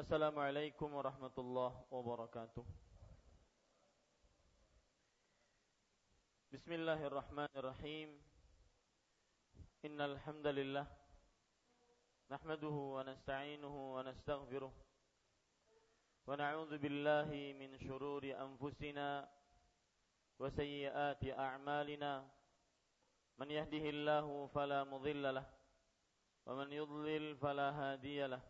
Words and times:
السلام 0.00 0.38
عليكم 0.38 0.88
ورحمة 0.94 1.36
الله 1.38 1.70
وبركاته 1.90 2.64
بسم 6.52 6.70
الله 6.72 7.00
الرحمن 7.06 7.48
الرحيم 7.56 8.08
إن 9.84 9.98
الحمد 10.00 10.46
لله 10.46 10.86
نحمده 12.30 12.76
ونستعينه 12.96 13.74
ونستغفره 13.94 14.72
ونعوذ 16.26 16.72
بالله 16.78 17.28
من 17.60 17.70
شرور 17.78 18.22
أنفسنا 18.24 19.08
وسيئات 20.38 21.22
أعمالنا 21.24 22.12
من 23.38 23.48
يهده 23.50 23.84
الله 23.94 24.46
فلا 24.46 24.84
مضل 24.84 25.34
له 25.34 25.46
ومن 26.46 26.68
يضلل 26.72 27.36
فلا 27.36 27.68
هادي 27.70 28.26
له 28.26 28.49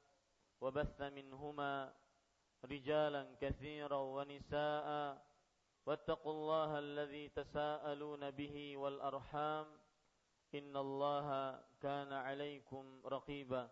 وبث 0.61 1.01
منهما 1.01 1.93
رجالا 2.65 3.35
كثيرا 3.41 3.97
ونساء 3.97 4.87
واتقوا 5.85 6.33
الله 6.33 6.79
الذي 6.79 7.29
تساءلون 7.29 8.31
به 8.31 8.77
والأرحام 8.77 9.67
إن 10.55 10.77
الله 10.77 11.27
كان 11.81 12.13
عليكم 12.13 13.01
رقيبا 13.05 13.69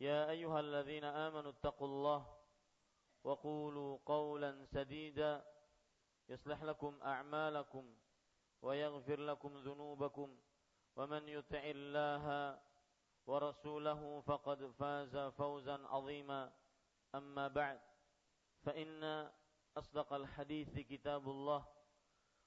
يا 0.00 0.30
أيها 0.30 0.60
الذين 0.60 1.04
آمنوا 1.04 1.50
اتقوا 1.50 1.86
الله 1.88 2.36
وقولوا 3.24 3.98
قولا 4.06 4.64
سديدا 4.64 5.44
يصلح 6.28 6.62
لكم 6.62 6.98
أعمالكم 7.02 7.94
ويغفر 8.62 9.20
لكم 9.20 9.56
ذنوبكم 9.58 10.38
ومن 10.96 11.28
يطع 11.28 11.62
الله 11.64 12.24
ورسوله 13.30 14.20
فقد 14.26 14.60
فاز 14.78 15.14
فوزا 15.38 15.78
عظيما. 15.86 16.52
أما 17.14 17.48
بعد 17.48 17.80
فإن 18.62 19.02
أصدق 19.76 20.12
الحديث 20.12 20.78
كتاب 20.90 21.24
الله 21.28 21.62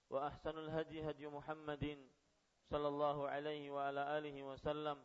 وأحسن 0.10 0.56
الهدي 0.58 1.10
هدي 1.10 1.28
محمد 1.28 1.84
صلى 2.72 2.88
الله 2.88 3.18
عليه 3.28 3.72
وعلى 3.72 4.02
آله 4.18 4.44
وسلم 4.44 4.98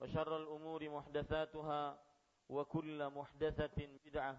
وشر 0.00 0.36
الأمور 0.36 0.88
محدثاتها 0.88 1.82
وكل 2.48 3.00
محدثة 3.10 3.78
بدعة 4.04 4.34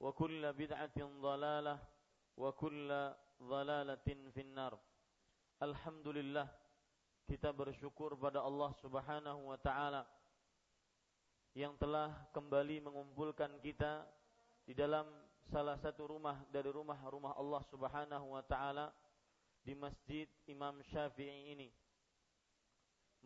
وكل 0.00 0.52
بدعة 0.52 0.98
ضلالة 0.98 1.76
وكل 2.36 2.90
ضلالة 3.42 4.08
في 4.34 4.40
النار. 4.40 4.78
الحمد 5.62 6.08
لله. 6.08 6.65
Kita 7.26 7.50
bersyukur 7.50 8.14
pada 8.14 8.38
Allah 8.38 8.70
Subhanahu 8.78 9.50
wa 9.50 9.58
taala 9.58 10.06
yang 11.58 11.74
telah 11.74 12.14
kembali 12.30 12.86
mengumpulkan 12.86 13.58
kita 13.58 14.06
di 14.62 14.72
dalam 14.78 15.10
salah 15.50 15.74
satu 15.82 16.06
rumah 16.06 16.38
dari 16.54 16.70
rumah-rumah 16.70 17.34
Allah 17.34 17.62
Subhanahu 17.66 18.26
wa 18.30 18.42
taala 18.46 18.94
di 19.66 19.74
Masjid 19.74 20.30
Imam 20.46 20.78
Syafi'i 20.86 21.50
ini. 21.50 21.74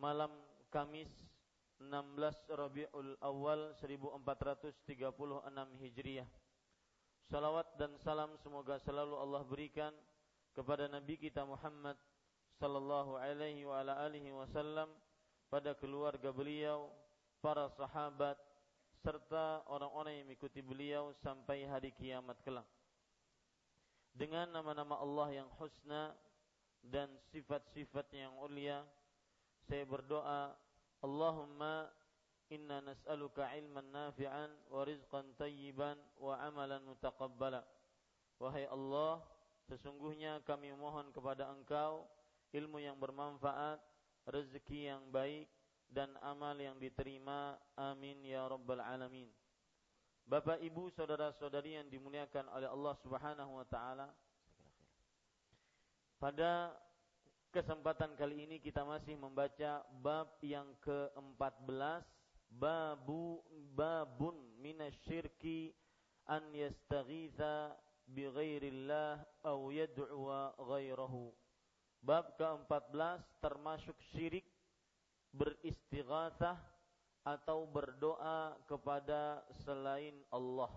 Malam 0.01 0.33
Kamis 0.73 1.13
16 1.77 2.57
Rabiul 2.57 3.21
Awal 3.21 3.77
1436 3.77 4.81
Hijriah. 5.77 6.29
Salawat 7.29 7.77
dan 7.77 7.93
salam 8.01 8.33
semoga 8.41 8.81
selalu 8.81 9.21
Allah 9.21 9.45
berikan 9.45 9.93
kepada 10.57 10.89
Nabi 10.89 11.21
kita 11.21 11.45
Muhammad 11.45 12.01
sallallahu 12.61 13.17
alaihi 13.17 13.65
wa 13.65 13.81
ala 13.81 14.05
alihi 14.05 14.31
wasallam 14.37 14.93
pada 15.49 15.73
keluarga 15.75 16.31
beliau, 16.31 16.93
para 17.41 17.73
sahabat 17.75 18.37
serta 19.01 19.65
orang-orang 19.67 20.21
yang 20.21 20.27
mengikuti 20.29 20.61
beliau 20.61 21.17
sampai 21.25 21.65
hari 21.65 21.91
kiamat 21.97 22.37
kelak. 22.45 22.69
Dengan 24.13 24.53
nama-nama 24.53 25.01
Allah 25.01 25.43
yang 25.43 25.49
husna 25.57 26.13
dan 26.85 27.09
sifat-sifat 27.33 28.13
yang 28.13 28.37
ulia, 28.37 28.85
saya 29.65 29.89
berdoa, 29.89 30.53
Allahumma 31.01 31.89
inna 32.53 32.85
nas'aluka 32.85 33.49
ilman 33.57 33.89
nafi'an 33.89 34.53
wa 34.69 34.85
rizqan 34.85 35.33
tayyiban 35.41 35.97
wa 36.21 36.37
amalan 36.45 36.85
mutaqabbala. 36.85 37.65
Wahai 38.37 38.69
Allah, 38.69 39.25
sesungguhnya 39.73 40.45
kami 40.45 40.77
mohon 40.77 41.09
kepada 41.17 41.49
Engkau 41.49 42.05
ilmu 42.55 42.83
yang 42.83 42.99
bermanfaat, 42.99 43.79
rezeki 44.27 44.91
yang 44.91 45.03
baik 45.11 45.47
dan 45.91 46.15
amal 46.23 46.55
yang 46.55 46.79
diterima. 46.79 47.59
Amin 47.75 48.23
ya 48.23 48.47
rabbal 48.47 48.83
alamin. 48.83 49.31
Bapak, 50.31 50.63
Ibu, 50.63 50.95
saudara-saudari 50.95 51.75
yang 51.75 51.91
dimuliakan 51.91 52.47
oleh 52.55 52.71
Allah 52.71 52.95
Subhanahu 53.03 53.59
wa 53.59 53.67
taala. 53.67 54.07
Pada 56.23 56.71
kesempatan 57.51 58.15
kali 58.15 58.47
ini 58.47 58.63
kita 58.63 58.87
masih 58.87 59.19
membaca 59.19 59.83
bab 59.99 60.39
yang 60.39 60.71
ke-14, 60.87 62.07
babu 62.47 63.43
babun 63.75 64.39
minasyirki 64.63 65.75
an 66.31 66.47
yastaghitha 66.55 67.75
bi 68.07 68.31
ghairillah 68.31 69.27
aw 69.43 69.59
yad'uwa 69.75 70.55
ghairahu. 70.63 71.35
Bab 72.01 72.33
ke-14 72.41 73.21
termasuk 73.45 73.97
syirik 74.13 74.49
beristighatsah 75.37 76.57
atau 77.23 77.69
berdoa 77.69 78.57
kepada 78.65 79.45
selain 79.63 80.17
Allah. 80.33 80.73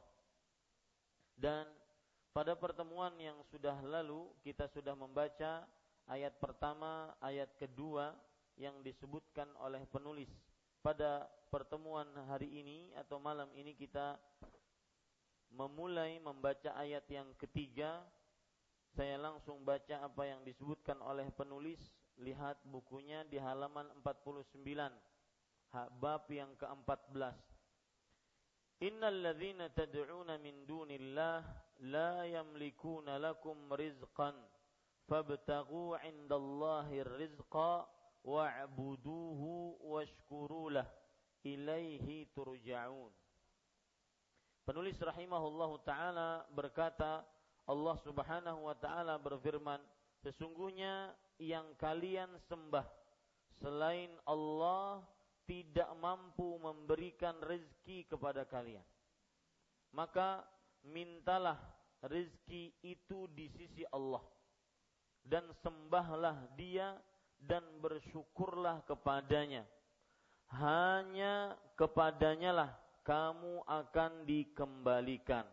Dan 1.34 1.66
pada 2.36 2.54
pertemuan 2.60 3.16
yang 3.16 3.40
sudah 3.48 3.80
lalu 3.82 4.28
kita 4.44 4.68
sudah 4.70 4.94
membaca 4.94 5.64
ayat 6.12 6.36
pertama, 6.38 7.16
ayat 7.24 7.50
kedua 7.56 8.12
yang 8.60 8.84
disebutkan 8.84 9.48
oleh 9.64 9.82
penulis. 9.90 10.30
Pada 10.84 11.26
pertemuan 11.48 12.06
hari 12.28 12.52
ini 12.52 12.92
atau 13.00 13.16
malam 13.16 13.48
ini 13.56 13.72
kita 13.72 14.20
memulai 15.54 16.20
membaca 16.20 16.74
ayat 16.76 17.06
yang 17.08 17.30
ketiga 17.40 18.04
saya 18.94 19.18
langsung 19.18 19.66
baca 19.66 20.06
apa 20.06 20.24
yang 20.30 20.46
disebutkan 20.46 21.02
oleh 21.02 21.28
penulis. 21.34 21.82
Lihat 22.22 22.62
bukunya 22.70 23.26
di 23.26 23.42
halaman 23.42 23.90
49. 24.06 24.62
Bab 25.98 26.30
yang 26.30 26.54
ke-14. 26.62 27.34
Innal 28.86 29.18
ladzina 29.26 29.74
tad'una 29.74 30.38
min 30.38 30.70
dunillah 30.70 31.42
la 31.90 32.22
yamlikuna 32.30 33.18
lakum 33.18 33.74
rizqan 33.74 34.38
fabtaghu 35.10 35.98
'indallahi 35.98 37.02
rizqa 37.18 37.90
wa'buduhu 38.22 39.82
washkuru 39.82 40.70
lah 40.78 40.86
ilaihi 41.42 42.30
turja'un. 42.38 43.12
Penulis 44.64 44.96
rahimahullahu 44.96 45.84
taala 45.84 46.48
berkata, 46.56 47.28
Allah 47.64 47.96
Subhanahu 48.04 48.68
wa 48.68 48.76
taala 48.76 49.16
berfirman, 49.16 49.80
sesungguhnya 50.24 51.16
yang 51.40 51.64
kalian 51.80 52.30
sembah 52.52 52.84
selain 53.64 54.12
Allah 54.28 55.04
tidak 55.48 55.88
mampu 56.00 56.60
memberikan 56.60 57.36
rezeki 57.44 58.08
kepada 58.08 58.48
kalian. 58.48 58.84
Maka 59.96 60.44
mintalah 60.84 61.60
rezeki 62.04 62.74
itu 62.84 63.28
di 63.32 63.48
sisi 63.56 63.84
Allah 63.92 64.24
dan 65.24 65.48
sembahlah 65.64 66.52
Dia 66.60 67.00
dan 67.40 67.64
bersyukurlah 67.80 68.84
kepadanya. 68.88 69.64
Hanya 70.54 71.56
kepadanya 71.80 72.52
lah 72.52 72.72
kamu 73.04 73.64
akan 73.68 74.12
dikembalikan. 74.24 75.44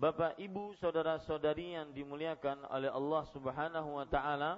Bapak, 0.00 0.40
Ibu, 0.40 0.80
saudara-saudari 0.80 1.76
yang 1.76 1.92
dimuliakan 1.92 2.64
oleh 2.72 2.88
Allah 2.88 3.20
Subhanahu 3.36 4.00
wa 4.00 4.08
taala, 4.08 4.56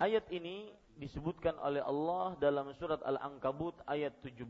ayat 0.00 0.24
ini 0.32 0.72
disebutkan 0.96 1.52
oleh 1.60 1.84
Allah 1.84 2.32
dalam 2.40 2.72
surat 2.80 3.04
Al-Ankabut 3.04 3.76
ayat 3.84 4.16
17. 4.24 4.40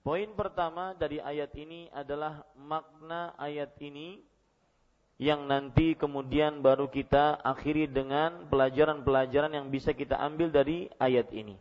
Poin 0.00 0.32
pertama 0.32 0.96
dari 0.96 1.20
ayat 1.20 1.52
ini 1.60 1.92
adalah 1.92 2.40
makna 2.56 3.36
ayat 3.36 3.76
ini 3.84 4.24
yang 5.20 5.44
nanti 5.44 5.92
kemudian 5.92 6.64
baru 6.64 6.88
kita 6.88 7.36
akhiri 7.44 7.84
dengan 7.84 8.48
pelajaran-pelajaran 8.48 9.60
yang 9.60 9.68
bisa 9.68 9.92
kita 9.92 10.16
ambil 10.16 10.48
dari 10.48 10.88
ayat 10.96 11.28
ini. 11.36 11.60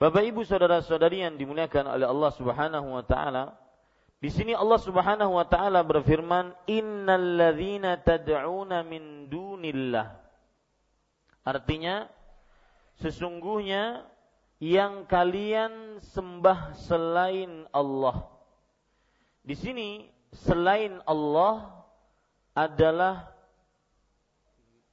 Bapak 0.00 0.24
Ibu 0.24 0.48
saudara-saudari 0.48 1.28
yang 1.28 1.36
dimuliakan 1.36 1.92
oleh 1.92 2.08
Allah 2.08 2.32
Subhanahu 2.32 2.88
wa 2.96 3.04
taala, 3.04 3.65
di 4.16 4.32
sini 4.32 4.56
Allah 4.56 4.80
Subhanahu 4.80 5.36
wa 5.36 5.44
taala 5.44 5.84
berfirman, 5.84 6.56
"Innalladzina 6.64 8.00
tad'una 8.00 8.80
min 8.80 9.28
dunillah." 9.28 10.08
Artinya 11.44 12.08
sesungguhnya 12.96 14.08
yang 14.56 15.04
kalian 15.04 16.00
sembah 16.00 16.72
selain 16.88 17.68
Allah. 17.76 18.24
Di 19.44 19.52
sini 19.52 20.08
selain 20.32 20.96
Allah 21.04 21.84
adalah 22.56 23.36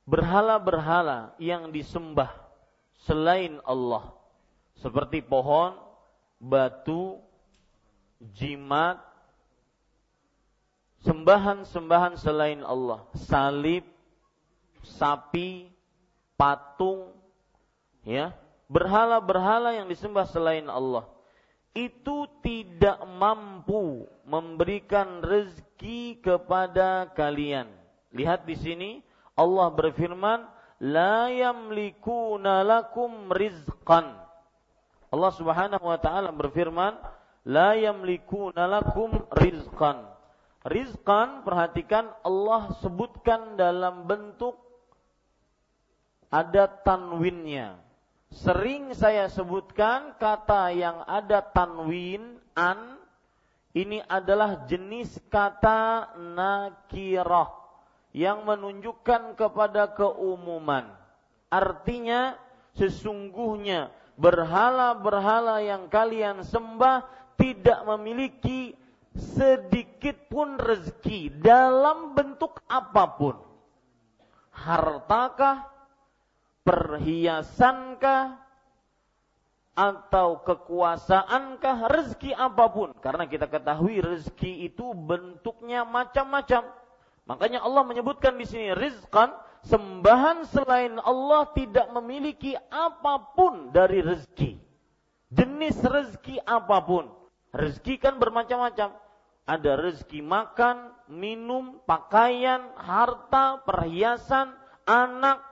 berhala-berhala 0.03 1.31
yang 1.39 1.71
disembah 1.71 2.27
selain 3.07 3.63
Allah. 3.63 4.11
Seperti 4.83 5.23
pohon, 5.23 5.79
batu, 6.43 7.23
jimat, 8.35 9.12
sembahan-sembahan 11.03 12.15
selain 12.15 12.63
Allah, 12.63 13.03
salib, 13.15 13.83
sapi, 14.83 15.67
patung, 16.39 17.11
ya, 18.07 18.31
berhala-berhala 18.71 19.75
yang 19.75 19.91
disembah 19.91 20.25
selain 20.27 20.67
Allah 20.71 21.07
itu 21.73 22.29
tidak 22.45 23.01
mampu 23.17 24.05
memberikan 24.29 25.25
rezeki 25.25 26.21
kepada 26.21 27.09
kalian. 27.17 27.65
Lihat 28.13 28.45
di 28.45 28.53
sini 28.53 28.91
Allah 29.33 29.73
berfirman, 29.73 30.45
la 30.85 31.33
yamlikuna 31.33 32.61
lakum 32.61 33.33
rizqan. 33.33 34.13
Allah 35.09 35.31
Subhanahu 35.33 35.81
wa 35.81 35.97
taala 35.97 36.29
berfirman, 36.29 36.93
la 37.49 37.73
yamlikuna 37.73 38.69
lakum 38.69 39.25
rizqan. 39.33 40.12
Rizqan 40.63 41.43
perhatikan 41.43 42.07
Allah 42.23 42.71
sebutkan 42.79 43.59
dalam 43.59 44.07
bentuk 44.07 44.55
ada 46.31 46.65
tanwinnya 46.65 47.83
sering 48.33 48.97
saya 48.97 49.29
sebutkan 49.29 50.17
kata 50.17 50.73
yang 50.73 51.05
ada 51.05 51.45
tanwin 51.45 52.41
an 52.57 52.97
ini 53.77 54.01
adalah 54.05 54.65
jenis 54.65 55.21
kata 55.29 56.13
nakirah 56.17 57.49
yang 58.13 58.45
menunjukkan 58.45 59.33
kepada 59.33 59.89
keumuman. 59.97 60.85
Artinya 61.49 62.37
sesungguhnya 62.77 63.89
berhala-berhala 64.13 65.65
yang 65.65 65.89
kalian 65.89 66.45
sembah 66.45 67.05
tidak 67.33 67.81
memiliki 67.89 68.77
sedikit 69.13 70.29
pun 70.29 70.57
rezeki 70.57 71.41
dalam 71.41 72.17
bentuk 72.17 72.61
apa 72.65 73.03
pun. 73.13 73.35
Hartakah, 74.53 75.69
perhiasankah? 76.65 78.41
Atau 79.73 80.45
kekuasaankah? 80.45 81.89
Rezeki 81.89 82.37
apa 82.37 82.69
pun. 82.69 82.93
Karena 83.01 83.25
kita 83.25 83.49
ketahui 83.49 84.01
rezeki 84.05 84.69
itu 84.69 84.93
bentuknya 84.93 85.81
macam-macam. 85.81 86.69
Makanya 87.25 87.65
Allah 87.65 87.81
menyebutkan 87.81 88.37
di 88.37 88.45
sini 88.45 88.69
rizqan 88.77 89.33
sembahan 89.65 90.45
selain 90.45 91.01
Allah 91.01 91.49
tidak 91.57 91.89
memiliki 91.89 92.53
apa 92.69 93.33
pun 93.33 93.73
dari 93.73 94.05
rezeki. 94.05 94.61
Jenis 95.33 95.81
rezeki 95.81 96.37
apa 96.45 96.77
pun. 96.85 97.09
Rezeki 97.49 97.97
kan 97.97 98.21
bermacam-macam 98.21 99.02
ada 99.43 99.75
rezeki 99.75 100.23
makan 100.23 100.91
minum 101.11 101.83
pakaian 101.83 102.71
harta 102.79 103.59
perhiasan 103.67 104.55
anak 104.87 105.43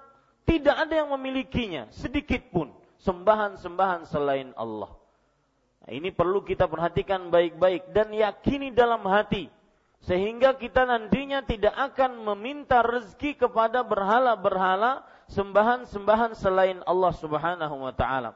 tidak 0.48 0.76
ada 0.88 1.04
yang 1.04 1.10
memilikinya 1.16 1.92
sedikit 1.92 2.40
pun 2.52 2.72
sembahan-sembahan 3.04 4.08
selain 4.08 4.52
Allah. 4.56 4.92
Nah, 5.82 5.92
ini 5.92 6.14
perlu 6.14 6.46
kita 6.46 6.70
perhatikan 6.70 7.34
baik-baik 7.34 7.92
dan 7.92 8.14
yakini 8.14 8.72
dalam 8.72 9.02
hati 9.08 9.50
sehingga 10.02 10.58
kita 10.58 10.86
nantinya 10.86 11.46
tidak 11.46 11.74
akan 11.78 12.26
meminta 12.34 12.82
rezeki 12.82 13.38
kepada 13.38 13.86
berhala-berhala 13.86 15.06
sembahan-sembahan 15.30 16.34
selain 16.34 16.80
Allah 16.90 17.14
Subhanahu 17.16 17.76
wa 17.86 17.94
taala. 17.94 18.32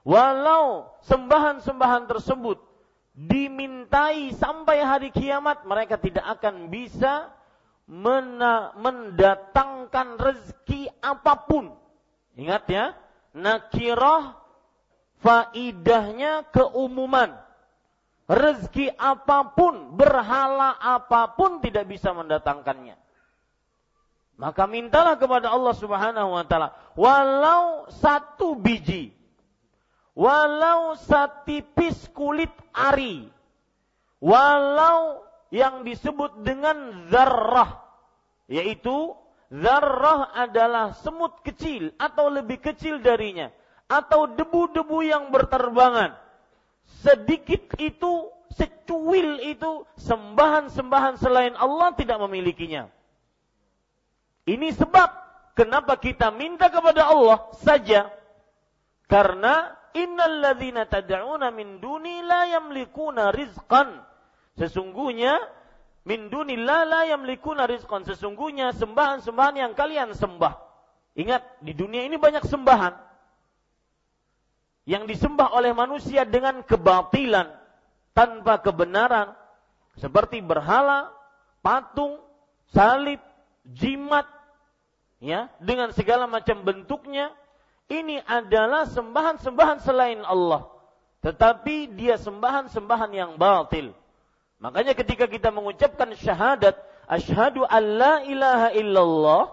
Walau 0.00 0.96
sembahan-sembahan 1.04 2.08
tersebut 2.08 2.69
dimintai 3.20 4.32
sampai 4.32 4.80
hari 4.80 5.12
kiamat 5.12 5.68
mereka 5.68 6.00
tidak 6.00 6.24
akan 6.40 6.72
bisa 6.72 7.28
mendatangkan 7.90 10.14
rezeki 10.16 10.88
apa 11.04 11.44
pun. 11.44 11.76
Ingat 12.38 12.64
ya, 12.70 12.94
nakirah 13.36 14.40
faidahnya 15.20 16.48
keumuman. 16.48 17.36
Rezeki 18.30 18.94
apa 18.94 19.58
pun, 19.58 19.98
berhala 19.98 20.78
apa 20.78 21.34
pun 21.34 21.58
tidak 21.60 21.90
bisa 21.90 22.14
mendatangkannya. 22.14 22.94
Maka 24.40 24.64
mintalah 24.64 25.20
kepada 25.20 25.52
Allah 25.52 25.76
Subhanahu 25.76 26.32
wa 26.32 26.40
taala 26.48 26.72
walau 26.96 27.84
satu 27.92 28.56
biji, 28.56 29.12
walau 30.20 31.00
setipis 31.00 32.12
kulit 32.12 32.52
ari, 32.76 33.24
walau 34.20 35.24
yang 35.48 35.80
disebut 35.80 36.44
dengan 36.44 37.08
zarrah. 37.08 37.80
Yaitu 38.52 39.16
zarrah 39.48 40.28
adalah 40.36 40.92
semut 41.00 41.40
kecil 41.40 41.96
atau 41.96 42.28
lebih 42.28 42.60
kecil 42.60 43.00
darinya. 43.00 43.48
Atau 43.90 44.30
debu-debu 44.36 45.02
yang 45.02 45.32
berterbangan. 45.34 46.14
Sedikit 47.02 47.74
itu 47.80 48.28
secuil 48.54 49.42
itu 49.42 49.82
sembahan-sembahan 49.98 51.18
selain 51.18 51.54
Allah 51.58 51.96
tidak 51.98 52.22
memilikinya. 52.22 52.86
Ini 54.46 54.68
sebab 54.74 55.08
kenapa 55.58 55.98
kita 55.98 56.30
minta 56.30 56.70
kepada 56.70 57.10
Allah 57.10 57.50
saja. 57.58 58.10
Karena 59.10 59.79
innalladzina 59.94 60.86
tad'una 60.86 61.50
min 61.54 61.78
duni 61.82 62.22
la 62.22 62.46
yamlikuna 62.46 63.30
rizqan 63.34 64.10
Sesungguhnya 64.60 65.40
min 66.04 66.28
dunillah 66.28 66.84
la 66.84 67.00
yamlikuna 67.08 67.64
rizqan. 67.64 68.04
Sesungguhnya 68.04 68.76
sembahan-sembahan 68.76 69.56
yang 69.56 69.72
kalian 69.72 70.12
sembah. 70.12 70.54
Ingat, 71.16 71.64
di 71.64 71.72
dunia 71.72 72.04
ini 72.04 72.20
banyak 72.20 72.44
sembahan 72.44 72.94
yang 74.84 75.08
disembah 75.08 75.52
oleh 75.56 75.72
manusia 75.72 76.28
dengan 76.28 76.60
kebatilan 76.60 77.50
tanpa 78.12 78.60
kebenaran 78.60 79.32
seperti 79.98 80.44
berhala, 80.44 81.10
patung, 81.64 82.20
salib, 82.72 83.20
jimat 83.64 84.28
ya, 85.18 85.50
dengan 85.60 85.90
segala 85.96 86.28
macam 86.30 86.62
bentuknya 86.62 87.32
ini 87.90 88.22
adalah 88.22 88.86
sembahan-sembahan 88.86 89.78
selain 89.82 90.22
Allah. 90.22 90.70
Tetapi 91.20 91.92
dia 91.98 92.16
sembahan-sembahan 92.16 93.10
yang 93.12 93.30
batil. 93.36 93.92
Makanya 94.62 94.94
ketika 94.94 95.26
kita 95.26 95.50
mengucapkan 95.50 96.14
syahadat, 96.14 96.78
asyhadu 97.10 97.66
alla 97.66 98.24
ilaha 98.24 98.68
illallah, 98.72 99.44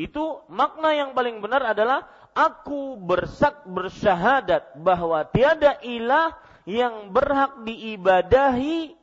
itu 0.00 0.40
makna 0.48 0.96
yang 0.96 1.12
paling 1.12 1.38
benar 1.44 1.62
adalah 1.62 2.08
aku 2.32 2.96
bersak 2.96 3.68
bersyahadat 3.68 4.80
bahwa 4.80 5.20
tiada 5.28 5.76
ilah 5.84 6.32
yang 6.64 7.12
berhak 7.12 7.60
diibadahi 7.62 8.96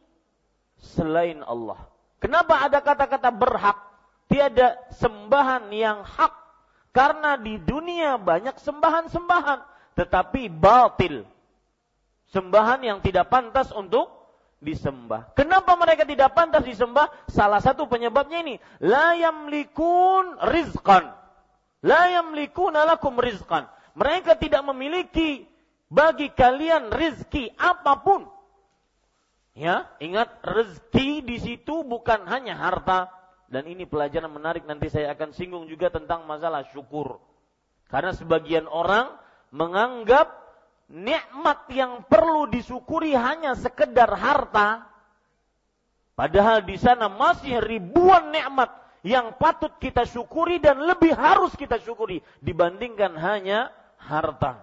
selain 0.81 1.45
Allah. 1.45 1.77
Kenapa 2.19 2.65
ada 2.65 2.81
kata-kata 2.81 3.29
berhak? 3.31 3.77
Tiada 4.27 4.75
sembahan 4.97 5.71
yang 5.71 6.03
hak. 6.03 6.35
Karena 6.89 7.38
di 7.38 7.62
dunia 7.62 8.17
banyak 8.17 8.58
sembahan-sembahan. 8.58 9.60
Tetapi 9.93 10.50
batil. 10.50 11.25
Sembahan 12.29 12.81
yang 12.86 13.00
tidak 13.01 13.29
pantas 13.29 13.74
untuk 13.74 14.10
disembah. 14.62 15.34
Kenapa 15.34 15.74
mereka 15.79 16.05
tidak 16.05 16.36
pantas 16.36 16.62
disembah? 16.67 17.10
Salah 17.31 17.63
satu 17.63 17.89
penyebabnya 17.89 18.43
ini, 18.46 18.55
la 18.84 19.17
yamlikun 19.17 20.38
rizqan. 20.51 21.10
La 21.81 22.12
yamlikun 22.12 22.75
alakum 22.75 23.17
rizqan. 23.17 23.65
Mereka 23.98 24.38
tidak 24.38 24.62
memiliki 24.67 25.48
bagi 25.89 26.29
kalian 26.31 26.93
rizki 26.93 27.50
apa 27.58 27.98
pun. 28.05 28.29
Ya, 29.58 29.89
ingat 30.00 30.39
rezeki 30.46 31.25
di 31.25 31.38
situ 31.41 31.84
bukan 31.84 32.29
hanya 32.29 32.55
harta 32.55 33.12
dan 33.49 33.65
ini 33.65 33.89
pelajaran 33.89 34.29
menarik 34.29 34.63
nanti 34.69 34.93
saya 34.93 35.17
akan 35.17 35.33
singgung 35.33 35.65
juga 35.65 35.89
tentang 35.89 36.23
masalah 36.29 36.69
syukur. 36.69 37.17
Karena 37.89 38.13
sebagian 38.13 38.69
orang 38.69 39.09
menganggap 39.49 40.29
nikmat 40.93 41.65
yang 41.73 42.05
perlu 42.05 42.45
disyukuri 42.45 43.17
hanya 43.17 43.57
sekedar 43.57 44.09
harta 44.09 44.85
padahal 46.13 46.65
di 46.65 46.77
sana 46.77 47.09
masih 47.09 47.57
ribuan 47.61 48.29
nikmat 48.29 48.69
yang 49.01 49.33
patut 49.37 49.73
kita 49.81 50.05
syukuri 50.05 50.61
dan 50.61 50.81
lebih 50.85 51.13
harus 51.17 51.53
kita 51.57 51.81
syukuri 51.81 52.21
dibandingkan 52.45 53.17
hanya 53.17 53.73
harta. 53.97 54.61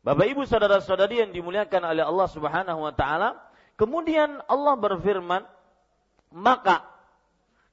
Bapak 0.00 0.26
Ibu 0.30 0.46
saudara-saudari 0.46 1.20
yang 1.26 1.30
dimuliakan 1.34 1.82
oleh 1.84 2.04
Allah 2.04 2.28
Subhanahu 2.28 2.80
wa 2.88 2.94
taala, 2.94 3.36
kemudian 3.76 4.40
Allah 4.48 4.74
berfirman, 4.76 5.42
maka 6.32 6.84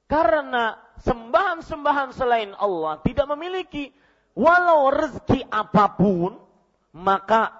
karena 0.08 0.80
sembahan-sembahan 1.04 2.16
selain 2.16 2.56
Allah 2.56 2.98
tidak 3.04 3.28
memiliki 3.36 3.92
walau 4.32 4.88
rezeki 4.88 5.44
apa 5.52 5.94
pun, 5.94 6.40
maka 6.96 7.52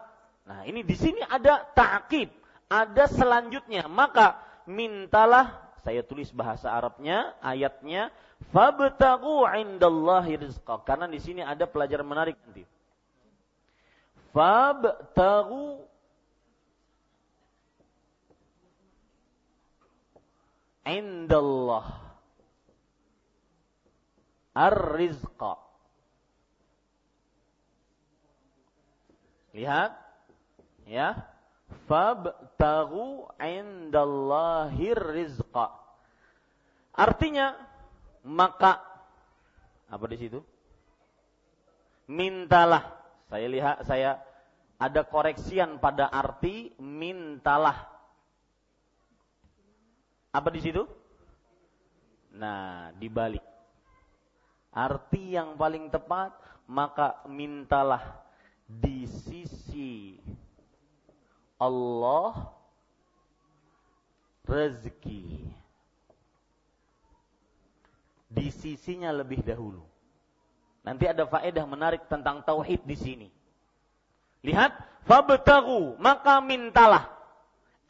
nah 0.49 0.65
ini 0.65 0.81
di 0.81 0.97
sini 0.97 1.21
ada 1.21 1.61
ta'kid, 1.61 2.33
ada 2.73 3.05
selanjutnya, 3.05 3.85
maka 3.87 4.41
mintalah 4.65 5.69
saya 5.85 6.01
tulis 6.05 6.33
bahasa 6.33 6.73
Arabnya, 6.73 7.37
ayatnya 7.45 8.13
fabtagu 8.53 9.45
indallahi 9.57 10.41
rizqa. 10.41 10.81
Karena 10.85 11.09
di 11.09 11.21
sini 11.21 11.45
ada 11.45 11.69
pelajaran 11.69 12.05
menarik 12.05 12.37
nanti. 12.45 12.65
Fabtagu 14.33 15.85
indallah 20.89 22.08
ar-rizqa. 24.59 25.55
Lihat 29.55 29.93
ya. 30.91 31.15
Fabtagu 31.87 33.29
indallahir 33.39 34.99
rizqa. 34.99 35.73
Artinya 36.97 37.55
maka 38.27 38.83
apa 39.89 40.05
di 40.11 40.17
situ? 40.19 40.41
Mintalah. 42.09 42.99
Saya 43.29 43.47
lihat 43.53 43.85
saya 43.85 44.21
ada 44.81 45.05
koreksian 45.05 45.77
pada 45.77 46.09
arti 46.09 46.73
mintalah. 46.81 47.89
Apa 50.33 50.49
di 50.53 50.61
situ? 50.61 50.85
Nah, 52.37 52.93
dibalik. 52.97 53.48
Arti 54.79 55.35
yang 55.35 55.59
paling 55.59 55.91
tepat 55.91 56.31
maka 56.71 57.19
mintalah 57.27 58.23
di 58.63 59.11
sisi 59.11 60.15
Allah 61.59 62.55
rezeki 64.47 65.51
di 68.29 68.47
sisinya 68.55 69.11
lebih 69.11 69.43
dahulu. 69.43 69.83
Nanti 70.87 71.11
ada 71.11 71.27
faedah 71.27 71.65
menarik 71.67 72.07
tentang 72.07 72.45
tauhid 72.47 72.87
di 72.87 72.97
sini. 72.97 73.29
Lihat, 74.47 74.79
fabtagu 75.09 75.99
maka 75.99 76.39
mintalah 76.39 77.11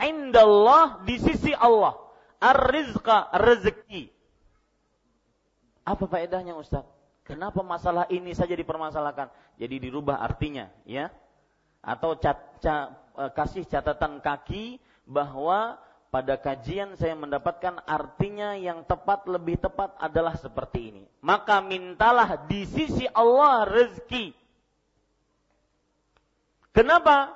indallah 0.01 1.03
di 1.05 1.19
sisi 1.21 1.53
Allah 1.53 1.99
ar-rizqa 2.41 3.35
rezeki. 3.35 4.18
Apa 5.89 6.05
faedahnya 6.05 6.53
Ustaz? 6.53 6.85
Kenapa 7.25 7.65
masalah 7.65 8.05
ini 8.13 8.37
saja 8.37 8.53
dipermasalahkan? 8.53 9.33
Jadi 9.57 9.89
dirubah 9.89 10.21
artinya, 10.21 10.69
ya. 10.85 11.09
Atau 11.81 12.21
cat, 12.21 12.61
cat, 12.61 12.93
e, 13.17 13.25
kasih 13.33 13.65
catatan 13.65 14.21
kaki 14.21 14.77
bahwa 15.09 15.81
pada 16.13 16.37
kajian 16.37 16.93
saya 16.97 17.17
mendapatkan 17.17 17.81
artinya 17.89 18.53
yang 18.57 18.85
tepat 18.85 19.25
lebih 19.29 19.61
tepat 19.61 19.97
adalah 19.97 20.37
seperti 20.37 20.93
ini. 20.93 21.05
Maka 21.25 21.65
mintalah 21.65 22.37
di 22.49 22.69
sisi 22.69 23.09
Allah 23.13 23.65
rezeki. 23.65 24.33
Kenapa? 26.73 27.33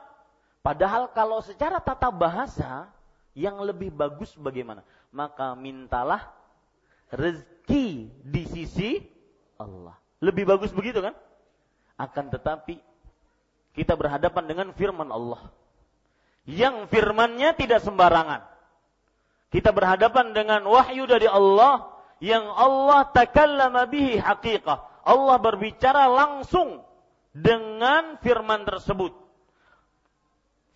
Padahal 0.60 1.08
kalau 1.12 1.40
secara 1.40 1.80
tata 1.80 2.12
bahasa 2.12 2.88
yang 3.32 3.60
lebih 3.64 3.88
bagus 3.92 4.32
bagaimana? 4.36 4.84
Maka 5.12 5.52
mintalah 5.52 6.32
rezeki 7.12 7.51
di 7.66 8.42
sisi 8.48 8.98
Allah. 9.58 9.96
Lebih 10.22 10.46
bagus 10.46 10.70
begitu 10.70 11.02
kan? 11.02 11.14
Akan 11.98 12.30
tetapi 12.30 12.78
kita 13.72 13.96
berhadapan 13.96 14.44
dengan 14.46 14.68
firman 14.76 15.08
Allah. 15.10 15.50
Yang 16.46 16.90
firmannya 16.90 17.54
tidak 17.54 17.82
sembarangan. 17.82 18.44
Kita 19.52 19.70
berhadapan 19.70 20.32
dengan 20.32 20.64
wahyu 20.64 21.04
dari 21.04 21.28
Allah 21.28 21.92
yang 22.22 22.46
Allah 22.46 23.10
takallama 23.10 23.90
bihi 23.90 24.18
haqiqah. 24.18 25.02
Allah 25.02 25.36
berbicara 25.42 26.06
langsung 26.06 26.86
dengan 27.34 28.22
firman 28.22 28.62
tersebut. 28.62 29.10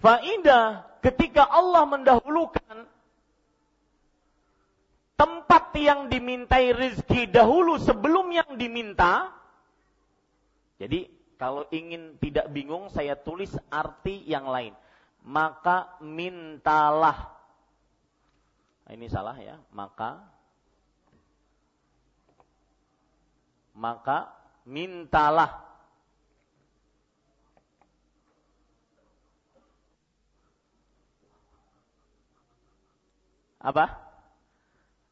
Faidah 0.03 0.85
ketika 1.01 1.47
Allah 1.47 1.87
mendahulukan 1.87 2.66
tempat 5.17 5.73
yang 5.75 6.13
dimintai 6.13 6.77
rizki 6.77 7.27
dahulu 7.27 7.81
sebelum 7.81 8.29
yang 8.31 8.55
diminta. 8.61 9.33
Jadi 10.77 11.09
kalau 11.41 11.65
ingin 11.73 12.21
tidak 12.21 12.53
bingung 12.53 12.93
saya 12.93 13.17
tulis 13.17 13.53
arti 13.73 14.25
yang 14.29 14.45
lain. 14.49 14.77
Maka 15.27 15.99
mintalah. 16.05 17.33
Nah, 18.87 18.93
ini 18.95 19.11
salah 19.11 19.35
ya. 19.41 19.59
Maka 19.75 20.23
maka 23.77 24.33
mintalah 24.65 25.67
apa? 33.61 34.06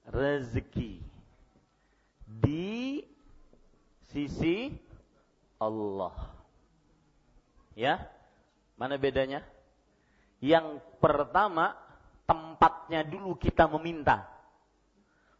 Rezeki 0.08 1.00
di 2.24 3.00
sisi 4.12 4.72
Allah. 5.56 6.12
Ya, 7.74 8.06
mana 8.78 8.94
bedanya? 9.00 9.42
Yang 10.38 10.78
pertama, 11.00 11.74
tempatnya 12.28 13.02
dulu 13.02 13.34
kita 13.34 13.66
meminta. 13.66 14.28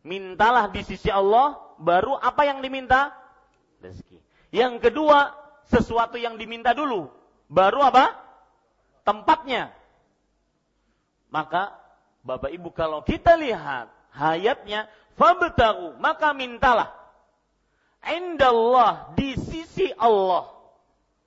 Mintalah 0.04 0.68
di 0.68 0.84
sisi 0.84 1.08
Allah, 1.08 1.56
baru 1.80 2.16
apa 2.18 2.44
yang 2.44 2.60
diminta? 2.60 3.14
Rezeki. 3.80 4.18
Yang 4.50 4.90
kedua, 4.90 5.32
sesuatu 5.68 6.20
yang 6.20 6.36
diminta 6.36 6.76
dulu, 6.76 7.08
baru 7.48 7.84
apa? 7.84 8.16
Tempatnya. 9.06 9.72
Maka, 11.32 11.74
Bapak 12.24 12.52
Ibu, 12.52 12.72
kalau 12.72 13.04
kita 13.04 13.36
lihat 13.36 13.90
hayatnya 14.14 14.86
fabtagu 15.18 15.98
maka 15.98 16.30
mintalah. 16.32 16.90
Indallah 18.04 19.16
di 19.16 19.32
sisi 19.36 19.88
Allah. 19.96 20.52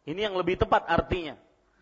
Ini 0.07 0.29
yang 0.29 0.35
lebih 0.37 0.61
tepat 0.61 0.85
artinya. 0.87 1.35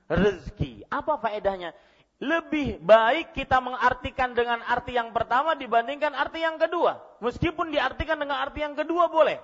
Rezeki. 0.07 0.87
Apa 0.87 1.19
faedahnya? 1.19 1.75
Lebih 2.23 2.79
baik 2.79 3.35
kita 3.35 3.59
mengartikan 3.59 4.31
dengan 4.31 4.63
arti 4.63 4.95
yang 4.95 5.11
pertama 5.11 5.51
dibandingkan 5.53 6.15
arti 6.15 6.39
yang 6.41 6.55
kedua. 6.55 7.03
Meskipun 7.19 7.75
diartikan 7.75 8.15
dengan 8.15 8.39
arti 8.39 8.63
yang 8.63 8.71
kedua 8.71 9.11
boleh. 9.11 9.37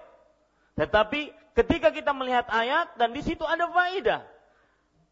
Tetapi 0.80 1.36
ketika 1.52 1.92
kita 1.92 2.16
melihat 2.16 2.48
ayat 2.48 2.96
dan 2.96 3.12
di 3.12 3.20
situ 3.20 3.44
ada 3.44 3.68
faedah. 3.68 4.24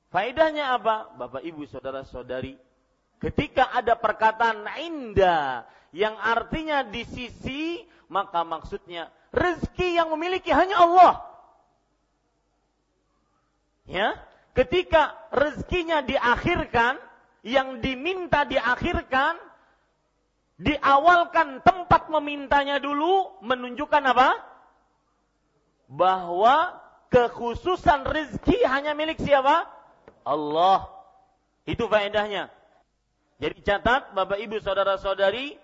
Faedahnya 0.09 0.73
apa? 0.79 1.11
Bapak 1.19 1.43
Ibu 1.43 1.67
saudara-saudari 1.67 2.57
ketika 3.19 3.69
ada 3.75 3.99
perkataan 3.99 4.65
indah 4.79 5.67
yang 5.91 6.15
artinya 6.15 6.83
di 6.87 7.03
sisi, 7.03 7.83
maka 8.07 8.41
maksudnya 8.47 9.11
rezeki 9.35 9.99
yang 9.99 10.09
memiliki 10.15 10.49
hanya 10.49 10.81
Allah. 10.81 11.13
Ya, 13.89 14.13
ketika 14.53 15.17
rezekinya 15.33 16.05
diakhirkan, 16.05 17.01
yang 17.41 17.81
diminta 17.81 18.45
diakhirkan, 18.45 19.39
diawalkan 20.61 21.63
tempat 21.65 22.11
memintanya 22.11 22.77
dulu, 22.77 23.39
menunjukkan 23.41 24.03
apa? 24.13 24.29
Bahwa 25.89 26.77
kekhususan 27.09 28.05
rezeki 28.05 28.61
hanya 28.69 28.93
milik 28.93 29.17
siapa? 29.17 29.65
Allah. 30.21 30.85
Itu 31.65 31.89
faedahnya. 31.89 32.53
Jadi 33.39 33.63
catat 33.63 34.11
Bapak 34.11 34.35
Ibu 34.35 34.59
saudara-saudari, 34.59 35.55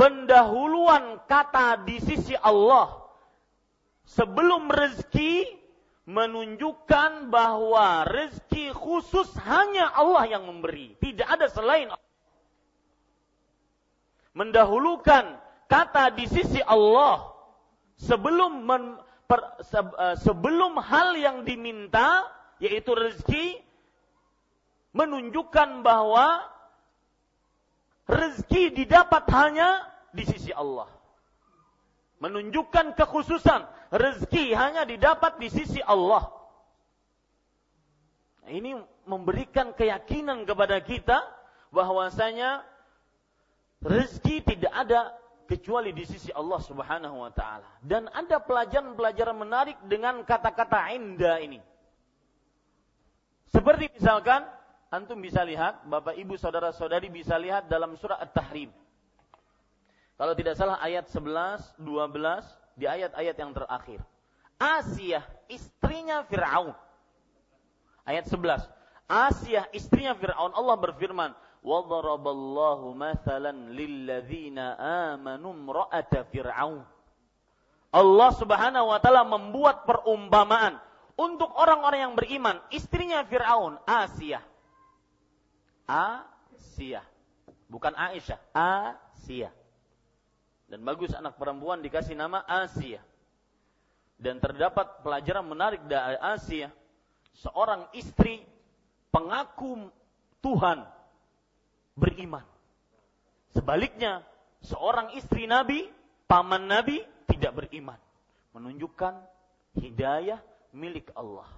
pendahuluan 0.00 1.20
kata 1.28 1.84
di 1.84 2.00
sisi 2.00 2.32
Allah 2.40 3.04
sebelum 4.08 4.72
rezeki 4.72 5.44
menunjukkan 6.08 7.28
bahwa 7.28 8.08
rezeki 8.08 8.72
khusus 8.72 9.28
hanya 9.44 9.92
Allah 9.92 10.24
yang 10.24 10.48
memberi, 10.48 10.96
tidak 11.04 11.28
ada 11.28 11.52
selain 11.52 11.92
Allah. 11.92 12.08
Mendahulukan 14.32 15.36
kata 15.68 16.16
di 16.16 16.24
sisi 16.24 16.64
Allah 16.64 17.28
sebelum 18.00 18.64
men, 18.64 18.96
per, 19.28 19.60
se, 19.60 19.76
uh, 19.76 20.16
sebelum 20.16 20.80
hal 20.80 21.12
yang 21.12 21.44
diminta 21.44 22.24
yaitu 22.56 22.96
rezeki 22.96 23.60
menunjukkan 24.96 25.84
bahwa 25.84 26.40
rezeki 28.08 28.72
didapat 28.72 29.28
hanya 29.30 29.84
di 30.10 30.24
sisi 30.24 30.50
Allah. 30.50 30.88
Menunjukkan 32.18 32.98
kekhususan 32.98 33.62
rezeki 33.94 34.50
hanya 34.56 34.82
didapat 34.82 35.38
di 35.38 35.52
sisi 35.52 35.78
Allah. 35.84 36.26
Nah, 38.42 38.50
ini 38.50 38.74
memberikan 39.06 39.76
keyakinan 39.76 40.48
kepada 40.48 40.82
kita 40.82 41.22
bahwasanya 41.70 42.64
rezeki 43.84 44.42
tidak 44.42 44.72
ada 44.72 45.14
kecuali 45.46 45.94
di 45.94 46.02
sisi 46.04 46.34
Allah 46.34 46.58
Subhanahu 46.58 47.22
wa 47.22 47.30
taala. 47.30 47.68
Dan 47.84 48.10
ada 48.10 48.42
pelajaran-pelajaran 48.42 49.36
menarik 49.36 49.76
dengan 49.86 50.24
kata-kata 50.26 50.90
inda 50.90 51.38
ini. 51.38 51.62
Seperti 53.48 53.88
misalkan 53.96 54.44
antum 54.93 55.19
bisa 55.19 55.41
lihat, 55.41 55.83
Bapak 55.87 56.13
Ibu 56.17 56.37
saudara-saudari 56.37 57.09
bisa 57.09 57.35
lihat 57.39 57.65
dalam 57.67 57.97
surah 57.97 58.21
At-Tahrim. 58.21 58.69
Kalau 60.13 60.33
tidak 60.37 60.55
salah 60.55 60.77
ayat 60.79 61.09
11, 61.09 61.81
12 61.81 62.77
di 62.77 62.85
ayat-ayat 62.85 63.35
yang 63.35 63.51
terakhir. 63.51 63.99
Asia 64.61 65.25
istrinya 65.49 66.21
Firaun. 66.29 66.71
Ayat 68.05 68.29
11. 68.29 68.63
Asia 69.09 69.67
istrinya 69.73 70.13
Firaun 70.13 70.53
Allah 70.53 70.77
berfirman, 70.77 71.33
وضرب 71.63 72.27
الله 72.27 72.79
مثلا 72.93 73.51
للذين 73.71 74.59
آمنوا 75.15 75.51
امرأة 75.53 76.13
فرعون 76.27 76.83
Allah 77.93 78.29
Subhanahu 78.33 78.89
wa 78.89 78.97
taala 78.97 79.21
membuat 79.21 79.85
perumpamaan 79.85 80.81
untuk 81.13 81.53
orang-orang 81.53 82.09
yang 82.09 82.15
beriman, 82.17 82.57
istrinya 82.73 83.21
Firaun, 83.21 83.77
Asia. 83.85 84.41
Asia. 85.88 87.00
Bukan 87.68 87.96
Aisyah, 87.96 88.36
Asia. 88.52 89.48
Dan 90.68 90.84
bagus 90.84 91.16
anak 91.16 91.40
perempuan 91.40 91.80
dikasih 91.80 92.12
nama 92.12 92.44
Asia. 92.44 93.00
Dan 94.20 94.36
terdapat 94.36 95.00
pelajaran 95.00 95.48
menarik 95.48 95.80
dari 95.88 96.20
Asia. 96.20 96.68
Seorang 97.32 97.88
istri 97.96 98.44
pengaku 99.08 99.88
Tuhan 100.44 100.84
beriman. 101.96 102.44
Sebaliknya, 103.56 104.20
seorang 104.60 105.16
istri 105.16 105.48
Nabi, 105.48 105.88
paman 106.28 106.68
Nabi 106.68 107.00
tidak 107.24 107.64
beriman. 107.64 107.96
Menunjukkan 108.52 109.16
hidayah 109.80 110.42
milik 110.76 111.08
Allah. 111.16 111.48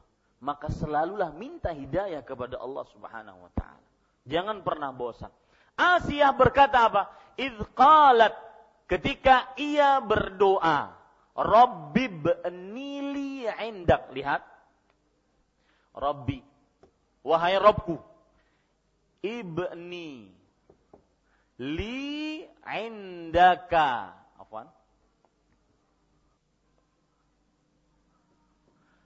Maka 0.41 0.71
selalulah 0.73 1.35
minta 1.35 1.75
hidayah 1.75 2.23
kepada 2.23 2.57
Allah 2.63 2.85
Subhanahu 2.95 3.45
wa 3.45 3.53
taala. 3.53 3.90
Jangan 4.29 4.61
pernah 4.65 4.93
bosan. 4.93 5.33
Asia 5.77 6.33
berkata 6.37 6.89
apa? 6.89 7.03
Idh 7.41 7.61
qalat 7.73 8.37
ketika 8.85 9.57
ia 9.57 10.03
berdoa, 10.05 10.93
Rabbi 11.37 12.05
b'nili 12.09 13.49
indak. 13.65 14.13
Lihat. 14.13 14.43
Rabbi. 15.97 16.39
Wahai 17.21 17.61
Robku 17.61 18.11
ibni 19.21 20.33
li 21.61 22.41
indaka 22.65 24.17
afwan 24.41 24.69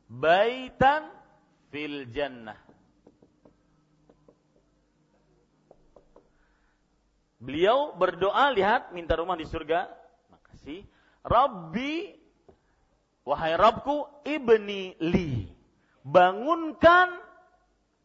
baitan 0.06 1.10
fil 1.74 2.06
jannah 2.14 2.58
Beliau 7.44 7.92
berdoa 7.92 8.48
lihat 8.56 8.96
minta 8.96 9.20
rumah 9.20 9.36
di 9.36 9.44
surga. 9.44 9.92
Makasih. 10.32 10.80
Rabbi 11.20 12.16
wahai 13.24 13.52
Rabbku 13.56 14.24
ibni 14.24 14.96
li 15.00 15.48
bangunkan 16.04 17.20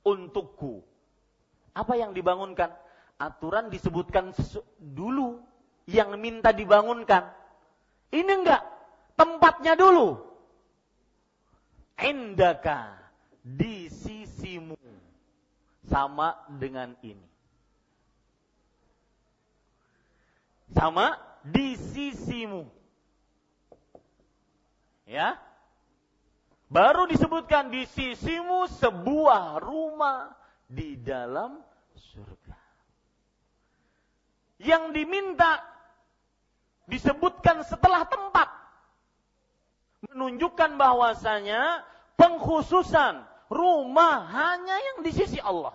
untukku 0.03 0.89
apa 1.79 1.93
yang 1.95 2.11
dibangunkan? 2.11 2.75
Aturan 3.19 3.71
disebutkan 3.71 4.35
dulu 4.79 5.39
yang 5.87 6.15
minta 6.19 6.51
dibangunkan. 6.51 7.31
Ini 8.11 8.31
enggak, 8.31 8.63
tempatnya 9.15 9.79
dulu. 9.79 10.19
Indaka 11.99 12.95
di 13.43 13.91
sisimu 13.91 14.79
sama 15.87 16.35
dengan 16.47 16.95
ini. 17.03 17.28
Sama 20.73 21.17
di 21.45 21.73
sisimu. 21.75 22.69
Ya. 25.09 25.41
Baru 26.69 27.09
disebutkan 27.09 27.73
di 27.73 27.89
sisimu 27.89 28.69
sebuah 28.77 29.57
rumah 29.57 30.29
di 30.69 30.93
dalam 31.01 31.57
surga. 31.97 32.57
Yang 34.61 34.83
diminta 34.93 35.65
disebutkan 36.85 37.65
setelah 37.65 38.05
tempat. 38.05 38.53
Menunjukkan 40.13 40.77
bahwasanya 40.77 41.81
pengkhususan 42.13 43.25
rumah 43.49 44.29
hanya 44.29 44.77
yang 44.77 44.97
di 45.01 45.09
sisi 45.09 45.41
Allah. 45.41 45.73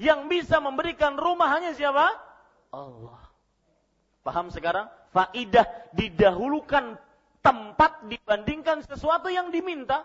Yang 0.00 0.20
bisa 0.32 0.56
memberikan 0.64 1.20
rumah 1.20 1.52
hanya 1.52 1.76
siapa? 1.76 2.16
Allah. 2.72 3.25
Paham 4.26 4.50
sekarang? 4.50 4.90
Faidah 5.14 5.62
didahulukan 5.94 6.98
tempat 7.46 8.10
dibandingkan 8.10 8.82
sesuatu 8.82 9.30
yang 9.30 9.54
diminta 9.54 10.02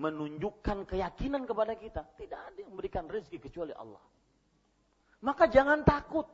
menunjukkan 0.00 0.88
keyakinan 0.88 1.44
kepada 1.44 1.76
kita. 1.76 2.00
Tidak 2.16 2.40
ada 2.40 2.56
yang 2.56 2.72
memberikan 2.72 3.04
rezeki 3.04 3.44
kecuali 3.44 3.76
Allah. 3.76 4.00
Maka 5.20 5.52
jangan 5.52 5.84
takut. 5.84 6.24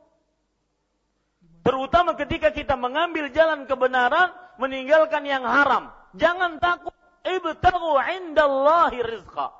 Terutama 1.59 2.15
ketika 2.15 2.55
kita 2.55 2.79
mengambil 2.79 3.27
jalan 3.35 3.67
kebenaran, 3.67 4.31
meninggalkan 4.55 5.27
yang 5.27 5.43
haram. 5.43 5.91
Jangan 6.15 6.55
takut. 6.63 6.95
Ibtagu 7.19 7.99
indallahi 8.15 9.03
rizqa. 9.03 9.59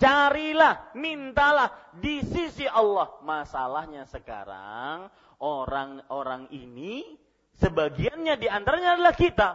Carilah, 0.00 0.90
mintalah 0.98 1.70
di 1.94 2.24
sisi 2.26 2.66
Allah. 2.66 3.22
Masalahnya 3.22 4.02
sekarang, 4.10 5.06
orang-orang 5.42 6.46
ini, 6.54 7.18
sebagiannya 7.58 8.38
di 8.38 8.46
antaranya 8.46 8.94
adalah 8.94 9.14
kita 9.18 9.50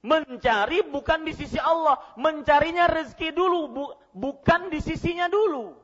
Mencari 0.00 0.80
bukan 0.88 1.28
di 1.28 1.36
sisi 1.36 1.60
Allah, 1.60 2.00
mencarinya 2.16 2.88
rezeki 2.88 3.36
dulu, 3.36 3.60
bu, 3.68 3.84
bukan 4.16 4.72
di 4.72 4.80
sisinya 4.80 5.28
dulu. 5.28 5.76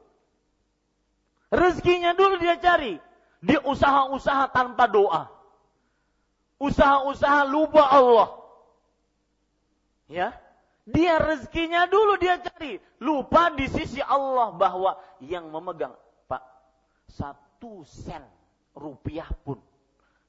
Rezekinya 1.52 2.16
dulu 2.16 2.40
dia 2.40 2.56
cari. 2.56 2.96
Dia 3.44 3.60
usaha-usaha 3.60 4.48
tanpa 4.56 4.88
doa. 4.88 5.28
Usaha-usaha 6.56 7.44
lupa 7.44 7.84
Allah. 7.92 8.40
Ya, 10.08 10.32
dia 10.88 11.20
rezekinya 11.20 11.84
dulu 11.84 12.16
dia 12.16 12.40
cari. 12.40 12.80
Lupa 13.04 13.52
di 13.52 13.68
sisi 13.68 14.00
Allah 14.00 14.56
bahwa 14.56 14.96
yang 15.20 15.52
memegang, 15.52 15.92
Pak, 16.24 16.40
satu 17.12 17.84
sen 17.84 18.24
rupiah 18.76 19.28
pun 19.42 19.58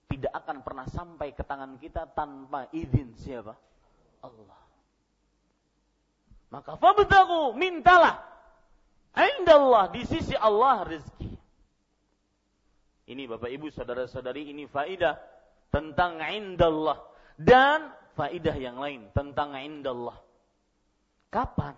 tidak 0.08 0.32
akan 0.32 0.64
pernah 0.64 0.88
sampai 0.88 1.36
ke 1.36 1.44
tangan 1.44 1.76
kita 1.78 2.08
tanpa 2.16 2.72
izin 2.72 3.12
siapa? 3.20 3.54
Allah. 4.24 4.62
Maka 6.48 6.80
fabtagu, 6.80 7.52
mintalah. 7.60 8.24
Indallah, 9.12 9.92
di 9.92 10.08
sisi 10.08 10.32
Allah 10.32 10.88
rezeki. 10.88 11.32
Ini 13.08 13.24
Bapak 13.28 13.52
Ibu 13.52 13.68
saudara-saudari 13.72 14.52
ini 14.52 14.68
faidah 14.68 15.16
tentang 15.72 16.20
indallah 16.24 17.00
dan 17.36 17.92
faidah 18.16 18.56
yang 18.56 18.80
lain 18.80 19.12
tentang 19.12 19.56
indallah. 19.56 20.16
Kapan 21.28 21.76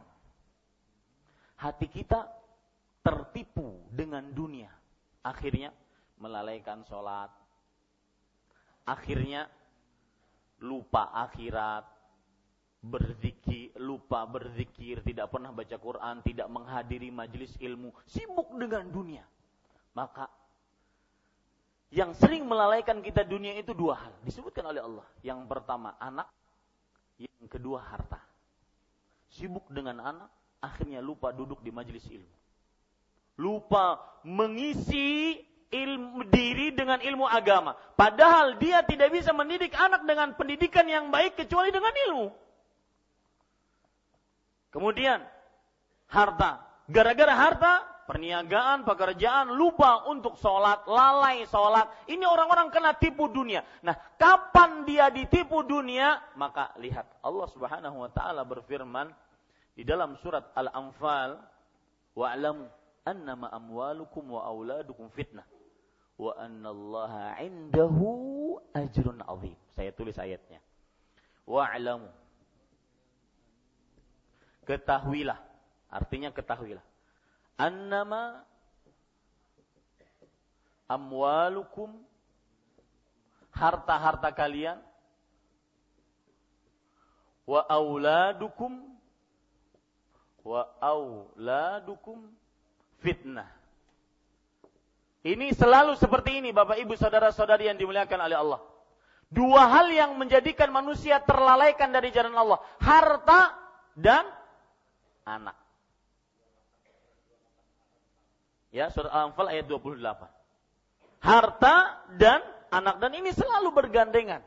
hati 1.57 1.89
kita 1.89 2.29
tertipu 3.01 3.89
dengan 3.89 4.25
dunia, 4.29 4.69
akhirnya 5.25 5.73
melalaikan 6.19 6.83
sholat, 6.85 7.31
akhirnya 8.83 9.47
lupa 10.59 11.09
akhirat, 11.15 11.87
berzikir, 12.79 13.75
lupa 13.79 14.23
berzikir, 14.27 15.03
tidak 15.03 15.31
pernah 15.31 15.51
baca 15.51 15.75
Quran, 15.79 16.23
tidak 16.23 16.47
menghadiri 16.47 17.11
majelis 17.11 17.55
ilmu, 17.59 17.91
sibuk 18.07 18.51
dengan 18.55 18.87
dunia. 18.87 19.23
Maka 19.95 20.31
yang 21.89 22.13
sering 22.13 22.45
melalaikan 22.45 23.01
kita 23.01 23.25
dunia 23.25 23.57
itu 23.57 23.73
dua 23.73 23.97
hal. 23.97 24.13
Disebutkan 24.21 24.61
oleh 24.69 24.81
Allah. 24.85 25.07
Yang 25.25 25.41
pertama 25.49 25.97
anak, 25.97 26.29
yang 27.17 27.49
kedua 27.49 27.81
harta. 27.81 28.21
Sibuk 29.29 29.65
dengan 29.73 29.97
anak, 29.97 30.29
akhirnya 30.61 31.01
lupa 31.01 31.33
duduk 31.33 31.59
di 31.65 31.73
majelis 31.73 32.05
ilmu. 32.05 32.37
Lupa 33.39 33.97
mengisi 34.27 35.39
ilmu 35.69 36.25
diri 36.33 36.73
dengan 36.73 36.97
ilmu 36.97 37.29
agama. 37.29 37.77
Padahal 37.93 38.57
dia 38.57 38.81
tidak 38.85 39.13
bisa 39.13 39.29
mendidik 39.31 39.73
anak 39.77 40.01
dengan 40.05 40.33
pendidikan 40.33 40.85
yang 40.89 41.13
baik 41.13 41.37
kecuali 41.37 41.69
dengan 41.69 41.93
ilmu. 41.93 42.27
Kemudian 44.73 45.21
harta. 46.09 46.65
Gara-gara 46.89 47.33
harta, 47.37 47.73
perniagaan, 48.09 48.81
pekerjaan, 48.81 49.53
lupa 49.53 50.09
untuk 50.09 50.33
sholat, 50.41 50.89
lalai 50.89 51.45
sholat. 51.45 51.85
Ini 52.09 52.25
orang-orang 52.25 52.73
kena 52.73 52.97
tipu 52.97 53.29
dunia. 53.29 53.61
Nah, 53.85 53.93
kapan 54.17 54.89
dia 54.89 55.13
ditipu 55.13 55.61
dunia? 55.61 56.17
Maka 56.33 56.73
lihat 56.81 57.05
Allah 57.21 57.47
Subhanahu 57.53 57.97
wa 58.01 58.09
taala 58.09 58.41
berfirman 58.41 59.13
di 59.77 59.85
dalam 59.85 60.17
surat 60.17 60.49
Al-Anfal, 60.57 61.37
"Wa'lamu 62.17 62.65
annama 63.05 63.53
amwalukum 63.53 64.33
wa 64.33 64.41
auladukum 64.49 65.13
fitnah." 65.13 65.45
Wa 66.19 66.35
annallaha 66.35 67.39
indahu 67.39 68.59
ajrun 68.75 69.23
azim. 69.23 69.55
Saya 69.71 69.95
tulis 69.95 70.19
ayatnya. 70.19 70.59
Wa'lamu. 71.47 72.11
Ketahuilah. 74.67 75.39
Artinya 75.87 76.29
ketahuilah. 76.35 76.83
Annama 77.55 78.43
amwalukum 80.91 81.95
harta-harta 83.55 84.29
kalian 84.35 84.77
wa 87.49 87.65
auladukum 87.65 88.73
wa 90.45 90.61
auladukum 90.79 92.29
fitnah 93.01 93.58
ini 95.27 95.51
selalu 95.51 95.99
seperti 95.99 96.39
ini 96.39 96.55
Bapak 96.55 96.79
Ibu 96.79 96.95
saudara-saudari 96.95 97.67
yang 97.67 97.75
dimuliakan 97.75 98.19
oleh 98.23 98.37
Allah. 98.39 98.59
Dua 99.29 99.67
hal 99.69 99.91
yang 99.93 100.17
menjadikan 100.17 100.73
manusia 100.73 101.21
terlalaikan 101.21 101.93
dari 101.93 102.09
jalan 102.09 102.33
Allah. 102.33 102.57
Harta 102.81 103.53
dan 103.93 104.25
anak. 105.27 105.53
Ya, 108.73 108.89
surah 108.89 109.09
Al-Anfal 109.11 109.49
ayat 109.53 109.65
28. 109.69 110.01
Harta 111.19 111.75
dan 112.17 112.41
anak. 112.73 113.01
Dan 113.01 113.11
ini 113.17 113.29
selalu 113.35 113.69
bergandengan. 113.75 114.41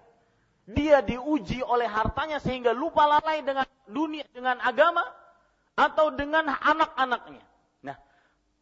Dia 0.67 1.03
diuji 1.03 1.59
oleh 1.63 1.91
hartanya 1.91 2.39
sehingga 2.39 2.71
lupa 2.71 3.07
lalai 3.07 3.43
dengan 3.43 3.67
dunia, 3.87 4.23
dengan 4.31 4.63
agama, 4.63 5.03
atau 5.75 6.15
dengan 6.15 6.47
anak-anaknya. 6.49 7.43
Nah, 7.83 7.99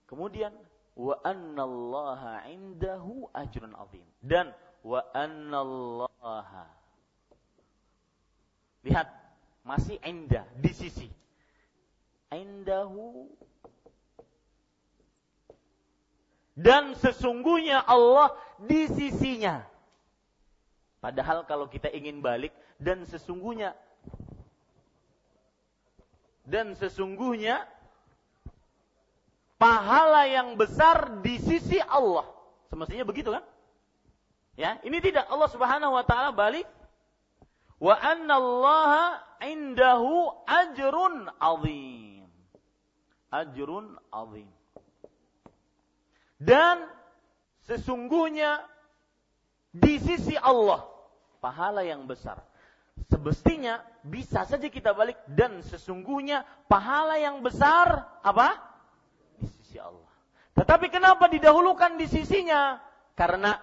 kemudian 0.08 0.52
wa 1.00 1.16
annallaha 1.24 2.44
indahu 2.52 3.32
ajrun 3.32 3.72
azim. 3.80 4.04
Dan 4.20 4.52
wa 4.84 5.00
annallaha. 5.16 6.68
Lihat 8.84 9.08
masih 9.64 9.96
indah 10.04 10.44
di 10.60 10.72
sisi. 10.76 11.08
Indahu. 12.28 13.32
Dan 16.52 16.92
sesungguhnya 17.00 17.80
Allah 17.80 18.36
di 18.60 18.84
sisinya. 18.92 19.64
Padahal 21.00 21.48
kalau 21.48 21.64
kita 21.72 21.88
ingin 21.88 22.20
balik 22.20 22.52
dan 22.76 23.08
sesungguhnya. 23.08 23.72
Dan 26.44 26.76
sesungguhnya 26.76 27.64
pahala 29.60 30.24
yang 30.24 30.56
besar 30.56 31.20
di 31.20 31.36
sisi 31.36 31.76
Allah. 31.84 32.24
Semestinya 32.72 33.04
begitu 33.04 33.28
kan? 33.28 33.44
Ya, 34.56 34.80
ini 34.80 35.04
tidak 35.04 35.28
Allah 35.28 35.50
Subhanahu 35.52 35.92
wa 35.92 36.04
taala 36.08 36.32
balik 36.32 36.64
wa 37.76 37.92
anna 38.00 38.40
Allah 38.40 39.20
indahu 39.44 40.32
ajrun 40.48 41.28
azim. 41.36 42.24
Ajrun 43.28 44.00
azim. 44.08 44.48
Dan 46.40 46.88
sesungguhnya 47.68 48.64
di 49.76 50.00
sisi 50.00 50.40
Allah 50.40 50.88
pahala 51.44 51.84
yang 51.84 52.08
besar. 52.08 52.40
Semestinya 53.12 53.84
bisa 54.00 54.44
saja 54.48 54.68
kita 54.72 54.96
balik 54.96 55.20
dan 55.28 55.60
sesungguhnya 55.60 56.48
pahala 56.68 57.20
yang 57.20 57.44
besar 57.44 58.08
apa? 58.24 58.69
Tetapi 60.54 60.86
kenapa 60.90 61.30
didahulukan 61.30 61.94
di 61.96 62.06
sisinya? 62.10 62.78
Karena 63.14 63.54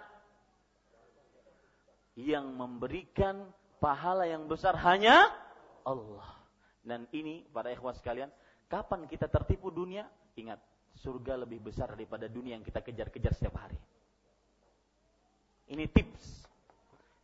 yang 2.17 2.50
memberikan 2.58 3.45
pahala 3.78 4.26
yang 4.26 4.50
besar 4.50 4.73
hanya 4.82 5.30
Allah. 5.86 6.26
Dan 6.82 7.06
ini 7.13 7.45
para 7.52 7.69
ikhwas 7.69 8.00
sekalian, 8.00 8.32
kapan 8.71 9.06
kita 9.06 9.28
tertipu 9.28 9.69
dunia? 9.69 10.08
Ingat, 10.39 10.58
surga 10.97 11.45
lebih 11.45 11.62
besar 11.62 11.93
daripada 11.93 12.26
dunia 12.26 12.58
yang 12.58 12.65
kita 12.65 12.82
kejar-kejar 12.82 13.36
setiap 13.38 13.60
hari. 13.60 13.78
Ini 15.67 15.84
tips. 15.91 16.47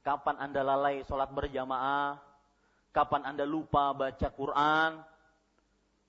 Kapan 0.04 0.36
Anda 0.36 0.62
lalai 0.68 1.02
sholat 1.08 1.32
berjamaah? 1.32 2.20
Kapan 2.92 3.24
Anda 3.24 3.48
lupa 3.48 3.96
baca 3.96 4.28
Quran? 4.30 5.00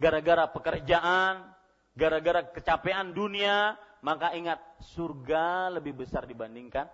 Gara-gara 0.03 0.51
pekerjaan, 0.51 1.54
gara-gara 1.95 2.43
kecapean 2.43 3.15
dunia, 3.15 3.79
maka 4.03 4.35
ingat 4.35 4.61
surga 4.95 5.73
lebih 5.79 6.05
besar 6.05 6.27
dibandingkan 6.29 6.91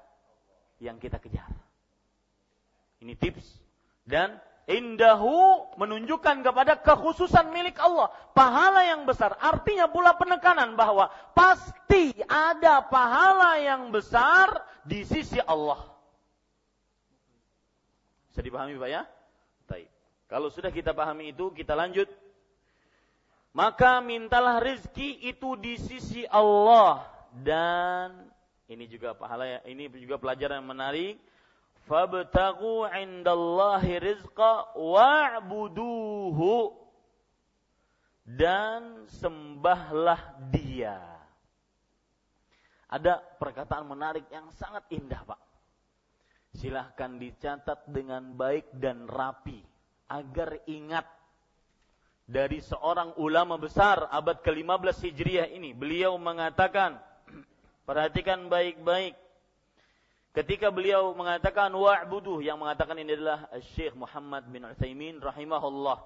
yang 0.81 1.01
kita 1.01 1.17
kejar. 1.19 1.49
Ini 3.01 3.17
tips 3.17 3.59
dan 4.05 4.37
indahu 4.69 5.73
menunjukkan 5.81 6.45
kepada 6.45 6.79
kekhususan 6.85 7.49
milik 7.51 7.81
Allah, 7.81 8.13
pahala 8.37 8.85
yang 8.85 9.09
besar. 9.09 9.35
Artinya 9.41 9.89
pula 9.89 10.15
penekanan 10.15 10.77
bahwa 10.77 11.09
pasti 11.33 12.13
ada 12.29 12.85
pahala 12.85 13.57
yang 13.59 13.89
besar 13.89 14.53
di 14.85 15.03
sisi 15.09 15.41
Allah. 15.43 15.81
Bisa 18.31 18.45
dipahami 18.45 18.79
Pak 18.79 18.91
ya? 18.93 19.03
Kalau 20.31 20.47
sudah 20.47 20.71
kita 20.71 20.95
pahami 20.95 21.35
itu, 21.35 21.51
kita 21.51 21.75
lanjut 21.75 22.07
maka 23.51 23.99
mintalah 23.99 24.63
rezeki 24.63 25.27
itu 25.27 25.59
di 25.59 25.75
sisi 25.79 26.23
Allah 26.31 27.07
dan 27.35 28.31
ini 28.71 28.87
juga 28.87 29.19
pahala 29.19 29.51
ya, 29.51 29.59
ini 29.67 29.91
juga 29.99 30.15
pelajaran 30.23 30.63
yang 30.63 30.71
menarik. 30.71 31.19
Fabtagu 31.91 32.87
indallahi 32.95 33.99
rizqa 33.99 34.79
wa'buduhu 34.79 36.71
dan 38.23 39.11
sembahlah 39.11 40.39
dia. 40.55 41.03
Ada 42.87 43.19
perkataan 43.43 43.91
menarik 43.91 44.31
yang 44.31 44.47
sangat 44.55 44.87
indah, 44.95 45.27
Pak. 45.27 45.43
Silahkan 46.55 47.19
dicatat 47.19 47.91
dengan 47.91 48.39
baik 48.39 48.71
dan 48.79 49.11
rapi 49.11 49.59
agar 50.11 50.63
ingat 50.71 51.07
dari 52.31 52.63
seorang 52.63 53.19
ulama 53.19 53.59
besar 53.59 54.07
abad 54.07 54.39
ke-15 54.39 55.11
Hijriah 55.11 55.51
ini. 55.51 55.75
Beliau 55.75 56.15
mengatakan, 56.15 56.95
perhatikan 57.91 58.47
baik-baik. 58.47 59.19
Ketika 60.31 60.71
beliau 60.71 61.11
mengatakan 61.19 61.75
wa'buduh, 61.75 62.39
yang 62.39 62.63
mengatakan 62.63 62.95
ini 63.03 63.19
adalah 63.19 63.51
Syekh 63.75 63.99
Muhammad 63.99 64.47
bin 64.47 64.63
Utsaimin 64.63 65.19
rahimahullah. 65.19 65.99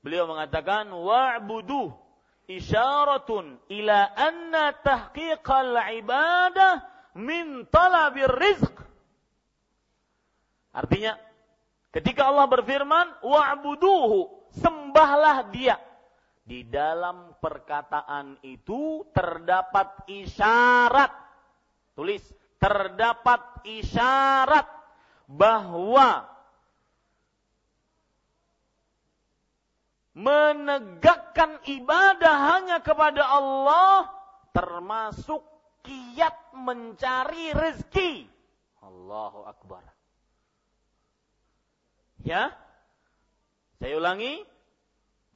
Beliau 0.00 0.24
mengatakan 0.24 0.88
wa'buduh 0.88 1.92
isyaratun 2.48 3.60
ila 3.68 3.98
anna 4.16 4.72
tahqiqal 4.80 5.76
ibadah 6.00 6.88
min 7.20 7.68
talabir 7.68 8.32
rizq. 8.32 8.72
Artinya, 10.72 11.20
ketika 11.92 12.32
Allah 12.32 12.48
berfirman 12.48 13.20
wa'buduhu 13.20 14.48
sembahlah 14.96 15.52
dia. 15.52 15.76
Di 16.46 16.64
dalam 16.64 17.36
perkataan 17.36 18.40
itu 18.40 19.04
terdapat 19.12 20.08
isyarat. 20.08 21.12
Tulis, 21.92 22.24
terdapat 22.56 23.66
isyarat 23.68 24.64
bahwa 25.28 26.24
menegakkan 30.16 31.60
ibadah 31.68 32.56
hanya 32.56 32.80
kepada 32.80 33.20
Allah 33.20 34.08
termasuk 34.56 35.44
kiat 35.84 36.56
mencari 36.56 37.52
rezeki. 37.52 38.32
Allahu 38.80 39.44
Akbar. 39.44 39.84
Ya. 42.24 42.56
Saya 43.76 44.00
ulangi. 44.00 44.55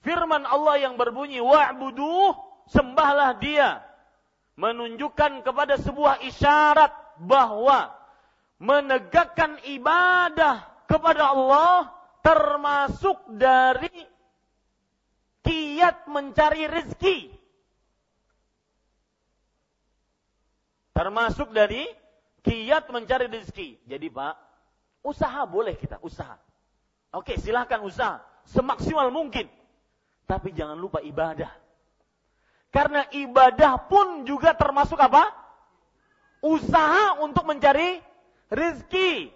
Firman 0.01 0.49
Allah 0.49 0.81
yang 0.81 0.97
berbunyi 0.97 1.45
wa'buduh, 1.45 2.33
sembahlah 2.73 3.37
dia. 3.37 3.85
Menunjukkan 4.57 5.45
kepada 5.45 5.77
sebuah 5.81 6.25
isyarat 6.25 6.93
bahwa 7.21 7.93
menegakkan 8.61 9.61
ibadah 9.69 10.65
kepada 10.89 11.33
Allah 11.33 11.89
termasuk 12.21 13.17
dari 13.37 13.93
kiat 15.45 16.09
mencari 16.09 16.69
rezeki. 16.69 17.19
Termasuk 20.93 21.49
dari 21.57 21.89
kiat 22.45 22.89
mencari 22.93 23.29
rezeki. 23.29 23.89
Jadi 23.89 24.07
Pak, 24.13 24.35
usaha 25.01 25.41
boleh 25.49 25.77
kita, 25.77 25.97
usaha. 26.05 26.37
Oke, 27.17 27.41
silahkan 27.41 27.81
usaha. 27.81 28.21
Semaksimal 28.49 29.09
mungkin. 29.09 29.60
Tapi 30.31 30.55
jangan 30.55 30.79
lupa 30.79 31.03
ibadah. 31.03 31.51
Karena 32.71 33.03
ibadah 33.11 33.90
pun 33.90 34.23
juga 34.23 34.55
termasuk 34.55 34.95
apa? 34.95 35.27
Usaha 36.38 37.19
untuk 37.19 37.43
mencari 37.43 37.99
rezeki. 38.47 39.35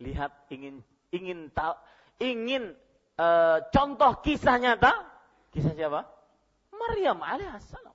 Lihat 0.00 0.32
ingin 0.48 0.80
ingin 1.12 1.52
tahu 1.52 1.76
ingin 2.16 2.72
e, 3.20 3.26
contoh 3.68 4.24
kisah 4.24 4.56
nyata. 4.56 5.04
Kisah 5.52 5.76
siapa? 5.76 6.08
Maryam 6.72 7.20
alaihissalam. 7.20 7.92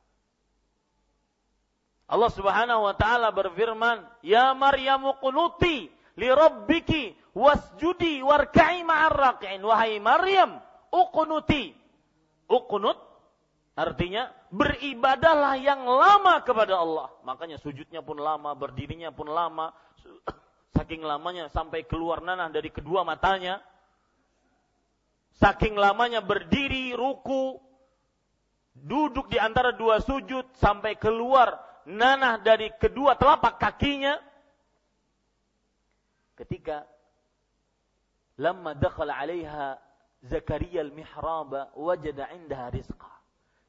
Allah 2.06 2.32
Subhanahu 2.38 2.86
wa 2.86 2.94
taala 2.94 3.34
berfirman, 3.34 4.06
"Ya 4.22 4.54
Maryam 4.54 5.10
qunuti 5.18 5.90
li 6.22 6.30
rabbiki 6.30 7.18
wasjudi 7.34 8.22
warka'i 8.22 8.86
ma'ar 8.86 9.10
raki'in." 9.10 9.66
Wahai 9.66 9.98
Maryam, 9.98 10.62
uqnuti. 10.96 11.76
Uqnut 12.46 13.00
artinya 13.76 14.32
beribadahlah 14.54 15.60
yang 15.60 15.84
lama 15.84 16.40
kepada 16.48 16.80
Allah. 16.80 17.12
Makanya 17.28 17.60
sujudnya 17.60 18.00
pun 18.00 18.16
lama, 18.16 18.56
berdirinya 18.56 19.12
pun 19.12 19.28
lama. 19.28 19.76
Saking 20.76 21.04
lamanya 21.04 21.52
sampai 21.52 21.84
keluar 21.84 22.24
nanah 22.24 22.48
dari 22.48 22.72
kedua 22.72 23.04
matanya. 23.04 23.60
Saking 25.36 25.76
lamanya 25.76 26.24
berdiri, 26.24 26.96
ruku, 26.96 27.60
duduk 28.72 29.28
di 29.28 29.40
antara 29.40 29.76
dua 29.76 30.00
sujud 30.00 30.56
sampai 30.60 30.96
keluar 30.96 31.60
nanah 31.88 32.40
dari 32.40 32.72
kedua 32.76 33.16
telapak 33.16 33.60
kakinya. 33.60 34.20
Ketika 36.36 36.84
lama 38.36 38.76
dakhala 38.76 39.16
'alaiha 39.16 39.80
Zakaria 40.26 40.82
al-mihraba 40.82 41.70
wajada 41.78 42.30
'indaha 42.34 42.74
rizqa. 42.74 43.14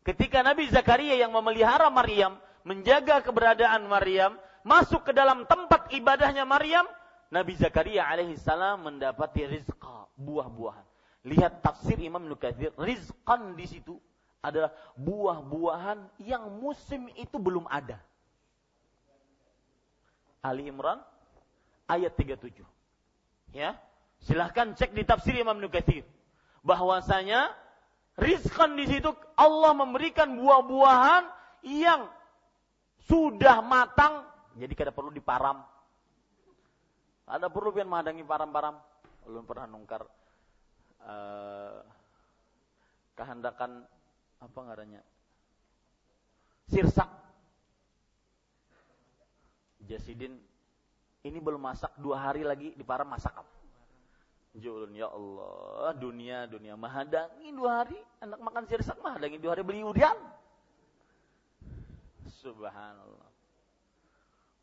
Ketika 0.07 0.41
Nabi 0.41 0.71
Zakaria 0.71 1.19
yang 1.19 1.35
memelihara 1.35 1.91
Maryam, 1.91 2.39
menjaga 2.63 3.21
keberadaan 3.21 3.85
Maryam, 3.91 4.39
masuk 4.63 5.11
ke 5.11 5.13
dalam 5.13 5.45
tempat 5.47 5.91
ibadahnya 5.95 6.47
Maryam, 6.47 6.87
Nabi 7.31 7.59
Zakaria 7.59 8.07
alaihi 8.07 8.39
salam 8.39 8.87
mendapati 8.87 9.47
rizqa, 9.47 10.07
buah-buahan. 10.15 10.87
Lihat 11.27 11.59
tafsir 11.59 11.99
Imam 11.99 12.23
Nukathir, 12.23 12.71
rizqan 12.79 13.59
di 13.59 13.67
situ 13.67 13.99
adalah 14.39 14.71
buah-buahan 14.95 16.23
yang 16.23 16.47
musim 16.63 17.11
itu 17.19 17.35
belum 17.35 17.67
ada. 17.67 17.99
Ali 20.39 20.71
Imran 20.71 21.03
ayat 21.91 22.15
37. 22.15 22.63
Ya. 23.51 23.75
Silahkan 24.23 24.71
cek 24.79 24.95
di 24.95 25.03
tafsir 25.03 25.35
Imam 25.35 25.59
Nukathir. 25.59 26.07
Bahwasanya 26.67 27.55
rizqan 28.19 28.75
di 28.75 28.91
situ 28.91 29.15
Allah 29.39 29.71
memberikan 29.71 30.35
buah-buahan 30.35 31.25
yang 31.63 32.11
sudah 33.07 33.63
matang. 33.63 34.27
Jadi 34.59 34.75
kada 34.75 34.91
perlu 34.91 35.15
diparam. 35.15 35.63
Ada 37.27 37.47
perlu 37.47 37.71
pian 37.71 37.87
mahadangi 37.87 38.27
param-param. 38.27 38.75
Belum 39.23 39.47
pernah 39.47 39.67
nungkar 39.71 40.03
uh, 41.07 41.83
kehendakan 43.15 43.87
apa 44.37 44.59
ngarannya 44.61 45.03
sirsak 46.69 47.09
Jasidin 49.87 50.35
ini 51.23 51.39
belum 51.39 51.63
masak 51.63 51.95
dua 51.99 52.19
hari 52.19 52.43
lagi 52.43 52.75
di 52.75 52.83
para 52.83 53.07
masak 53.07 53.31
apa? 53.31 53.56
Julun 54.57 54.97
ya 54.97 55.13
Allah 55.13 55.93
dunia 56.01 56.49
dunia 56.49 56.81
mahadangi 56.81 57.53
dua 57.53 57.85
hari 57.85 58.01
anak 58.25 58.41
makan 58.41 58.65
sirsak 58.65 58.97
mahadangi 59.05 59.37
dua 59.37 59.53
hari 59.53 59.63
beli 59.63 59.85
urian. 59.85 60.17
Subhanallah. 62.41 63.29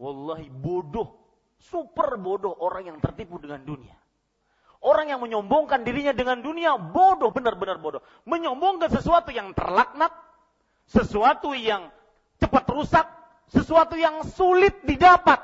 Wallahi 0.01 0.49
bodoh, 0.49 1.13
super 1.61 2.17
bodoh 2.17 2.57
orang 2.57 2.89
yang 2.89 2.97
tertipu 2.97 3.37
dengan 3.37 3.61
dunia. 3.61 3.93
Orang 4.83 5.07
yang 5.07 5.23
menyombongkan 5.23 5.87
dirinya 5.87 6.11
dengan 6.11 6.43
dunia 6.43 6.75
bodoh, 6.75 7.31
benar-benar 7.31 7.79
bodoh. 7.79 8.03
Menyombongkan 8.27 8.91
sesuatu 8.91 9.31
yang 9.31 9.55
terlaknat, 9.55 10.11
sesuatu 10.91 11.55
yang 11.55 11.87
cepat 12.35 12.67
rusak, 12.67 13.07
sesuatu 13.47 13.95
yang 13.95 14.27
sulit 14.27 14.83
didapat. 14.83 15.39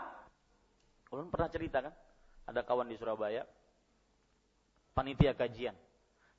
Kalian 1.08 1.32
pernah 1.32 1.48
cerita 1.48 1.78
kan? 1.80 1.94
Ada 2.52 2.68
kawan 2.68 2.92
di 2.92 3.00
Surabaya, 3.00 3.48
panitia 5.00 5.32
kajian. 5.32 5.72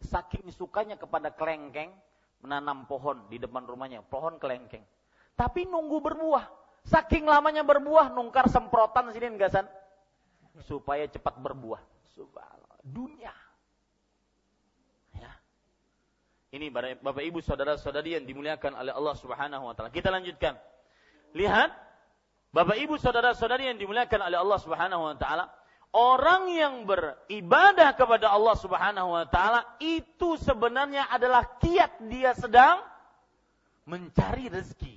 Saking 0.05 0.53
sukanya 0.53 1.01
kepada 1.01 1.33
kelengkeng, 1.33 1.97
menanam 2.45 2.85
pohon 2.85 3.25
di 3.33 3.41
depan 3.41 3.65
rumahnya, 3.65 4.05
pohon 4.05 4.37
kelengkeng. 4.37 4.85
Tapi 5.33 5.65
nunggu 5.65 6.05
berbuah. 6.05 6.45
Saking 6.85 7.25
lamanya 7.25 7.65
berbuah, 7.65 8.13
nungkar 8.13 8.53
semprotan 8.53 9.09
sini 9.17 9.33
enggak 9.33 9.65
Supaya 10.69 11.09
cepat 11.09 11.41
berbuah. 11.41 11.81
Subhanallah 12.13 12.81
dunia. 12.85 13.33
Ya. 15.17 15.33
Ini 16.53 16.69
Bapak 17.01 17.25
Ibu 17.25 17.41
saudara-saudari 17.41 18.17
yang 18.17 18.25
dimuliakan 18.29 18.77
oleh 18.77 18.93
Allah 18.93 19.15
Subhanahu 19.17 19.69
wa 19.69 19.73
taala. 19.77 19.89
Kita 19.93 20.13
lanjutkan. 20.13 20.57
Lihat 21.37 21.71
Bapak 22.51 22.77
Ibu 22.77 22.99
saudara-saudari 22.99 23.71
yang 23.73 23.79
dimuliakan 23.79 24.21
oleh 24.27 24.39
Allah 24.41 24.59
Subhanahu 24.59 25.03
wa 25.13 25.17
taala, 25.17 25.49
orang 25.91 26.51
yang 26.55 26.75
beribadah 26.87 27.95
kepada 27.99 28.31
Allah 28.31 28.57
Subhanahu 28.59 29.15
wa 29.15 29.27
taala 29.27 29.67
itu 29.83 30.39
sebenarnya 30.39 31.11
adalah 31.11 31.59
kiat 31.59 31.99
dia 32.07 32.35
sedang 32.35 32.83
mencari 33.87 34.47
rezeki. 34.47 34.97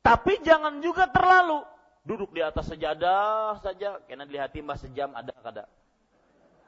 Tapi 0.00 0.40
jangan 0.40 0.80
juga 0.80 1.10
terlalu 1.10 1.66
duduk 2.06 2.30
di 2.30 2.40
atas 2.40 2.70
sejadah 2.70 3.58
saja, 3.58 3.98
karena 4.06 4.22
dilihat 4.22 4.54
timbah 4.54 4.78
sejam 4.78 5.10
ada 5.10 5.34
kada. 5.42 5.64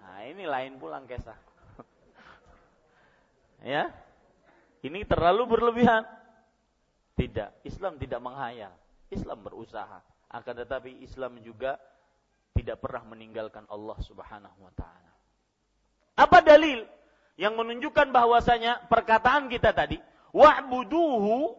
Nah, 0.03 0.27
ini 0.27 0.45
lain 0.45 0.77
pulang 0.83 1.07
kisah. 1.07 1.39
ya. 3.63 3.95
Ini 4.83 5.07
terlalu 5.07 5.47
berlebihan. 5.47 6.03
Tidak, 7.15 7.67
Islam 7.67 7.99
tidak 7.99 8.19
menghayal. 8.23 8.75
Islam 9.11 9.43
berusaha. 9.43 10.03
Akan 10.31 10.55
tetapi 10.55 11.03
Islam 11.03 11.39
juga 11.43 11.79
tidak 12.59 12.83
pernah 12.83 13.07
meninggalkan 13.07 13.63
Allah 13.71 13.95
Subhanahu 14.03 14.59
wa 14.59 14.73
taala. 14.75 15.13
Apa 16.19 16.43
dalil 16.43 16.83
yang 17.39 17.55
menunjukkan 17.55 18.11
bahwasanya 18.11 18.91
perkataan 18.91 19.47
kita 19.47 19.71
tadi 19.71 20.03
wa'buduhu 20.35 21.55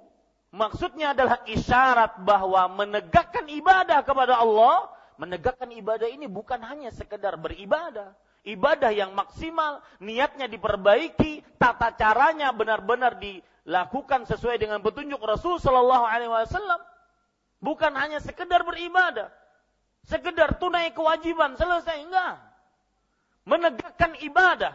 maksudnya 0.51 1.15
adalah 1.15 1.39
isyarat 1.47 2.19
bahwa 2.27 2.67
menegakkan 2.75 3.47
ibadah 3.47 4.03
kepada 4.03 4.43
Allah, 4.43 4.91
menegakkan 5.15 5.71
ibadah 5.71 6.11
ini 6.11 6.27
bukan 6.27 6.59
hanya 6.67 6.91
sekedar 6.91 7.39
beribadah, 7.39 8.11
ibadah 8.43 8.91
yang 8.91 9.15
maksimal, 9.15 9.79
niatnya 10.03 10.51
diperbaiki, 10.51 11.47
tata 11.55 11.95
caranya 11.95 12.51
benar-benar 12.51 13.15
dilakukan 13.15 14.27
sesuai 14.27 14.59
dengan 14.59 14.83
petunjuk 14.83 15.23
Rasul 15.23 15.63
Shallallahu 15.63 16.03
Alaihi 16.03 16.31
Wasallam. 16.31 16.81
Bukan 17.59 17.91
hanya 17.95 18.23
sekedar 18.23 18.63
beribadah, 18.63 19.31
sekedar 20.09 20.57
tunai 20.57 20.89
kewajiban 20.89 21.53
selesai 21.53 22.01
enggak. 22.01 22.41
Menegakkan 23.45 24.17
ibadah 24.25 24.73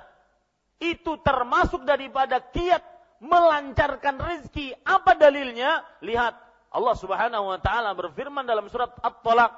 itu 0.78 1.18
termasuk 1.26 1.82
daripada 1.82 2.38
kiat 2.38 2.82
melancarkan 3.18 4.18
rezeki. 4.18 4.78
Apa 4.86 5.18
dalilnya? 5.18 5.82
Lihat 6.02 6.34
Allah 6.74 6.94
Subhanahu 6.98 7.50
wa 7.54 7.58
taala 7.58 7.94
berfirman 7.94 8.46
dalam 8.46 8.66
surat 8.70 8.94
At-Talaq. 9.02 9.52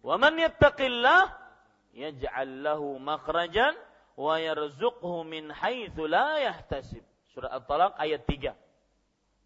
"Wa 0.00 0.16
man 0.16 0.36
yattaqillah 0.36 1.20
yaj'al 1.96 2.64
lahu 2.64 2.96
makhrajan 2.96 3.76
wa 4.16 4.40
yarzuqhu 4.40 5.24
min 5.28 5.52
haitsu 5.52 6.08
la 6.08 6.40
yahtasib." 6.40 7.04
Surat 7.36 7.52
At-Talaq 7.52 7.96
ayat 8.00 8.24
3. 8.24 8.56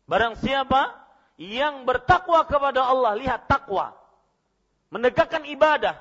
Barang 0.07 0.39
siapa 0.39 0.95
yang 1.35 1.83
bertakwa 1.83 2.47
kepada 2.47 2.87
Allah, 2.87 3.19
lihat 3.19 3.51
takwa. 3.51 4.04
Menegakkan 4.95 5.43
ibadah, 5.51 5.99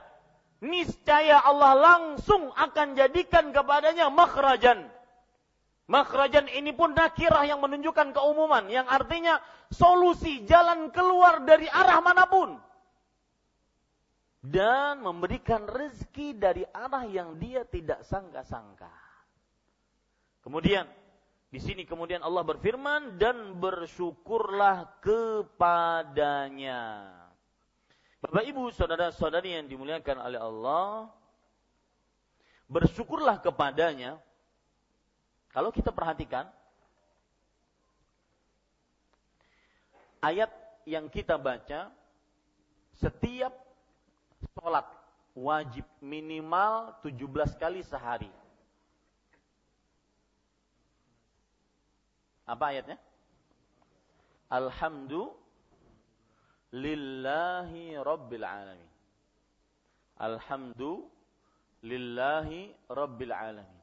niscaya 0.61 1.41
Allah 1.41 1.73
langsung 1.73 2.53
akan 2.53 2.93
jadikan 2.93 3.49
kepadanya 3.49 4.13
makhrajan 4.13 4.93
Makhrajan 5.83 6.47
ini 6.47 6.71
pun 6.71 6.95
nakirah 6.95 7.43
yang 7.43 7.59
menunjukkan 7.59 8.15
keumuman, 8.15 8.71
yang 8.71 8.87
artinya 8.87 9.43
solusi 9.67 10.47
jalan 10.47 10.87
keluar 10.95 11.43
dari 11.43 11.67
arah 11.67 11.99
mana 11.99 12.23
pun. 12.23 12.55
Dan 14.43 15.03
memberikan 15.03 15.67
rezeki 15.67 16.39
dari 16.39 16.63
arah 16.71 17.03
yang 17.07 17.35
dia 17.39 17.67
tidak 17.67 18.03
sangka-sangka. 18.07 18.91
Kemudian, 20.43 20.87
di 21.51 21.59
sini 21.59 21.83
kemudian 21.83 22.23
Allah 22.23 22.43
berfirman, 22.47 23.19
dan 23.19 23.59
bersyukurlah 23.59 24.99
kepadanya. 25.03 26.81
Bapak 28.23 28.47
ibu 28.47 28.71
saudara-saudari 28.71 29.51
yang 29.59 29.67
dimuliakan 29.67 30.23
oleh 30.23 30.39
Allah, 30.39 31.11
bersyukurlah 32.71 33.43
kepadanya, 33.43 34.15
kalau 35.51 35.75
kita 35.75 35.91
perhatikan 35.91 36.47
ayat 40.23 40.47
yang 40.87 41.11
kita 41.11 41.35
baca 41.35 41.91
setiap 42.95 43.51
sholat 44.55 44.87
wajib 45.35 45.83
minimal 45.99 46.95
17 47.03 47.59
kali 47.59 47.83
sehari. 47.83 48.31
Apa 52.47 52.71
ayatnya? 52.71 52.95
Alhamdulillahi 56.73 58.01
Rabbil 58.01 58.41
Alamin. 58.41 58.89
Alhamdulillahi 60.17 62.73
Rabbil 62.89 63.29
Alamin. 63.29 63.77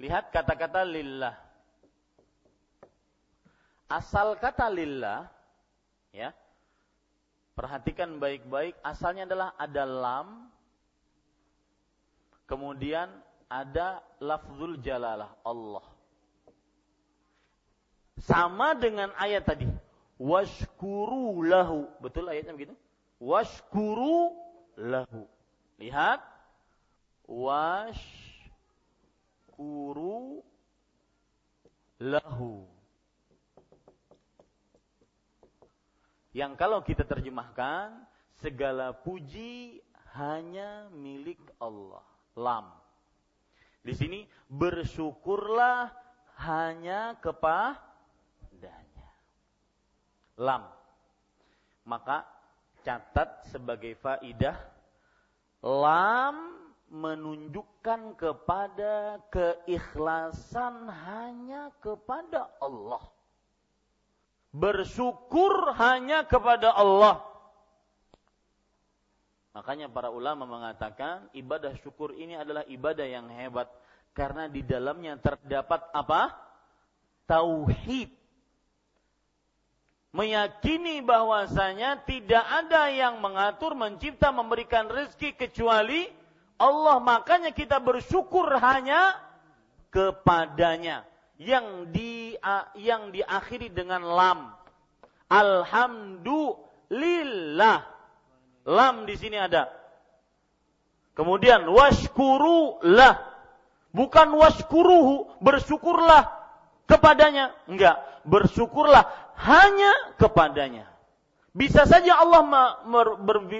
Lihat 0.00 0.32
kata-kata 0.32 0.88
lillah. 0.88 1.36
Asal 3.92 4.40
kata 4.40 4.72
lillah, 4.72 5.28
ya. 6.16 6.32
Perhatikan 7.52 8.16
baik-baik, 8.16 8.72
asalnya 8.80 9.28
adalah 9.28 9.52
ada 9.60 9.84
lam, 9.84 10.48
kemudian 12.48 13.12
ada 13.48 14.02
lafzul 14.20 14.78
jalalah, 14.80 15.34
Allah. 15.44 15.86
Sama 18.24 18.78
dengan 18.78 19.10
ayat 19.18 19.44
tadi, 19.44 19.68
washkuru 20.16 21.44
lahu. 21.44 21.90
Betul 21.98 22.30
ayatnya 22.30 22.54
begitu? 22.54 22.74
Washkuru 23.18 24.32
lahu. 24.78 25.26
Lihat, 25.78 26.22
wash 27.26 28.24
yadhkuru 29.54 30.42
lahu. 32.02 32.66
Yang 36.34 36.52
kalau 36.58 36.82
kita 36.82 37.06
terjemahkan, 37.06 37.94
segala 38.42 38.90
puji 38.90 39.78
hanya 40.18 40.90
milik 40.90 41.38
Allah. 41.62 42.02
Lam. 42.34 42.66
Di 43.84 43.92
sini 43.92 44.24
bersyukurlah 44.48 45.92
hanya 46.40 47.20
kepadanya. 47.20 49.08
Lam. 50.40 50.64
Maka 51.84 52.24
catat 52.80 53.44
sebagai 53.52 53.92
faidah 54.00 54.56
lam 55.60 56.64
menunjukkan 56.88 58.16
kepada 58.20 59.20
keikhlasan 59.28 60.88
hanya 60.88 61.72
kepada 61.84 62.52
Allah. 62.60 63.04
Bersyukur 64.54 65.74
hanya 65.76 66.24
kepada 66.24 66.72
Allah. 66.72 67.33
Makanya 69.54 69.86
para 69.86 70.10
ulama 70.10 70.42
mengatakan 70.42 71.30
ibadah 71.30 71.70
syukur 71.78 72.10
ini 72.18 72.34
adalah 72.34 72.66
ibadah 72.66 73.06
yang 73.06 73.30
hebat 73.30 73.70
karena 74.10 74.50
di 74.50 74.66
dalamnya 74.66 75.14
terdapat 75.22 75.94
apa? 75.94 76.34
Tauhid. 77.30 78.10
Meyakini 80.14 81.02
bahwasanya 81.02 82.06
tidak 82.06 82.42
ada 82.42 82.86
yang 82.90 83.22
mengatur, 83.22 83.74
mencipta, 83.78 84.34
memberikan 84.34 84.90
rezeki 84.90 85.34
kecuali 85.34 86.06
Allah 86.58 86.98
makanya 87.02 87.50
kita 87.50 87.82
bersyukur 87.82 88.46
hanya 88.58 89.18
kepadanya 89.90 91.04
yang 91.38 91.90
di 91.90 92.36
yang 92.78 93.10
diakhiri 93.10 93.68
dengan 93.70 94.02
lam. 94.06 94.54
Alhamdulillah. 95.30 97.93
Lam 98.64 99.04
di 99.04 99.14
sini 99.16 99.36
ada. 99.36 99.68
Kemudian 101.14 101.68
washkurulah. 101.68 103.32
Bukan 103.94 104.28
washkuruhu, 104.34 105.38
bersyukurlah 105.38 106.26
kepadanya. 106.90 107.54
Enggak, 107.70 108.02
bersyukurlah 108.26 109.06
hanya 109.38 110.18
kepadanya. 110.18 110.90
Bisa 111.54 111.86
saja 111.86 112.18
Allah 112.18 112.42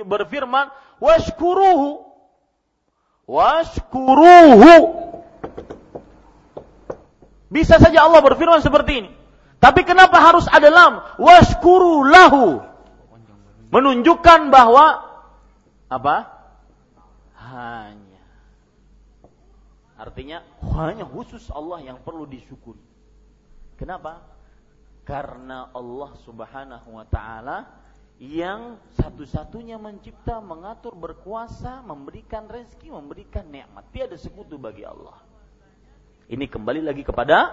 berfirman, 0.02 0.74
washkuruhu 0.98 2.14
Washkuruhu. 3.24 4.76
Bisa 7.48 7.80
saja 7.80 8.04
Allah 8.04 8.20
berfirman 8.20 8.60
seperti 8.60 8.92
ini. 9.04 9.10
Tapi 9.62 9.80
kenapa 9.88 10.20
harus 10.20 10.44
ada 10.50 10.68
lam? 10.68 11.00
Washkuru 11.16 12.04
lahu. 12.04 12.60
Menunjukkan 13.74 14.54
bahwa 14.54 15.02
apa? 15.90 16.30
Hanya. 17.34 18.22
Artinya 19.98 20.46
hanya 20.78 21.02
khusus 21.02 21.50
Allah 21.50 21.82
yang 21.82 21.98
perlu 21.98 22.22
disyukuri. 22.22 22.78
Kenapa? 23.74 24.22
Karena 25.02 25.74
Allah 25.74 26.14
Subhanahu 26.22 27.02
wa 27.02 27.06
taala 27.10 27.66
yang 28.22 28.78
satu-satunya 28.94 29.74
mencipta, 29.74 30.38
mengatur, 30.38 30.94
berkuasa, 30.94 31.82
memberikan 31.82 32.46
rezeki, 32.46 32.94
memberikan 32.94 33.42
nikmat. 33.50 33.90
Tiada 33.90 34.14
sekutu 34.14 34.54
bagi 34.54 34.86
Allah. 34.86 35.18
Ini 36.30 36.46
kembali 36.46 36.78
lagi 36.78 37.02
kepada 37.02 37.50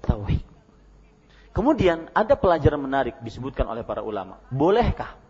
tauhid. 0.00 0.42
Kemudian 1.52 2.08
ada 2.16 2.34
pelajaran 2.40 2.80
menarik 2.80 3.20
disebutkan 3.20 3.68
oleh 3.68 3.84
para 3.84 4.00
ulama. 4.00 4.40
Bolehkah? 4.48 5.21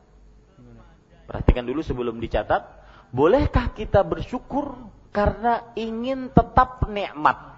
Perhatikan 1.33 1.65
dulu 1.65 1.81
sebelum 1.81 2.21
dicatat. 2.21 2.85
Bolehkah 3.09 3.73
kita 3.73 4.05
bersyukur 4.05 4.77
karena 5.17 5.73
ingin 5.73 6.29
tetap 6.29 6.85
nikmat? 6.93 7.57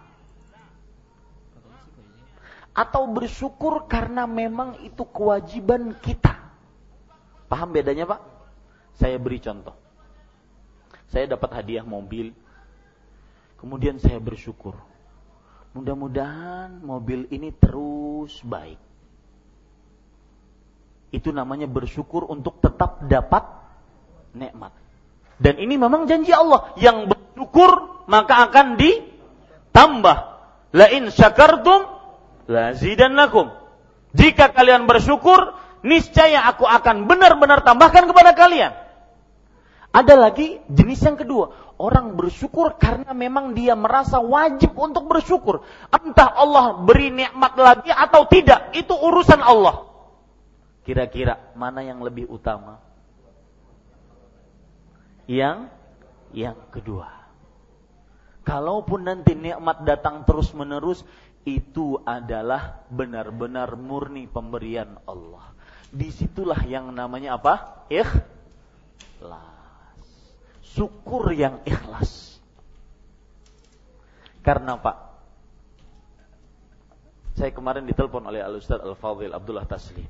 Atau 2.71 3.11
bersyukur 3.11 3.91
karena 3.91 4.31
memang 4.31 4.79
itu 4.87 5.03
kewajiban 5.03 5.99
kita? 5.99 6.39
Paham 7.51 7.75
bedanya 7.75 8.07
Pak? 8.07 8.21
Saya 8.95 9.19
beri 9.19 9.43
contoh. 9.43 9.75
Saya 11.11 11.35
dapat 11.35 11.51
hadiah 11.63 11.87
mobil. 11.87 12.31
Kemudian 13.59 13.99
saya 13.99 14.19
bersyukur. 14.23 14.75
Mudah-mudahan 15.75 16.79
mobil 16.83 17.27
ini 17.35 17.51
terus 17.55 18.39
baik. 18.47 18.79
Itu 21.15 21.31
namanya 21.31 21.71
bersyukur 21.71 22.27
untuk 22.27 22.59
tetap 22.59 23.07
dapat 23.07 23.64
nikmat. 24.35 24.75
Dan 25.39 25.59
ini 25.59 25.75
memang 25.79 26.07
janji 26.07 26.31
Allah. 26.31 26.75
Yang 26.79 27.15
bersyukur 27.15 28.05
maka 28.07 28.51
akan 28.51 28.79
ditambah. 28.79 30.17
La 30.75 30.87
in 30.91 31.11
syakartum 31.11 31.87
lazidannakum. 32.51 33.55
Jika 34.15 34.55
kalian 34.55 34.87
bersyukur, 34.87 35.59
niscaya 35.83 36.47
aku 36.47 36.67
akan 36.67 37.11
benar-benar 37.11 37.67
tambahkan 37.67 38.07
kepada 38.07 38.35
kalian. 38.35 38.73
Ada 39.95 40.15
lagi 40.19 40.59
jenis 40.67 41.07
yang 41.07 41.15
kedua, 41.15 41.55
orang 41.79 42.19
bersyukur 42.19 42.75
karena 42.79 43.15
memang 43.15 43.55
dia 43.55 43.79
merasa 43.79 44.19
wajib 44.19 44.75
untuk 44.75 45.07
bersyukur. 45.07 45.63
Entah 45.91 46.35
Allah 46.35 46.83
beri 46.83 47.15
nikmat 47.15 47.55
lagi 47.55 47.95
atau 47.95 48.27
tidak, 48.27 48.75
itu 48.75 48.91
urusan 48.91 49.39
Allah. 49.39 49.87
Kira-kira 50.83 51.55
mana 51.55 51.87
yang 51.87 52.03
lebih 52.03 52.27
utama? 52.27 52.83
Yang 55.25 55.73
yang 56.35 56.59
kedua. 56.69 57.09
Kalaupun 58.45 59.09
nanti 59.09 59.33
nikmat 59.33 59.89
datang 59.89 60.27
terus-menerus, 60.29 61.01
itu 61.49 61.97
adalah 62.05 62.85
benar-benar 62.93 63.73
murni 63.81 64.29
pemberian 64.29 65.01
Allah. 65.09 65.53
Di 65.89 66.13
situlah 66.13 66.61
yang 66.69 66.93
namanya 66.93 67.41
apa? 67.41 67.87
Ikhlas 67.89 69.55
syukur 70.75 71.31
yang 71.31 71.63
ikhlas. 71.63 72.43
Karena 74.43 74.77
Pak, 74.77 74.97
saya 77.39 77.51
kemarin 77.55 77.87
ditelepon 77.89 78.29
oleh 78.29 78.45
Al 78.45 78.59
Ustaz 78.59 78.83
Al 78.83 78.99
Fadil 78.99 79.33
Abdullah 79.33 79.65
Taslim. 79.65 80.05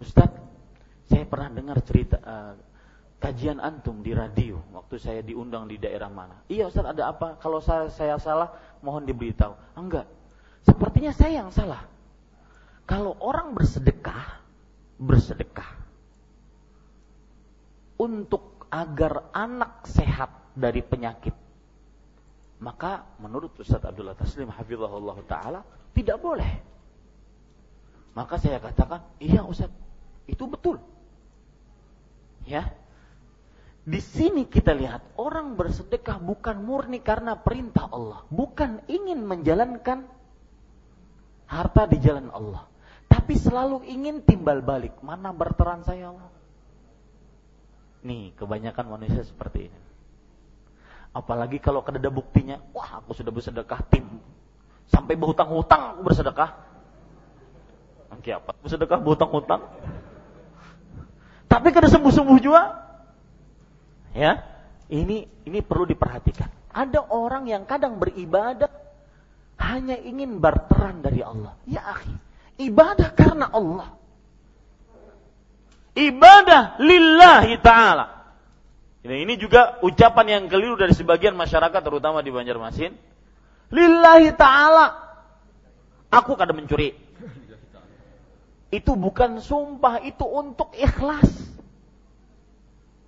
Ustaz, 0.00 0.30
saya 1.10 1.26
pernah 1.26 1.50
dengar 1.52 1.82
cerita 1.84 2.16
uh, 2.22 2.54
kajian 3.18 3.58
antum 3.58 3.98
di 4.00 4.14
radio 4.14 4.62
waktu 4.70 4.96
saya 4.98 5.20
diundang 5.22 5.66
di 5.66 5.76
daerah 5.78 6.06
mana. 6.06 6.46
Iya 6.46 6.70
Ustaz, 6.70 6.86
ada 6.86 7.10
apa? 7.10 7.34
Kalau 7.42 7.58
saya, 7.58 7.90
saya 7.90 8.14
salah, 8.18 8.54
mohon 8.82 9.02
diberitahu. 9.02 9.54
Enggak. 9.74 10.06
Sepertinya 10.62 11.10
saya 11.10 11.42
yang 11.42 11.50
salah. 11.50 11.82
Kalau 12.88 13.18
orang 13.20 13.52
bersedekah, 13.52 14.40
bersedekah 14.96 15.70
untuk 17.98 18.64
agar 18.70 19.28
anak 19.34 19.84
sehat 19.90 20.30
dari 20.54 20.80
penyakit. 20.80 21.34
Maka 22.58 23.06
menurut 23.22 23.54
Ustaz 23.58 23.82
Abdullah 23.82 24.18
Taslim 24.18 24.50
hafizahullah 24.50 25.18
taala 25.26 25.60
tidak 25.94 26.18
boleh. 26.18 26.48
Maka 28.14 28.34
saya 28.38 28.58
katakan, 28.58 29.02
"Iya 29.22 29.46
Ustaz, 29.46 29.70
itu 30.26 30.42
betul." 30.46 30.82
Ya. 32.48 32.66
Di 33.88 34.04
sini 34.04 34.44
kita 34.44 34.76
lihat 34.76 35.16
orang 35.16 35.56
bersedekah 35.56 36.20
bukan 36.20 36.60
murni 36.60 37.00
karena 37.00 37.40
perintah 37.40 37.88
Allah, 37.88 38.20
bukan 38.28 38.84
ingin 38.84 39.24
menjalankan 39.24 40.04
harta 41.48 41.88
di 41.88 41.96
jalan 41.96 42.28
Allah, 42.28 42.68
tapi 43.08 43.40
selalu 43.40 43.88
ingin 43.88 44.20
timbal 44.20 44.60
balik. 44.60 44.92
Mana 45.00 45.32
berteran 45.32 45.88
saya 45.88 46.12
Allah? 46.12 46.28
Nih, 48.04 48.36
kebanyakan 48.36 48.92
manusia 48.92 49.24
seperti 49.24 49.72
ini. 49.72 49.80
Apalagi 51.16 51.56
kalau 51.56 51.80
ada 51.80 52.12
buktinya, 52.12 52.60
wah 52.76 53.00
aku 53.00 53.16
sudah 53.16 53.32
bersedekah 53.32 53.80
tim. 53.88 54.04
Sampai 54.92 55.16
berhutang-hutang 55.16 55.96
aku 55.96 56.12
bersedekah. 56.12 56.60
Oke 58.12 58.36
apa? 58.36 58.52
Bersedekah 58.60 59.00
berhutang-hutang. 59.00 59.64
Tapi 61.48 61.68
kada 61.72 61.88
sembuh-sembuh 61.88 62.38
juga. 62.44 62.87
Ya, 64.18 64.42
ini 64.90 65.30
ini 65.46 65.58
perlu 65.62 65.86
diperhatikan. 65.86 66.50
Ada 66.74 67.06
orang 67.14 67.46
yang 67.46 67.62
kadang 67.70 68.02
beribadah 68.02 68.70
hanya 69.62 69.94
ingin 69.94 70.42
berteran 70.42 71.06
dari 71.06 71.22
Allah. 71.22 71.54
Ya 71.70 71.86
akhi, 71.86 72.14
ibadah 72.58 73.14
karena 73.14 73.46
Allah 73.46 73.98
ibadah 75.98 76.78
lillahi 76.78 77.58
ta'ala. 77.58 78.06
Ini, 79.02 79.26
ini 79.26 79.34
juga 79.34 79.82
ucapan 79.82 80.38
yang 80.38 80.42
keliru 80.46 80.78
dari 80.78 80.94
sebagian 80.94 81.34
masyarakat 81.34 81.80
terutama 81.82 82.22
di 82.22 82.30
Banjarmasin. 82.30 82.94
Lillahi 83.74 84.30
ta'ala. 84.38 84.86
Aku 86.08 86.38
kada 86.38 86.54
mencuri. 86.54 86.94
Itu 88.68 88.96
bukan 88.96 89.40
sumpah, 89.40 90.04
itu 90.04 90.24
untuk 90.24 90.72
ikhlas. 90.76 91.28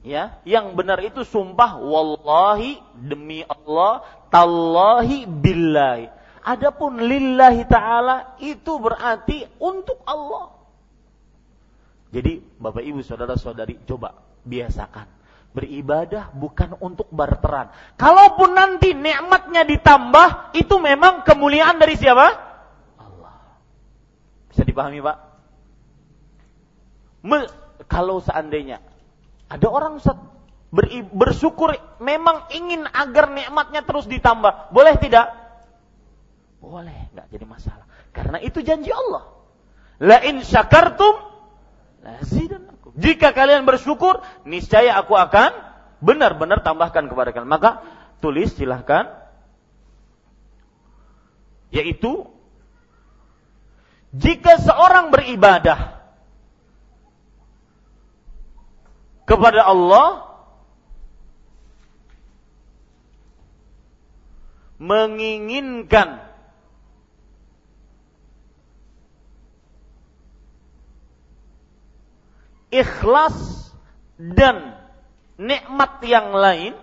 Ya, 0.01 0.41
yang 0.49 0.73
benar 0.73 0.97
itu 1.05 1.29
sumpah 1.29 1.77
wallahi 1.77 2.81
demi 2.97 3.45
Allah, 3.45 4.01
tallahi 4.33 5.29
billahi. 5.29 6.09
Adapun 6.41 7.05
lillahi 7.05 7.69
ta'ala 7.69 8.41
itu 8.41 8.81
berarti 8.81 9.45
untuk 9.61 10.01
Allah. 10.09 10.57
Jadi 12.11 12.41
Bapak 12.41 12.81
Ibu 12.81 13.05
saudara-saudari 13.05 13.85
coba 13.85 14.17
biasakan 14.41 15.21
beribadah 15.51 16.31
bukan 16.33 16.79
untuk 16.81 17.11
barteran. 17.13 17.69
Kalaupun 17.99 18.55
nanti 18.55 18.95
nikmatnya 18.95 19.67
ditambah, 19.67 20.57
itu 20.57 20.75
memang 20.79 21.27
kemuliaan 21.27 21.77
dari 21.77 21.99
siapa? 21.99 22.27
Allah. 22.97 23.61
Bisa 24.49 24.63
dipahami, 24.63 25.03
Pak? 25.03 25.17
Me, 27.21 27.39
kalau 27.85 28.23
seandainya 28.23 28.81
ada 29.51 29.67
orang 29.67 29.99
bersyukur 31.11 31.75
memang 31.99 32.47
ingin 32.55 32.87
agar 32.87 33.35
nikmatnya 33.35 33.83
terus 33.83 34.07
ditambah, 34.07 34.71
boleh 34.71 34.95
tidak? 35.03 35.35
Boleh, 36.63 37.11
nggak 37.11 37.27
jadi 37.35 37.47
masalah. 37.51 37.87
Karena 38.15 38.39
itu 38.39 38.63
janji 38.63 38.95
Allah. 38.95 39.27
La 39.99 40.23
in 40.23 40.47
syakartum 40.47 41.19
lazidannakum. 42.07 42.95
Jika 42.95 43.35
kalian 43.35 43.67
bersyukur, 43.67 44.23
niscaya 44.47 44.95
aku 45.03 45.19
akan 45.19 45.51
benar-benar 45.99 46.63
tambahkan 46.63 47.11
kepada 47.11 47.35
kalian. 47.35 47.51
Maka 47.51 47.83
tulis 48.23 48.55
silahkan. 48.55 49.11
Yaitu 51.75 52.27
jika 54.11 54.59
seorang 54.59 55.15
beribadah 55.15 56.00
kepada 59.31 59.63
Allah 59.63 60.27
menginginkan 64.83 66.19
ikhlas 72.75 73.71
dan 74.19 74.75
nikmat 75.39 76.03
yang 76.03 76.35
lain 76.35 76.75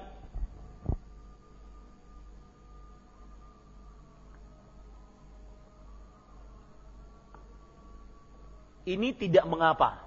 ini 8.88 9.12
tidak 9.12 9.44
mengapa. 9.52 10.07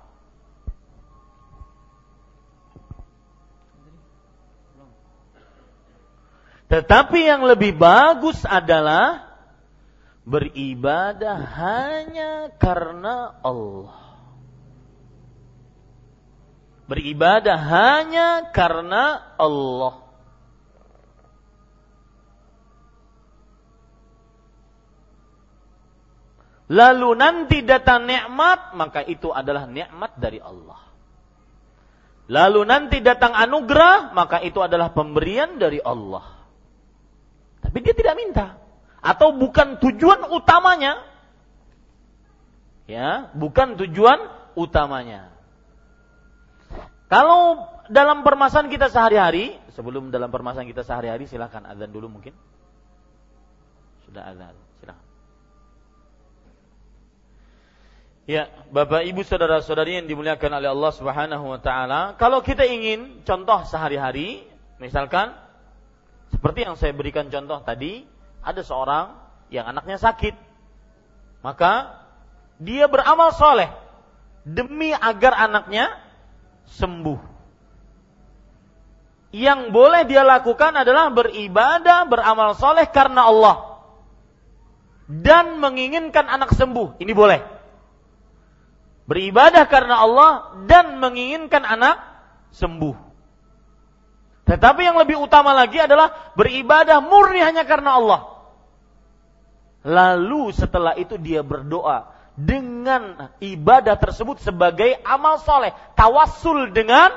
Tetapi 6.71 7.21
yang 7.27 7.43
lebih 7.43 7.75
bagus 7.75 8.47
adalah 8.47 9.27
beribadah 10.23 11.39
hanya 11.43 12.55
karena 12.63 13.35
Allah 13.43 14.11
beribadah 16.91 17.55
hanya 17.55 18.51
karena 18.51 19.23
Allah. 19.39 20.03
Lalu 26.71 27.11
nanti 27.19 27.63
datang 27.63 28.11
nikmat, 28.11 28.75
maka 28.75 29.07
itu 29.07 29.31
adalah 29.31 29.71
nikmat 29.71 30.19
dari 30.19 30.43
Allah. 30.43 30.79
Lalu 32.31 32.63
nanti 32.63 33.03
datang 33.03 33.35
anugerah, 33.35 34.15
maka 34.15 34.39
itu 34.43 34.63
adalah 34.63 34.95
pemberian 34.95 35.59
dari 35.59 35.83
Allah. 35.83 36.40
Tapi 37.71 37.87
dia 37.87 37.95
tidak 37.95 38.19
minta. 38.19 38.59
Atau 38.99 39.39
bukan 39.39 39.79
tujuan 39.79 40.27
utamanya. 40.35 41.07
Ya, 42.91 43.31
bukan 43.39 43.79
tujuan 43.79 44.19
utamanya. 44.59 45.31
Kalau 47.07 47.63
dalam 47.87 48.27
permasalahan 48.27 48.75
kita 48.75 48.91
sehari-hari, 48.91 49.55
sebelum 49.79 50.11
dalam 50.11 50.35
permasalahan 50.35 50.67
kita 50.67 50.83
sehari-hari, 50.83 51.31
silahkan 51.31 51.63
azan 51.63 51.95
dulu 51.95 52.11
mungkin. 52.11 52.35
Sudah 54.03 54.35
azan, 54.35 54.59
silahkan. 54.83 55.07
Ya, 58.27 58.51
Bapak 58.75 59.07
Ibu 59.07 59.23
saudara-saudari 59.23 60.03
yang 60.03 60.11
dimuliakan 60.11 60.59
oleh 60.59 60.71
Allah 60.75 60.93
Subhanahu 60.95 61.45
wa 61.47 61.63
taala, 61.63 62.19
kalau 62.19 62.43
kita 62.43 62.67
ingin 62.67 63.23
contoh 63.23 63.63
sehari-hari, 63.71 64.43
misalkan 64.83 65.31
seperti 66.31 66.63
yang 66.63 66.79
saya 66.79 66.95
berikan 66.95 67.27
contoh 67.29 67.59
tadi, 67.67 68.07
ada 68.41 68.63
seorang 68.63 69.19
yang 69.51 69.67
anaknya 69.67 69.99
sakit. 69.99 70.35
Maka 71.43 71.99
dia 72.61 72.87
beramal 72.87 73.35
soleh 73.35 73.69
demi 74.47 74.95
agar 74.95 75.37
anaknya 75.37 75.99
sembuh. 76.71 77.29
yang 79.31 79.71
boleh 79.71 80.11
dia 80.11 80.27
lakukan 80.27 80.75
adalah 80.75 81.07
beribadah, 81.15 82.03
beramal 82.11 82.59
soleh 82.59 82.83
karena 82.91 83.31
Allah. 83.31 83.79
Dan 85.07 85.63
menginginkan 85.63 86.27
anak 86.27 86.51
sembuh. 86.51 86.99
Ini 86.99 87.13
boleh. 87.15 87.39
Beribadah 89.07 89.67
karena 89.71 90.03
Allah 90.03 90.31
dan 90.67 90.99
menginginkan 90.99 91.63
anak 91.63 91.99
sembuh. 92.55 93.10
Tetapi 94.51 94.83
yang 94.83 94.99
lebih 94.99 95.23
utama 95.23 95.55
lagi 95.55 95.79
adalah 95.79 96.35
beribadah 96.35 96.99
murni 96.99 97.39
hanya 97.39 97.63
karena 97.63 98.03
Allah. 98.03 98.21
Lalu 99.87 100.51
setelah 100.51 100.99
itu 100.99 101.15
dia 101.15 101.47
berdoa 101.47 102.11
dengan 102.35 103.31
ibadah 103.39 103.95
tersebut 103.95 104.43
sebagai 104.43 104.99
amal 105.07 105.39
soleh. 105.39 105.71
Tawassul 105.95 106.75
dengan 106.75 107.15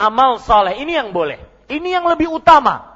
amal 0.00 0.40
soleh. 0.40 0.80
Ini 0.80 1.04
yang 1.04 1.12
boleh. 1.12 1.44
Ini 1.68 2.00
yang 2.00 2.08
lebih 2.08 2.32
utama. 2.32 2.88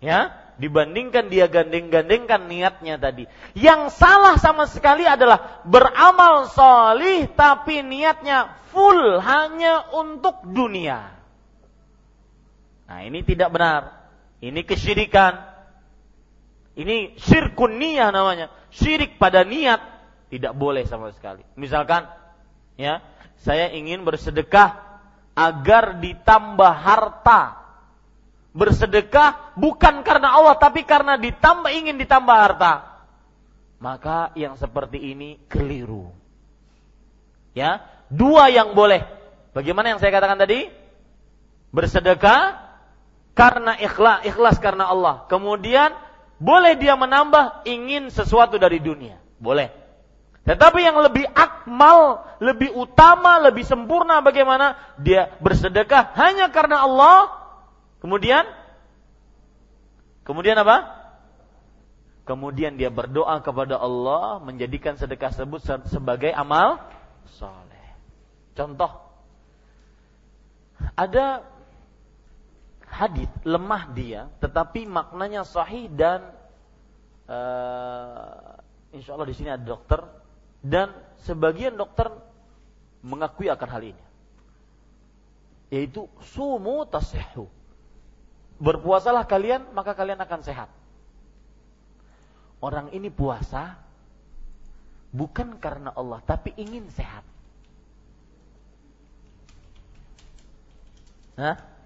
Ya, 0.00 0.32
dibandingkan 0.56 1.28
dia 1.28 1.44
gandeng-gandengkan 1.44 2.48
niatnya 2.48 2.96
tadi. 2.96 3.28
Yang 3.52 3.92
salah 4.00 4.40
sama 4.40 4.64
sekali 4.64 5.04
adalah 5.04 5.60
beramal 5.68 6.48
solih 6.56 7.28
tapi 7.36 7.84
niatnya 7.84 8.48
full 8.72 9.20
hanya 9.20 9.92
untuk 9.92 10.40
dunia. 10.48 11.17
Nah 12.88 13.04
ini 13.04 13.20
tidak 13.20 13.52
benar. 13.52 14.08
Ini 14.40 14.64
kesyirikan. 14.64 15.36
Ini 16.78 17.20
syirkun 17.20 17.76
niyah 17.76 18.08
namanya. 18.08 18.48
Syirik 18.72 19.20
pada 19.20 19.44
niat 19.44 19.82
tidak 20.32 20.56
boleh 20.56 20.88
sama 20.88 21.12
sekali. 21.12 21.44
Misalkan, 21.58 22.08
ya, 22.80 23.04
saya 23.44 23.68
ingin 23.74 24.06
bersedekah 24.06 24.78
agar 25.36 25.98
ditambah 26.00 26.72
harta. 26.72 27.60
Bersedekah 28.56 29.54
bukan 29.54 30.02
karena 30.02 30.34
Allah 30.34 30.56
tapi 30.56 30.82
karena 30.82 31.20
ditambah 31.20 31.70
ingin 31.70 32.00
ditambah 32.00 32.36
harta. 32.36 33.02
Maka 33.78 34.34
yang 34.34 34.58
seperti 34.58 35.14
ini 35.14 35.38
keliru. 35.46 36.10
Ya, 37.54 37.82
dua 38.10 38.50
yang 38.54 38.74
boleh. 38.74 39.02
Bagaimana 39.50 39.94
yang 39.94 39.98
saya 39.98 40.14
katakan 40.14 40.38
tadi? 40.38 40.70
Bersedekah 41.74 42.67
karena 43.38 43.78
ikhlas, 43.78 44.26
ikhlas 44.26 44.58
karena 44.58 44.90
Allah. 44.90 45.30
Kemudian 45.30 45.94
boleh 46.42 46.74
dia 46.74 46.98
menambah 46.98 47.62
ingin 47.70 48.10
sesuatu 48.10 48.58
dari 48.58 48.82
dunia. 48.82 49.22
Boleh. 49.38 49.70
Tetapi 50.42 50.82
yang 50.82 50.98
lebih 50.98 51.22
akmal, 51.30 52.26
lebih 52.42 52.74
utama, 52.74 53.38
lebih 53.38 53.62
sempurna 53.62 54.18
bagaimana? 54.18 54.74
Dia 54.98 55.38
bersedekah 55.38 56.18
hanya 56.18 56.50
karena 56.50 56.82
Allah. 56.82 57.30
Kemudian 58.02 58.42
Kemudian 60.28 60.60
apa? 60.60 60.84
Kemudian 62.28 62.76
dia 62.76 62.92
berdoa 62.92 63.40
kepada 63.40 63.80
Allah 63.80 64.36
menjadikan 64.44 65.00
sedekah 65.00 65.32
tersebut 65.32 65.64
sebagai 65.88 66.28
amal 66.36 66.76
soleh. 67.40 67.96
Contoh, 68.52 68.92
ada 70.92 71.48
hadis 72.88 73.28
lemah 73.44 73.92
dia, 73.92 74.32
tetapi 74.40 74.88
maknanya 74.88 75.44
sahih 75.44 75.86
dan 75.92 76.32
uh, 77.28 78.58
insya 78.90 79.14
Allah 79.14 79.28
di 79.28 79.36
sini 79.36 79.52
ada 79.52 79.62
dokter 79.62 80.00
dan 80.64 80.90
sebagian 81.22 81.76
dokter 81.76 82.10
mengakui 83.04 83.46
akan 83.46 83.68
hal 83.68 83.82
ini. 83.94 84.04
Yaitu 85.68 86.08
sumu 86.34 86.88
tasihhu. 86.88 87.46
Berpuasalah 88.58 89.28
kalian, 89.28 89.70
maka 89.70 89.94
kalian 89.94 90.18
akan 90.18 90.40
sehat. 90.42 90.66
Orang 92.58 92.90
ini 92.90 93.06
puasa 93.06 93.78
bukan 95.14 95.62
karena 95.62 95.94
Allah, 95.94 96.18
tapi 96.26 96.50
ingin 96.58 96.90
sehat. 96.90 97.22
Hah? 101.38 101.77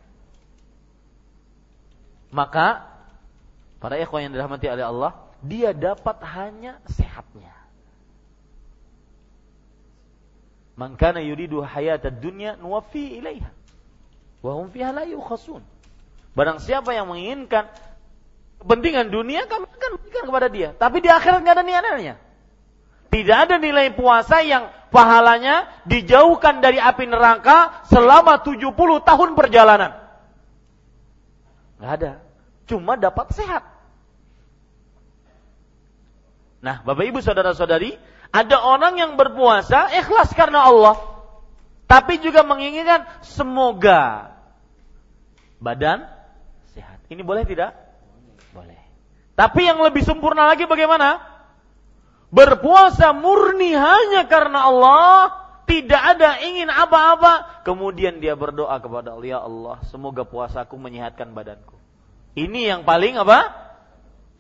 Maka 2.32 2.88
para 3.76 4.00
ikhwan 4.00 4.26
yang 4.26 4.32
dirahmati 4.32 4.66
oleh 4.72 4.88
Allah, 4.88 5.12
dia 5.44 5.76
dapat 5.76 6.16
hanya 6.24 6.80
sehatnya. 6.88 7.52
Man 10.72 10.96
kana 10.96 11.20
yuridu 11.20 11.60
hayatad 11.60 12.16
dunya 12.24 12.56
nuwaffi 12.56 13.20
ilaiha 13.20 13.52
wa 14.40 14.52
hum 14.56 14.72
fiha 14.72 14.90
la 14.90 15.04
yukhasun. 15.04 15.60
Barang 16.32 16.58
siapa 16.58 16.96
yang 16.96 17.12
menginginkan 17.12 17.68
kepentingan 18.64 19.12
dunia 19.12 19.44
kami 19.44 19.68
akan 19.68 19.90
berikan 20.00 20.24
kepada 20.24 20.48
dia, 20.48 20.72
tapi 20.72 21.04
di 21.04 21.12
akhirat 21.12 21.44
nggak 21.44 21.56
ada 21.60 21.64
nilainya. 21.64 22.14
Tidak 23.12 23.36
ada 23.36 23.60
nilai 23.60 23.92
puasa 23.92 24.40
yang 24.40 24.72
pahalanya 24.88 25.68
dijauhkan 25.84 26.64
dari 26.64 26.80
api 26.80 27.04
neraka 27.04 27.84
selama 27.92 28.40
70 28.40 28.72
tahun 29.04 29.36
perjalanan. 29.36 30.01
Nggak 31.82 31.94
ada. 31.98 32.12
Cuma 32.70 32.94
dapat 32.94 33.34
sehat. 33.34 33.66
Nah, 36.62 36.78
Bapak 36.86 37.10
Ibu 37.10 37.18
saudara-saudari, 37.18 37.98
ada 38.30 38.62
orang 38.62 39.02
yang 39.02 39.18
berpuasa 39.18 39.90
ikhlas 39.98 40.30
karena 40.30 40.62
Allah. 40.62 40.94
Tapi 41.90 42.22
juga 42.22 42.46
menginginkan 42.46 43.02
semoga 43.26 44.30
badan 45.58 46.06
sehat. 46.70 47.02
Ini 47.10 47.26
boleh 47.26 47.42
tidak? 47.50 47.74
Boleh. 48.54 48.78
Tapi 49.34 49.66
yang 49.66 49.82
lebih 49.82 50.06
sempurna 50.06 50.46
lagi 50.46 50.70
bagaimana? 50.70 51.18
Berpuasa 52.30 53.10
murni 53.10 53.74
hanya 53.74 54.30
karena 54.30 54.70
Allah, 54.70 55.41
tidak 55.72 56.02
ada 56.04 56.36
ingin 56.44 56.68
apa-apa, 56.68 57.64
kemudian 57.64 58.20
dia 58.20 58.36
berdoa 58.36 58.76
kepada 58.76 59.16
Allah, 59.16 59.24
ya 59.24 59.40
Allah, 59.40 59.80
semoga 59.88 60.28
puasaku 60.28 60.76
menyehatkan 60.76 61.32
badanku. 61.32 61.80
Ini 62.36 62.76
yang 62.76 62.84
paling 62.84 63.16
apa? 63.16 63.48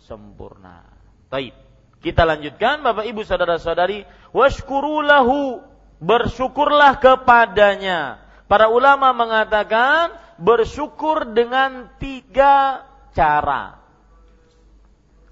Sempurna. 0.04 0.84
Baik. 1.32 1.56
Kita 2.04 2.28
lanjutkan 2.28 2.84
Bapak 2.84 3.08
Ibu 3.08 3.24
saudara-saudari, 3.24 4.04
washkurulahu 4.36 5.64
bersyukurlah 6.04 7.00
kepadanya. 7.00 8.20
Para 8.44 8.68
ulama 8.68 9.16
mengatakan 9.16 10.12
bersyukur 10.36 11.32
dengan 11.32 11.88
tiga 11.96 12.84
cara. 13.16 13.80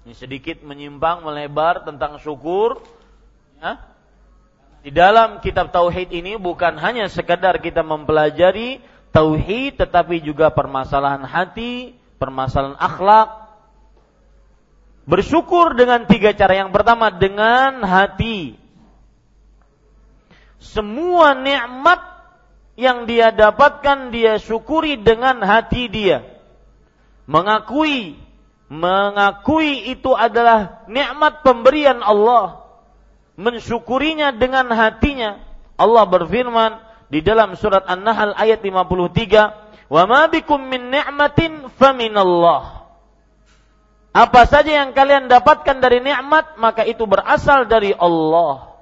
Ini 0.01 0.17
sedikit 0.17 0.65
menyimpang 0.65 1.21
melebar 1.21 1.85
tentang 1.85 2.17
syukur. 2.17 2.81
Ya. 3.61 3.90
Di 4.81 4.89
dalam 4.89 5.45
kitab 5.45 5.69
tauhid 5.69 6.09
ini 6.09 6.41
bukan 6.41 6.77
hanya 6.81 7.05
sekedar 7.05 7.61
kita 7.61 7.85
mempelajari 7.85 8.81
tauhid 9.13 9.77
tetapi 9.77 10.25
juga 10.25 10.49
permasalahan 10.49 11.21
hati, 11.21 11.93
permasalahan 12.17 12.77
akhlak, 12.81 13.41
Bersyukur 15.01 15.73
dengan 15.73 16.05
tiga 16.05 16.31
cara. 16.37 16.61
Yang 16.61 16.71
pertama 16.71 17.09
dengan 17.09 17.81
hati. 17.81 18.55
Semua 20.61 21.33
nikmat 21.33 21.99
yang 22.77 23.09
dia 23.09 23.33
dapatkan 23.33 24.13
dia 24.13 24.37
syukuri 24.37 25.01
dengan 25.01 25.41
hati 25.41 25.89
dia. 25.89 26.21
Mengakui 27.25 28.17
mengakui 28.71 29.91
itu 29.91 30.15
adalah 30.15 30.85
nikmat 30.87 31.43
pemberian 31.43 31.99
Allah. 31.99 32.60
Mensyukurinya 33.41 34.37
dengan 34.37 34.69
hatinya. 34.69 35.41
Allah 35.73 36.05
berfirman 36.05 36.77
di 37.09 37.25
dalam 37.25 37.57
surat 37.57 37.81
An-Nahl 37.89 38.37
ayat 38.37 38.61
53, 38.61 39.89
"Wa 39.89 40.05
ma 40.05 40.29
bikum 40.29 40.61
min 40.61 40.93
ni'matin 40.93 41.73
faminallah." 41.73 42.85
Apa 44.11 44.45
saja 44.45 44.85
yang 44.85 44.93
kalian 44.93 45.25
dapatkan 45.31 45.81
dari 45.81 46.03
nikmat 46.03 46.59
maka 46.61 46.85
itu 46.85 47.07
berasal 47.09 47.65
dari 47.65 47.95
Allah. 47.95 48.77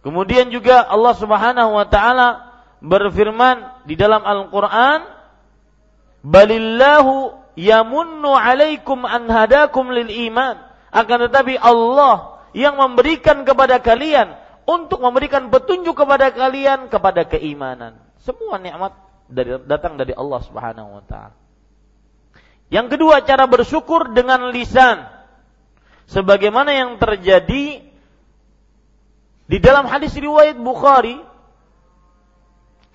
Kemudian 0.00 0.48
juga 0.48 0.82
Allah 0.88 1.14
Subhanahu 1.18 1.76
wa 1.76 1.86
taala 1.90 2.28
berfirman 2.80 3.84
di 3.84 3.98
dalam 3.98 4.22
Al-Qur'an, 4.22 5.04
"Balillahu 6.24 7.34
yamunnu 7.58 8.32
'alaikum 8.32 9.02
an 9.04 9.28
hadakum 9.28 9.92
lil 9.92 10.08
iman." 10.30 10.58
Akan 10.94 11.26
tetapi 11.26 11.58
Allah 11.58 12.31
yang 12.52 12.76
memberikan 12.76 13.44
kepada 13.44 13.80
kalian 13.80 14.36
untuk 14.68 15.02
memberikan 15.02 15.50
petunjuk 15.50 15.96
kepada 15.96 16.30
kalian 16.30 16.86
kepada 16.92 17.26
keimanan. 17.26 17.98
Semua 18.22 18.60
nikmat 18.60 18.94
dari, 19.26 19.58
datang 19.66 19.98
dari 19.98 20.14
Allah 20.14 20.40
Subhanahu 20.44 21.00
wa 21.00 21.04
taala. 21.04 21.36
Yang 22.72 22.96
kedua 22.96 23.20
cara 23.26 23.44
bersyukur 23.44 24.16
dengan 24.16 24.48
lisan. 24.48 25.04
Sebagaimana 26.08 26.72
yang 26.72 26.96
terjadi 26.96 27.84
di 29.48 29.58
dalam 29.60 29.84
hadis 29.84 30.16
riwayat 30.16 30.56
Bukhari 30.56 31.20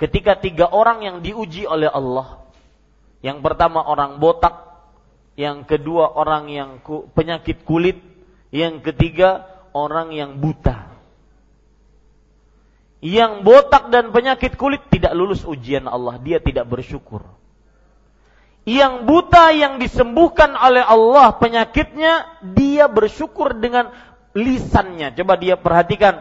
ketika 0.01 0.37
tiga 0.37 0.65
orang 0.69 1.05
yang 1.05 1.17
diuji 1.21 1.69
oleh 1.69 1.89
Allah. 1.89 2.45
Yang 3.21 3.41
pertama 3.41 3.81
orang 3.81 4.21
botak, 4.21 4.53
yang 5.37 5.65
kedua 5.65 6.13
orang 6.13 6.49
yang 6.49 6.69
penyakit 7.13 7.61
kulit, 7.65 7.97
yang 8.51 8.79
ketiga 8.83 9.45
orang 9.75 10.15
yang 10.15 10.39
buta. 10.39 10.87
Yang 12.97 13.45
botak 13.45 13.93
dan 13.93 14.09
penyakit 14.09 14.57
kulit 14.57 14.81
tidak 14.89 15.13
lulus 15.13 15.45
ujian 15.45 15.85
Allah, 15.85 16.17
dia 16.17 16.41
tidak 16.41 16.65
bersyukur. 16.65 17.21
Yang 18.67 19.07
buta 19.07 19.55
yang 19.55 19.79
disembuhkan 19.79 20.51
oleh 20.57 20.83
Allah 20.83 21.37
penyakitnya, 21.39 22.43
dia 22.57 22.91
bersyukur 22.91 23.55
dengan 23.55 23.93
lisannya. 24.35 25.15
Coba 25.15 25.39
dia 25.39 25.55
perhatikan. 25.55 26.19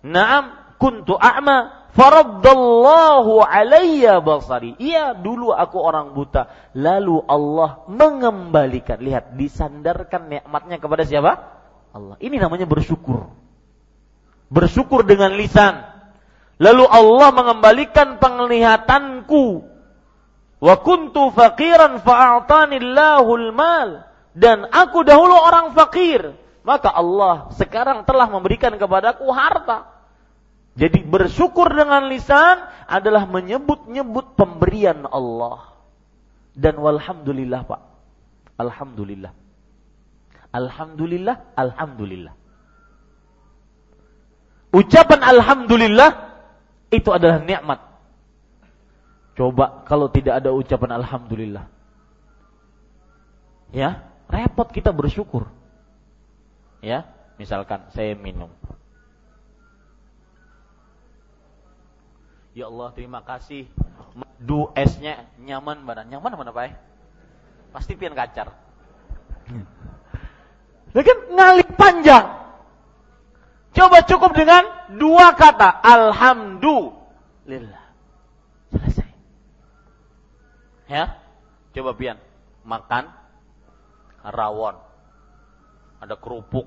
Naam 0.00 0.56
kuntu 0.80 1.18
a'ma 1.18 1.85
faraddallahu 1.96 3.40
alayya 3.40 4.20
basari. 4.20 4.76
Iya, 4.76 5.16
dulu 5.16 5.50
aku 5.50 5.80
orang 5.80 6.12
buta. 6.12 6.52
Lalu 6.76 7.24
Allah 7.24 7.82
mengembalikan. 7.88 9.00
Lihat, 9.00 9.34
disandarkan 9.34 10.28
nikmatnya 10.28 10.76
kepada 10.76 11.08
siapa? 11.08 11.40
Allah. 11.96 12.20
Ini 12.20 12.36
namanya 12.36 12.68
bersyukur. 12.68 13.32
Bersyukur 14.52 15.08
dengan 15.08 15.34
lisan. 15.34 15.80
Lalu 16.60 16.84
Allah 16.84 17.28
mengembalikan 17.32 18.20
penglihatanku. 18.20 19.64
Wa 20.60 20.74
kuntu 20.84 21.32
faqiran 21.32 22.04
fa'atanillahul 22.04 23.50
mal. 23.56 24.04
Dan 24.36 24.68
aku 24.68 25.00
dahulu 25.00 25.32
orang 25.32 25.72
fakir. 25.72 26.36
Maka 26.60 26.92
Allah 26.92 27.48
sekarang 27.56 28.04
telah 28.04 28.28
memberikan 28.28 28.76
kepadaku 28.76 29.24
harta. 29.32 29.95
Jadi 30.76 31.08
bersyukur 31.08 31.72
dengan 31.72 32.04
lisan 32.12 32.60
adalah 32.84 33.24
menyebut-nyebut 33.24 34.36
pemberian 34.36 35.08
Allah. 35.08 35.72
Dan 36.52 36.76
walhamdulillah 36.76 37.64
Pak. 37.64 37.80
Alhamdulillah. 38.60 39.32
Alhamdulillah, 40.52 41.36
Alhamdulillah. 41.56 42.34
Ucapan 44.76 45.20
Alhamdulillah 45.24 46.10
itu 46.92 47.08
adalah 47.08 47.40
nikmat. 47.40 47.80
Coba 49.36 49.84
kalau 49.84 50.08
tidak 50.12 50.44
ada 50.44 50.52
ucapan 50.52 51.00
Alhamdulillah. 51.00 51.64
Ya, 53.72 54.08
repot 54.28 54.68
kita 54.72 54.92
bersyukur. 54.92 55.48
Ya, 56.80 57.08
misalkan 57.36 57.88
saya 57.92 58.16
minum. 58.16 58.48
Ya 62.56 62.72
Allah 62.72 62.88
terima 62.96 63.20
kasih. 63.20 63.68
Madu 64.16 64.72
esnya 64.72 65.28
nyaman 65.36 65.84
badan. 65.84 66.08
Nyaman 66.08 66.40
mana 66.40 66.56
Pak 66.56 66.64
ya? 66.64 66.72
Pasti 67.68 67.92
pian 67.92 68.16
kacar. 68.16 68.48
Lagi 70.96 71.04
kan 71.04 71.18
panjang. 71.76 72.24
Coba 73.76 74.00
cukup 74.08 74.32
dengan 74.32 74.64
dua 74.96 75.36
kata. 75.36 75.84
Alhamdulillah. 75.84 77.84
Selesai. 78.72 79.10
Ya? 80.88 81.20
Coba 81.76 81.92
pian. 81.92 82.16
Makan. 82.64 83.12
Rawon. 84.32 84.80
Ada 86.00 86.16
kerupuk. 86.16 86.64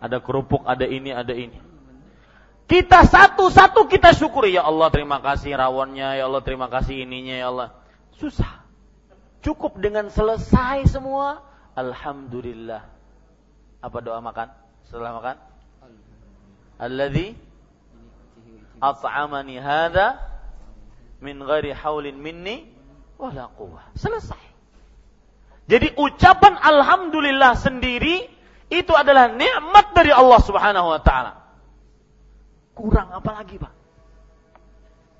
Ada 0.00 0.24
kerupuk, 0.24 0.64
ada 0.64 0.88
ini, 0.88 1.12
ada 1.12 1.36
ini 1.36 1.65
kita 2.66 3.06
satu-satu 3.06 3.86
kita 3.86 4.10
syukuri 4.10 4.58
ya 4.58 4.66
Allah 4.66 4.90
terima 4.90 5.22
kasih 5.22 5.54
rawonnya 5.54 6.18
ya 6.18 6.26
Allah 6.26 6.42
terima 6.42 6.66
kasih 6.66 7.06
ininya 7.06 7.34
ya 7.38 7.46
Allah. 7.54 7.68
Susah. 8.18 8.66
Cukup 9.38 9.78
dengan 9.78 10.10
selesai 10.10 10.90
semua 10.90 11.46
alhamdulillah. 11.78 12.82
Apa 13.78 13.98
doa 14.02 14.18
makan? 14.18 14.50
Setelah 14.90 15.14
makan? 15.14 15.36
Alladzi 16.82 17.38
at'amani 18.82 19.56
hadza 19.62 20.18
min 21.22 21.38
ghairi 21.38 21.70
haulin 21.70 22.18
minni 22.18 22.66
wala 23.14 23.46
quwwah. 23.54 23.94
Selesai. 23.94 24.42
Jadi 25.70 25.94
ucapan 25.94 26.58
alhamdulillah 26.58 27.54
sendiri 27.54 28.26
itu 28.74 28.90
adalah 28.90 29.30
nikmat 29.30 29.94
dari 29.94 30.10
Allah 30.10 30.42
Subhanahu 30.42 30.90
wa 30.90 30.98
taala. 30.98 31.45
Kurang 32.76 33.08
apa 33.08 33.40
lagi 33.40 33.56
Pak? 33.56 33.72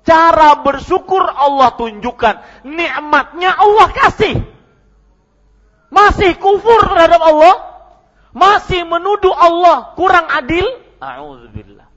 Cara 0.05 0.61
bersyukur 0.61 1.25
Allah 1.25 1.73
tunjukkan. 1.73 2.63
Nikmatnya 2.63 3.51
Allah 3.57 3.87
kasih. 3.91 4.45
Masih 5.89 6.37
kufur 6.37 6.85
terhadap 6.85 7.19
Allah. 7.19 7.55
Masih 8.31 8.85
menuduh 8.85 9.33
Allah 9.33 9.97
kurang 9.97 10.29
adil. 10.29 10.63
A'udzubillah. 11.01 11.89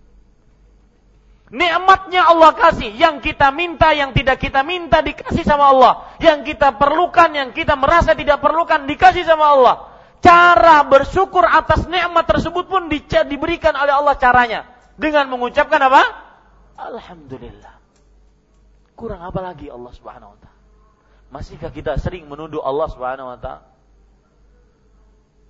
Nikmatnya 1.53 2.25
Allah 2.25 2.51
kasih. 2.57 2.97
Yang 2.97 3.31
kita 3.31 3.53
minta, 3.53 3.93
yang 3.93 4.17
tidak 4.17 4.41
kita 4.41 4.65
minta 4.65 5.05
dikasih 5.05 5.45
sama 5.45 5.71
Allah. 5.71 6.09
Yang 6.25 6.57
kita 6.57 6.81
perlukan, 6.81 7.31
yang 7.37 7.53
kita 7.53 7.77
merasa 7.77 8.17
tidak 8.17 8.41
perlukan 8.41 8.89
dikasih 8.89 9.29
sama 9.29 9.55
Allah. 9.55 9.77
Cara 10.25 10.83
bersyukur 10.89 11.45
atas 11.45 11.85
nikmat 11.85 12.27
tersebut 12.27 12.65
pun 12.67 12.89
diberikan 12.91 13.77
oleh 13.77 13.93
Allah 13.93 14.17
caranya 14.19 14.80
dengan 15.01 15.33
mengucapkan 15.33 15.81
apa? 15.81 16.03
Alhamdulillah. 16.77 17.81
Kurang 18.93 19.25
apa 19.25 19.41
lagi 19.41 19.73
Allah 19.73 19.93
Subhanahu 19.97 20.37
wa 20.37 20.39
taala? 20.39 20.61
Masihkah 21.33 21.73
kita 21.73 21.97
sering 21.97 22.29
menuduh 22.29 22.61
Allah 22.61 22.87
Subhanahu 22.93 23.33
wa 23.33 23.39
taala? 23.41 23.65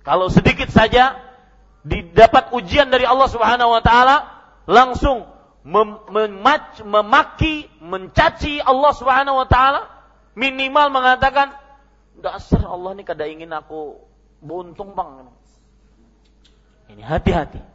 Kalau 0.07 0.31
sedikit 0.31 0.71
saja 0.71 1.19
didapat 1.83 2.55
ujian 2.55 2.87
dari 2.87 3.03
Allah 3.03 3.27
Subhanahu 3.27 3.75
wa 3.75 3.83
taala, 3.83 4.17
langsung 4.71 5.27
mem 5.67 5.99
memaki, 6.87 7.67
mencaci 7.83 8.63
Allah 8.63 8.91
Subhanahu 8.95 9.35
wa 9.43 9.47
taala, 9.51 9.91
minimal 10.33 10.89
mengatakan 10.89 11.53
dasar 12.17 12.63
Allah 12.65 12.95
ini 12.95 13.03
kada 13.03 13.27
ingin 13.27 13.51
aku 13.51 13.99
buntung 14.39 14.95
bang. 14.95 15.27
Ini 16.91 17.03
hati-hati. 17.03 17.70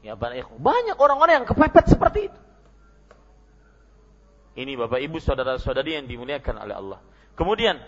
Ya 0.00 0.16
banyak 0.16 0.96
orang-orang 0.96 1.44
yang 1.44 1.46
kepepet 1.48 1.92
seperti 1.92 2.32
itu. 2.32 2.38
Ini 4.60 4.74
Bapak 4.76 5.00
Ibu 5.00 5.20
saudara-saudari 5.20 6.00
yang 6.00 6.08
dimuliakan 6.08 6.56
oleh 6.60 6.74
Allah. 6.74 6.98
Kemudian 7.38 7.78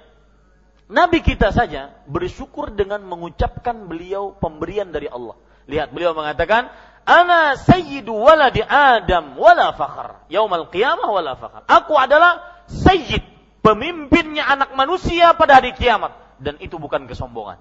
Nabi 0.93 1.25
kita 1.25 1.51
saja 1.57 1.97
bersyukur 2.05 2.73
dengan 2.77 3.01
mengucapkan 3.09 3.89
beliau 3.89 4.37
pemberian 4.37 4.93
dari 4.93 5.09
Allah. 5.09 5.35
Lihat 5.65 5.91
beliau 5.91 6.13
mengatakan, 6.13 6.69
"Ana 7.09 7.57
sayyidu 7.57 8.13
waladi 8.13 8.61
Adam 8.61 9.41
wala 9.41 9.73
fakhr, 9.73 10.29
yaumal 10.29 10.69
qiyamah 10.69 11.09
wala 11.09 11.33
fakhr." 11.41 11.65
Aku 11.65 11.97
adalah 11.97 12.63
sayyid, 12.69 13.25
pemimpinnya 13.65 14.45
anak 14.45 14.77
manusia 14.77 15.33
pada 15.33 15.65
hari 15.65 15.73
kiamat 15.73 16.13
dan 16.43 16.61
itu 16.61 16.77
bukan 16.77 17.09
kesombongan. 17.09 17.57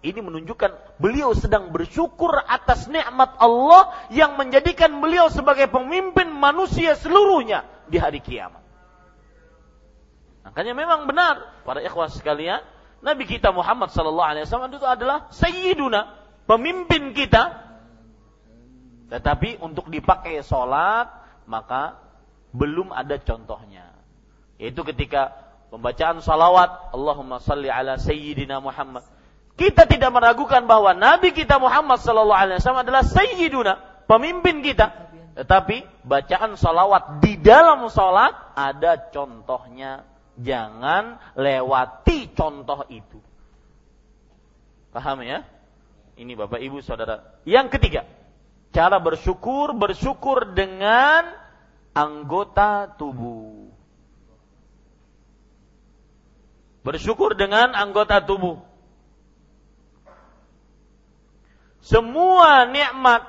Ini 0.00 0.24
menunjukkan 0.24 0.96
beliau 0.96 1.36
sedang 1.36 1.68
bersyukur 1.76 2.32
atas 2.32 2.88
nikmat 2.88 3.36
Allah 3.36 3.92
yang 4.08 4.40
menjadikan 4.40 4.96
beliau 4.96 5.28
sebagai 5.28 5.68
pemimpin 5.68 6.32
manusia 6.32 6.96
seluruhnya 6.96 7.68
di 7.84 8.00
hari 8.00 8.24
kiamat. 8.24 8.64
Makanya 10.40 10.72
memang 10.72 11.04
benar 11.04 11.60
para 11.68 11.84
ikhwah 11.84 12.08
sekalian, 12.08 12.64
Nabi 13.04 13.28
kita 13.28 13.52
Muhammad 13.52 13.92
sallallahu 13.92 14.24
alaihi 14.24 14.44
wasallam 14.48 14.72
itu 14.72 14.88
adalah 14.88 15.28
sayyiduna, 15.36 16.16
pemimpin 16.48 17.12
kita. 17.12 17.60
Tetapi 19.12 19.60
untuk 19.60 19.92
dipakai 19.92 20.40
sholat 20.40 21.12
maka 21.44 22.00
belum 22.56 22.88
ada 22.88 23.20
contohnya. 23.20 23.84
Yaitu 24.56 24.80
ketika 24.88 25.36
pembacaan 25.68 26.24
salawat 26.24 26.96
Allahumma 26.96 27.36
salli 27.36 27.68
ala 27.68 28.00
sayyidina 28.00 28.64
Muhammad 28.64 29.04
kita 29.60 29.84
tidak 29.84 30.08
meragukan 30.08 30.64
bahwa 30.64 30.96
Nabi 30.96 31.36
kita 31.36 31.60
Muhammad 31.60 32.00
Sallallahu 32.00 32.40
Alaihi 32.48 32.64
Wasallam 32.64 32.80
adalah 32.88 33.04
Sayyiduna, 33.04 33.76
pemimpin 34.08 34.64
kita. 34.64 35.12
Tetapi 35.36 35.84
bacaan 36.00 36.56
salawat 36.56 37.20
di 37.20 37.36
dalam 37.36 37.84
salat 37.92 38.32
ada 38.56 38.96
contohnya. 39.12 40.08
Jangan 40.40 41.20
lewati 41.36 42.32
contoh 42.32 42.88
itu. 42.88 43.20
Paham 44.96 45.20
ya? 45.20 45.44
Ini 46.16 46.32
Bapak 46.32 46.64
Ibu 46.64 46.80
Saudara. 46.80 47.36
Yang 47.44 47.76
ketiga, 47.76 48.08
cara 48.72 48.96
bersyukur 48.96 49.76
bersyukur 49.76 50.56
dengan 50.56 51.28
anggota 51.92 52.88
tubuh. 52.96 53.68
Bersyukur 56.80 57.36
dengan 57.36 57.76
anggota 57.76 58.24
tubuh. 58.24 58.69
Semua 61.80 62.68
nikmat 62.68 63.24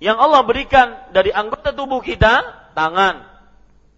yang 0.00 0.20
Allah 0.20 0.44
berikan 0.44 0.92
dari 1.12 1.32
anggota 1.32 1.72
tubuh 1.72 2.04
kita, 2.04 2.44
tangan, 2.76 3.24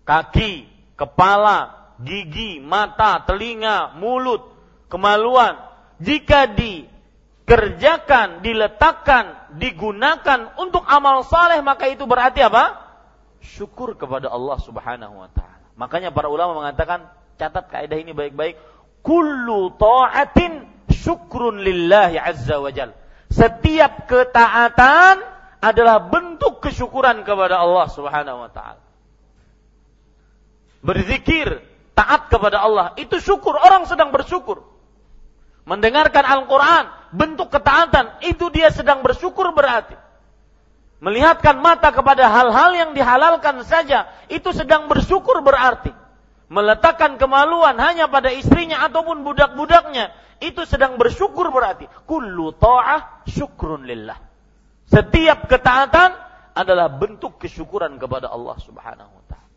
kaki, 0.06 0.66
kepala, 0.94 1.90
gigi, 2.02 2.62
mata, 2.62 3.22
telinga, 3.26 3.98
mulut, 3.98 4.54
kemaluan, 4.86 5.58
jika 5.98 6.46
dikerjakan, 6.54 8.42
diletakkan, 8.46 9.50
digunakan 9.58 10.54
untuk 10.62 10.86
amal 10.86 11.26
saleh 11.26 11.58
maka 11.62 11.90
itu 11.90 12.06
berarti 12.06 12.46
apa? 12.46 12.86
Syukur 13.42 13.98
kepada 13.98 14.30
Allah 14.30 14.58
Subhanahu 14.62 15.14
wa 15.18 15.30
taala. 15.34 15.58
Makanya 15.78 16.10
para 16.10 16.30
ulama 16.30 16.58
mengatakan 16.58 17.10
catat 17.38 17.70
kaidah 17.70 17.98
ini 17.98 18.14
baik-baik. 18.14 18.58
Kullu 19.02 19.78
ta'atin 19.78 20.77
syukrun 20.98 21.62
lillahi 21.62 22.18
azza 22.18 22.58
wa 22.58 22.70
jal. 22.74 22.90
Setiap 23.30 24.10
ketaatan 24.10 25.22
adalah 25.62 26.10
bentuk 26.10 26.58
kesyukuran 26.62 27.22
kepada 27.22 27.62
Allah 27.62 27.86
Subhanahu 27.90 28.38
wa 28.46 28.50
taala. 28.50 28.82
Berzikir, 30.78 31.58
taat 31.98 32.30
kepada 32.30 32.62
Allah, 32.62 32.94
itu 32.94 33.18
syukur. 33.18 33.58
Orang 33.58 33.90
sedang 33.90 34.14
bersyukur. 34.14 34.62
Mendengarkan 35.66 36.24
Al-Quran, 36.24 36.84
bentuk 37.12 37.50
ketaatan, 37.50 38.22
itu 38.24 38.48
dia 38.54 38.70
sedang 38.70 39.02
bersyukur 39.02 39.50
berarti. 39.52 39.98
Melihatkan 40.98 41.58
mata 41.58 41.90
kepada 41.90 42.26
hal-hal 42.30 42.70
yang 42.74 42.90
dihalalkan 42.94 43.62
saja, 43.66 44.06
itu 44.30 44.50
sedang 44.54 44.86
bersyukur 44.86 45.42
berarti. 45.42 45.92
Meletakkan 46.48 47.20
kemaluan 47.20 47.76
hanya 47.76 48.08
pada 48.08 48.32
istrinya 48.32 48.80
ataupun 48.88 49.20
budak-budaknya, 49.20 50.16
itu 50.40 50.64
sedang 50.64 50.96
bersyukur 50.96 51.52
berarti. 51.52 51.84
Kullu 52.08 52.56
ta'ah 52.56 53.28
syukrun 53.28 53.84
lillah. 53.84 54.16
Setiap 54.88 55.44
ketaatan 55.44 56.16
adalah 56.56 56.88
bentuk 56.88 57.36
kesyukuran 57.36 58.00
kepada 58.00 58.32
Allah 58.32 58.56
Subhanahu 58.64 59.12
wa 59.12 59.24
taala. 59.28 59.50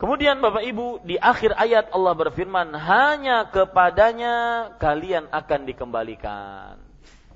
Kemudian 0.00 0.42
Bapak 0.42 0.64
Ibu 0.66 1.06
di 1.06 1.14
akhir 1.20 1.54
ayat 1.54 1.94
Allah 1.94 2.14
berfirman 2.16 2.74
hanya 2.74 3.46
kepadanya 3.52 4.34
kalian 4.80 5.30
akan 5.30 5.60
dikembalikan. 5.68 6.74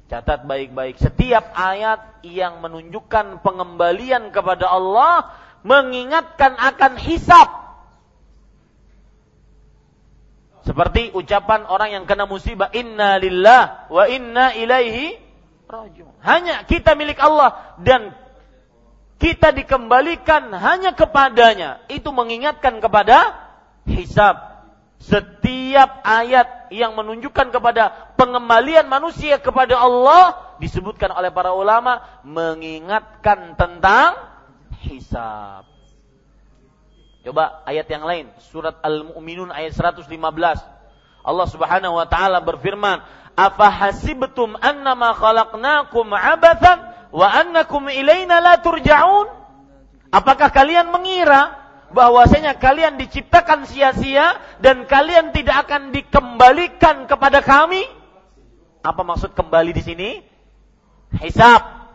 Catat 0.06 0.46
baik-baik 0.46 1.02
setiap 1.02 1.50
ayat 1.54 2.22
yang 2.22 2.62
menunjukkan 2.62 3.42
pengembalian 3.42 4.30
kepada 4.30 4.70
Allah 4.70 5.34
mengingatkan 5.66 6.54
akan 6.54 6.94
hisab. 6.98 7.65
Seperti 10.66 11.14
ucapan 11.14 11.62
orang 11.70 11.94
yang 11.94 12.04
kena 12.10 12.26
musibah 12.26 12.74
inna 12.74 13.22
lillah 13.22 13.86
wa 13.86 14.04
inna 14.10 14.50
ilaihi 14.50 15.14
rajiun. 15.70 16.10
Hanya 16.26 16.66
kita 16.66 16.98
milik 16.98 17.22
Allah 17.22 17.78
dan 17.78 18.10
kita 19.22 19.54
dikembalikan 19.54 20.50
hanya 20.50 20.90
kepadanya. 20.90 21.86
Itu 21.86 22.10
mengingatkan 22.10 22.82
kepada 22.82 23.46
hisab. 23.86 24.58
Setiap 24.98 26.02
ayat 26.02 26.74
yang 26.74 26.98
menunjukkan 26.98 27.54
kepada 27.54 28.10
pengembalian 28.18 28.90
manusia 28.90 29.38
kepada 29.38 29.78
Allah 29.78 30.56
disebutkan 30.58 31.14
oleh 31.14 31.30
para 31.30 31.54
ulama 31.54 32.02
mengingatkan 32.26 33.54
tentang 33.54 34.18
hisab. 34.82 35.75
Coba 37.26 37.66
ayat 37.66 37.90
yang 37.90 38.06
lain, 38.06 38.30
surat 38.38 38.78
Al-Mu'minun 38.86 39.50
ayat 39.50 39.74
115. 39.74 40.14
Allah 41.26 41.46
Subhanahu 41.50 41.98
wa 41.98 42.06
taala 42.06 42.38
berfirman, 42.38 43.02
"Afa 43.34 43.66
hasibtum 43.66 44.54
annama 44.62 45.10
khalaqnakum 45.10 46.06
abathan 46.14 46.86
wa 47.10 47.26
annakum 47.26 47.90
ilaina 47.90 48.38
la 48.38 48.62
turja'un? 48.62 49.26
Apakah 50.14 50.54
kalian 50.54 50.94
mengira 50.94 51.50
bahwasanya 51.90 52.62
kalian 52.62 52.94
diciptakan 52.94 53.66
sia-sia 53.66 54.38
dan 54.62 54.86
kalian 54.86 55.34
tidak 55.34 55.66
akan 55.66 55.90
dikembalikan 55.90 57.10
kepada 57.10 57.42
kami? 57.42 57.90
Apa 58.86 59.02
maksud 59.02 59.34
kembali 59.34 59.74
di 59.74 59.82
sini? 59.82 60.10
Hisab. 61.18 61.90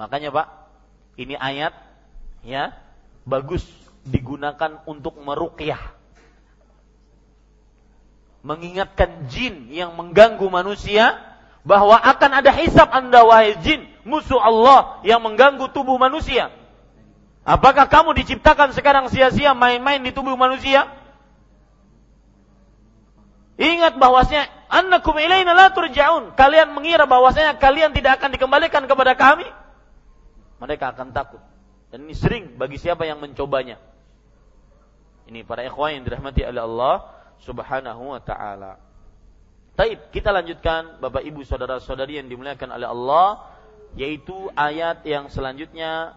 Makanya 0.00 0.32
Pak, 0.32 0.48
ini 1.20 1.36
ayat 1.36 1.76
ya 2.40 2.72
bagus 3.28 3.85
digunakan 4.06 4.80
untuk 4.86 5.18
meruqyah. 5.18 5.82
Mengingatkan 8.46 9.26
jin 9.26 9.74
yang 9.74 9.98
mengganggu 9.98 10.46
manusia 10.46 11.18
bahwa 11.66 11.98
akan 11.98 12.30
ada 12.38 12.54
hisab 12.54 12.86
Anda 12.94 13.26
wahai 13.26 13.58
jin, 13.58 13.90
musuh 14.06 14.38
Allah 14.38 15.02
yang 15.02 15.18
mengganggu 15.18 15.66
tubuh 15.74 15.98
manusia. 15.98 16.54
Apakah 17.42 17.90
kamu 17.90 18.14
diciptakan 18.22 18.70
sekarang 18.70 19.10
sia-sia 19.10 19.54
main-main 19.54 19.98
di 20.02 20.14
tubuh 20.14 20.38
manusia? 20.38 20.86
Ingat 23.58 23.98
bahwasanya 23.98 24.46
annakum 24.68 25.18
ilaina 25.18 25.56
la 25.56 25.74
turja'un. 25.74 26.34
Kalian 26.38 26.70
mengira 26.70 27.08
bahwasanya 27.08 27.58
kalian 27.58 27.90
tidak 27.94 28.22
akan 28.22 28.30
dikembalikan 28.34 28.84
kepada 28.86 29.18
kami? 29.18 29.48
Mereka 30.62 30.94
akan 30.94 31.10
takut. 31.10 31.42
Dan 31.90 32.04
ini 32.06 32.14
sering 32.14 32.58
bagi 32.60 32.76
siapa 32.76 33.06
yang 33.08 33.22
mencobanya. 33.22 33.80
Ini 35.26 35.42
para 35.42 35.66
ikhwan 35.66 35.98
yang 35.98 36.04
dirahmati 36.06 36.46
oleh 36.46 36.62
Allah 36.62 36.94
Subhanahu 37.42 38.14
wa 38.14 38.20
taala. 38.22 38.78
Taib, 39.76 40.08
kita 40.08 40.32
lanjutkan 40.32 41.02
Bapak 41.02 41.20
Ibu 41.20 41.44
saudara-saudari 41.44 42.16
yang 42.16 42.30
dimuliakan 42.32 42.72
oleh 42.72 42.88
Allah 42.88 43.44
yaitu 43.98 44.48
ayat 44.56 45.04
yang 45.04 45.28
selanjutnya 45.28 46.16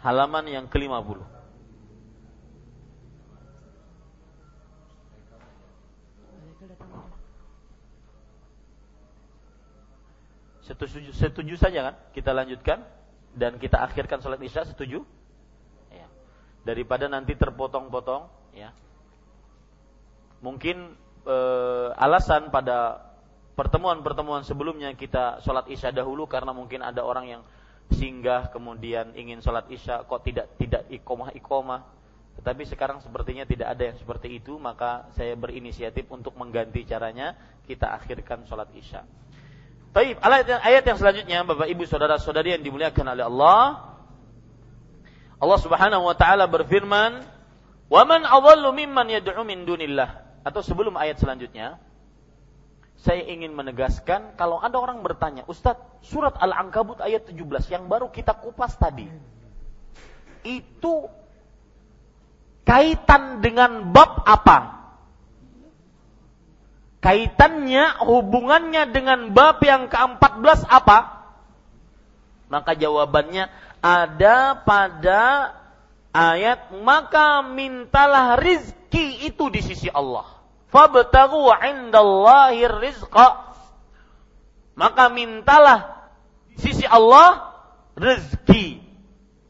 halaman 0.00 0.48
yang 0.48 0.66
ke-50. 0.66 1.22
Setuju, 10.70 11.10
setuju 11.12 11.54
saja 11.58 11.80
kan? 11.90 11.94
Kita 12.14 12.30
lanjutkan 12.30 12.78
dan 13.34 13.58
kita 13.58 13.82
akhirkan 13.82 14.22
sholat 14.22 14.38
isya. 14.38 14.62
Setuju? 14.70 15.02
Daripada 16.60 17.08
nanti 17.08 17.32
terpotong-potong, 17.36 18.28
ya. 18.52 18.70
Mungkin 20.44 20.96
e, 21.24 21.36
alasan 21.96 22.48
pada 22.52 23.10
pertemuan-pertemuan 23.56 24.44
sebelumnya 24.44 24.92
kita 24.96 25.44
sholat 25.44 25.68
isya 25.68 25.92
dahulu 25.92 26.24
karena 26.24 26.56
mungkin 26.56 26.80
ada 26.80 27.04
orang 27.04 27.28
yang 27.28 27.42
singgah 27.92 28.48
kemudian 28.48 29.12
ingin 29.18 29.44
sholat 29.44 29.68
isya 29.68 30.06
kok 30.08 30.24
tidak 30.24 30.48
tidak 30.56 30.86
ikomah 30.88 31.34
ikomah 31.36 31.84
tetapi 32.40 32.64
sekarang 32.64 33.04
sepertinya 33.04 33.44
tidak 33.44 33.68
ada 33.76 33.92
yang 33.92 33.98
seperti 34.00 34.40
itu 34.40 34.56
maka 34.56 35.12
saya 35.12 35.36
berinisiatif 35.36 36.08
untuk 36.08 36.32
mengganti 36.40 36.88
caranya 36.88 37.36
kita 37.68 37.92
akhirkan 37.92 38.48
sholat 38.48 38.70
isya. 38.72 39.04
Taib, 39.90 40.22
ayat, 40.22 40.62
ayat 40.62 40.84
yang 40.86 40.98
selanjutnya 41.02 41.42
Bapak 41.42 41.66
Ibu 41.66 41.82
saudara-saudari 41.84 42.54
yang 42.54 42.62
dimuliakan 42.62 43.06
oleh 43.10 43.26
Allah 43.26 43.89
Allah 45.40 45.58
Subhanahu 45.58 46.04
wa 46.04 46.14
taala 46.14 46.44
berfirman 46.44 47.24
"Wa 47.88 48.02
man 48.04 48.28
adhallu 48.28 48.76
mimman 48.76 49.08
yad'u 49.08 49.40
min 49.42 49.64
dunillah" 49.64 50.30
atau 50.44 50.60
sebelum 50.60 50.96
ayat 51.00 51.20
selanjutnya, 51.20 51.80
saya 53.00 53.24
ingin 53.24 53.56
menegaskan 53.56 54.36
kalau 54.36 54.60
ada 54.60 54.76
orang 54.76 55.00
bertanya, 55.00 55.48
Ustadz, 55.48 56.04
surat 56.04 56.36
Al-Ankabut 56.36 57.00
ayat 57.00 57.24
17 57.28 57.72
yang 57.72 57.88
baru 57.88 58.12
kita 58.12 58.36
kupas 58.36 58.76
tadi, 58.76 59.08
itu 60.44 61.08
kaitan 62.68 63.40
dengan 63.40 63.88
bab 63.88 64.20
apa? 64.28 64.80
Kaitannya, 67.00 68.04
hubungannya 68.04 68.92
dengan 68.92 69.32
bab 69.32 69.64
yang 69.64 69.88
ke-14 69.88 70.68
apa? 70.68 71.24
Maka 72.52 72.76
jawabannya 72.76 73.48
ada 73.80 74.60
pada 74.60 75.56
ayat 76.12 76.72
maka 76.84 77.40
mintalah 77.44 78.36
rizki 78.36 79.26
itu 79.26 79.48
di 79.48 79.60
sisi 79.64 79.88
Allah. 79.88 80.28
Fabtaghu 80.70 81.50
'indallahi 81.50 82.68
rizqa. 82.68 83.50
Maka 84.78 85.10
mintalah 85.10 86.08
sisi 86.56 86.86
Allah 86.86 87.52
rezeki. 87.98 88.80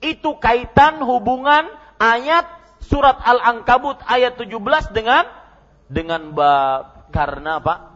Itu 0.00 0.40
kaitan 0.40 1.04
hubungan 1.04 1.68
ayat 2.00 2.48
surat 2.80 3.20
Al-Ankabut 3.20 4.00
ayat 4.08 4.40
17 4.40 4.96
dengan 4.96 5.28
dengan 5.90 6.32
bab 6.32 7.12
karena 7.12 7.60
apa? 7.60 7.92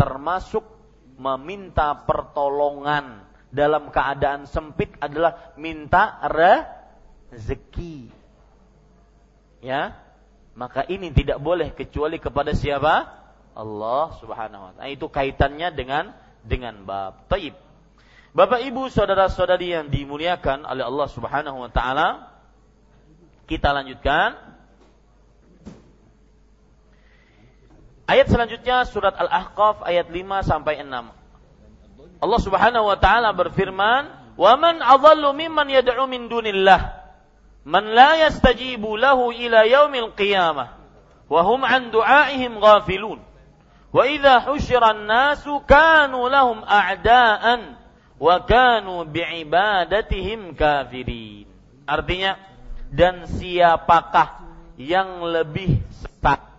Termasuk 0.00 0.64
meminta 1.20 1.92
pertolongan 2.06 3.25
dalam 3.50 3.90
keadaan 3.94 4.46
sempit 4.50 4.92
adalah 4.98 5.54
minta 5.54 6.18
rezeki. 7.30 8.10
Ya, 9.64 9.98
maka 10.56 10.84
ini 10.88 11.10
tidak 11.12 11.42
boleh 11.42 11.72
kecuali 11.74 12.16
kepada 12.16 12.56
siapa? 12.56 13.08
Allah 13.56 14.04
Subhanahu 14.20 14.62
wa 14.68 14.72
taala. 14.76 14.92
Itu 14.92 15.08
kaitannya 15.08 15.72
dengan 15.72 16.12
dengan 16.44 16.84
bab 16.84 17.26
taib. 17.26 17.56
Bapak 18.36 18.60
Ibu 18.68 18.92
saudara-saudari 18.92 19.72
yang 19.72 19.88
dimuliakan 19.88 20.68
oleh 20.68 20.84
Allah 20.84 21.08
Subhanahu 21.08 21.56
wa 21.56 21.70
taala, 21.72 22.36
kita 23.48 23.72
lanjutkan. 23.72 24.36
Ayat 28.06 28.30
selanjutnya 28.30 28.86
surat 28.86 29.18
Al-Ahqaf 29.18 29.82
ayat 29.82 30.06
5 30.12 30.46
sampai 30.46 30.78
6. 30.78 31.15
Allah 32.20 32.40
Subhanahu 32.40 32.88
wa 32.88 32.96
taala 32.96 33.32
berfirman, 33.36 34.08
"Wa 34.36 34.56
man 34.56 34.80
adhallu 34.80 35.36
mimman 35.36 35.68
yad'u 35.68 36.04
min 36.08 36.28
dunillah 36.28 37.04
man 37.66 37.84
la 37.92 38.28
yastajibu 38.28 38.94
lahu 38.96 39.34
ila 39.34 39.66
yaumil 39.66 40.14
qiyamah 40.14 40.76
wa 41.26 41.40
hum 41.44 41.66
an 41.66 41.92
du'aihim 41.92 42.56
ghafilun." 42.56 43.20
Wa 43.92 44.02
idza 44.04 44.44
husyira 44.44 44.92
an-nasu 44.92 45.64
kanu 45.64 46.28
lahum 46.28 46.60
a'da'an 46.64 47.80
wa 48.20 48.34
kanu 48.44 49.08
bi'ibadatihim 49.08 50.52
kafirin. 50.56 51.48
Artinya 51.86 52.36
dan 52.92 53.24
siapakah 53.28 54.42
yang 54.76 55.24
lebih 55.24 55.80
sesat? 55.92 56.55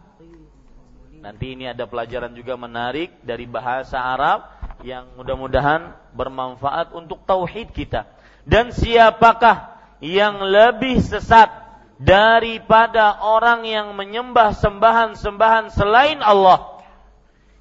Nanti 1.18 1.58
ini 1.58 1.66
ada 1.66 1.90
pelajaran 1.90 2.34
juga 2.38 2.54
menarik 2.56 3.10
dari 3.26 3.50
bahasa 3.50 3.98
Arab 3.98 4.48
yang 4.86 5.10
mudah-mudahan 5.18 5.94
bermanfaat 6.14 6.94
untuk 6.94 7.26
tauhid 7.26 7.74
kita. 7.74 8.06
Dan 8.48 8.72
siapakah 8.72 9.76
yang 10.00 10.40
lebih 10.40 11.02
sesat 11.02 11.50
daripada 11.98 13.20
orang 13.26 13.66
yang 13.66 13.98
menyembah 13.98 14.54
sembahan-sembahan 14.56 15.74
selain 15.74 16.22
Allah? 16.22 16.78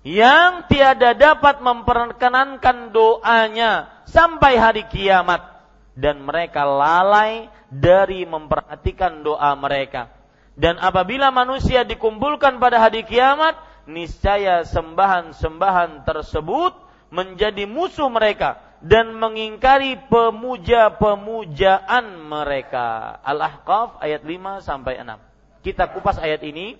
yang 0.06 0.70
tiada 0.70 1.18
dapat 1.18 1.58
memperkenankan 1.58 2.94
doanya 2.94 3.90
sampai 4.06 4.54
hari 4.54 4.86
kiamat 4.86 5.42
dan 5.98 6.22
mereka 6.22 6.62
lalai 6.62 7.50
dari 7.66 8.22
memperhatikan 8.22 9.26
doa 9.26 9.50
mereka. 9.58 10.06
Dan 10.56 10.80
apabila 10.80 11.28
manusia 11.28 11.84
dikumpulkan 11.84 12.56
pada 12.56 12.80
hari 12.80 13.04
kiamat, 13.04 13.60
niscaya 13.84 14.64
sembahan-sembahan 14.64 16.08
tersebut 16.08 16.72
menjadi 17.12 17.68
musuh 17.68 18.08
mereka 18.08 18.58
dan 18.80 19.12
mengingkari 19.16 20.00
pemuja-pemujaan 20.08 22.04
mereka. 22.24 23.20
Al-Ahqaf 23.20 24.00
ayat 24.00 24.24
5 24.24 24.64
sampai 24.64 24.96
6. 25.04 25.20
Kita 25.60 25.92
kupas 25.92 26.16
ayat 26.16 26.40
ini 26.44 26.76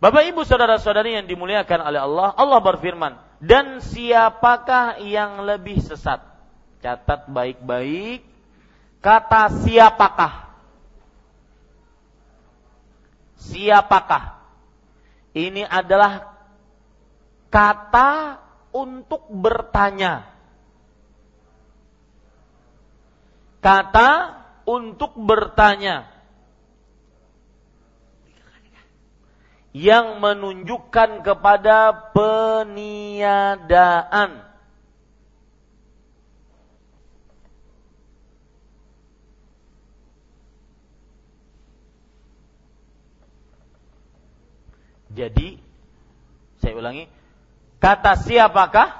Bapak 0.00 0.32
Ibu 0.32 0.48
saudara-saudari 0.48 1.12
yang 1.12 1.28
dimuliakan 1.28 1.80
oleh 1.84 2.00
Allah, 2.00 2.32
Allah 2.32 2.60
berfirman, 2.64 3.20
"Dan 3.36 3.84
siapakah 3.84 4.96
yang 5.04 5.44
lebih 5.44 5.76
sesat?" 5.76 6.24
Catat 6.80 7.28
baik-baik 7.28 8.24
kata 9.04 9.52
siapakah. 9.60 10.49
Siapakah? 13.40 14.36
Ini 15.32 15.64
adalah 15.64 16.36
kata 17.48 18.36
untuk 18.76 19.24
bertanya. 19.32 20.28
Kata 23.60 24.10
untuk 24.68 25.16
bertanya. 25.16 26.20
yang 29.70 30.18
menunjukkan 30.18 31.22
kepada 31.22 32.10
peniadaan. 32.10 33.30
Jadi, 45.10 45.58
saya 46.62 46.74
ulangi, 46.78 47.10
kata 47.82 48.14
siapakah 48.14 48.94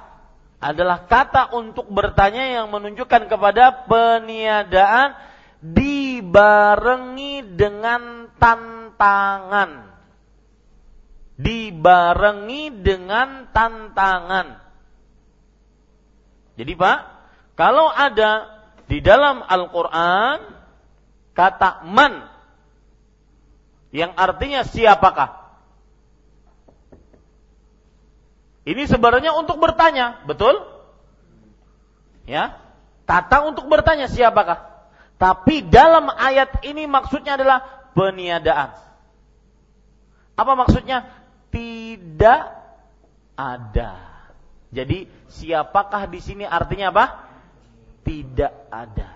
adalah 0.61 1.07
kata 1.09 1.55
untuk 1.57 1.89
bertanya 1.89 2.61
yang 2.61 2.69
menunjukkan 2.69 3.31
kepada 3.31 3.87
peniadaan 3.89 5.17
dibarengi 5.63 7.47
dengan 7.57 8.29
tantangan 8.37 9.91
dibarengi 11.41 12.85
dengan 12.85 13.49
tantangan. 13.49 14.61
Jadi 16.61 16.73
Pak, 16.77 16.99
kalau 17.57 17.89
ada 17.89 18.61
di 18.85 19.01
dalam 19.01 19.41
Al-Quran 19.41 20.61
kata 21.33 21.89
man 21.89 22.29
yang 23.97 24.13
artinya 24.13 24.61
siapakah? 24.69 25.40
Ini 28.71 28.87
sebenarnya 28.87 29.35
untuk 29.35 29.59
bertanya, 29.59 30.23
betul? 30.23 30.63
Ya, 32.23 32.63
kata 33.11 33.51
untuk 33.51 33.67
bertanya 33.67 34.07
siapakah? 34.07 34.71
Tapi 35.19 35.67
dalam 35.67 36.07
ayat 36.15 36.63
ini 36.63 36.87
maksudnya 36.87 37.35
adalah 37.35 37.91
peniadaan. 37.99 38.79
Apa 40.39 40.53
maksudnya? 40.55 41.21
tidak 41.51 42.43
ada. 43.35 43.93
Jadi 44.71 45.11
siapakah 45.27 46.07
di 46.07 46.23
sini 46.23 46.47
artinya 46.47 46.95
apa? 46.95 47.05
Tidak 48.07 48.71
ada. 48.71 49.11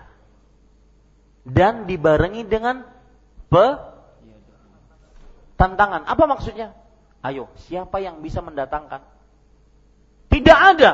Dan 1.47 1.87
dibarengi 1.87 2.43
dengan 2.43 2.83
pe 3.47 3.65
tantangan. 5.55 6.03
Apa 6.03 6.23
maksudnya? 6.27 6.75
Ayo, 7.23 7.49
siapa 7.65 8.03
yang 8.03 8.19
bisa 8.19 8.43
mendatangkan? 8.43 9.14
Tidak 10.35 10.59
ada. 10.75 10.91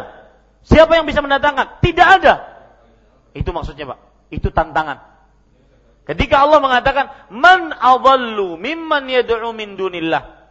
Siapa 0.61 0.93
yang 0.93 1.09
bisa 1.09 1.25
mendatangkan? 1.25 1.81
Tidak 1.81 2.07
ada. 2.21 2.33
Itu 3.33 3.49
maksudnya, 3.49 3.89
Pak. 3.89 3.99
Itu 4.29 4.53
tantangan. 4.53 5.01
Ketika 6.05 6.45
Allah 6.45 6.61
mengatakan, 6.61 7.09
"Man 7.33 7.73
adallu 7.73 8.61
mimman 8.61 9.09
yad'u 9.09 9.49
min 9.49 9.73
dunillah." 9.73 10.41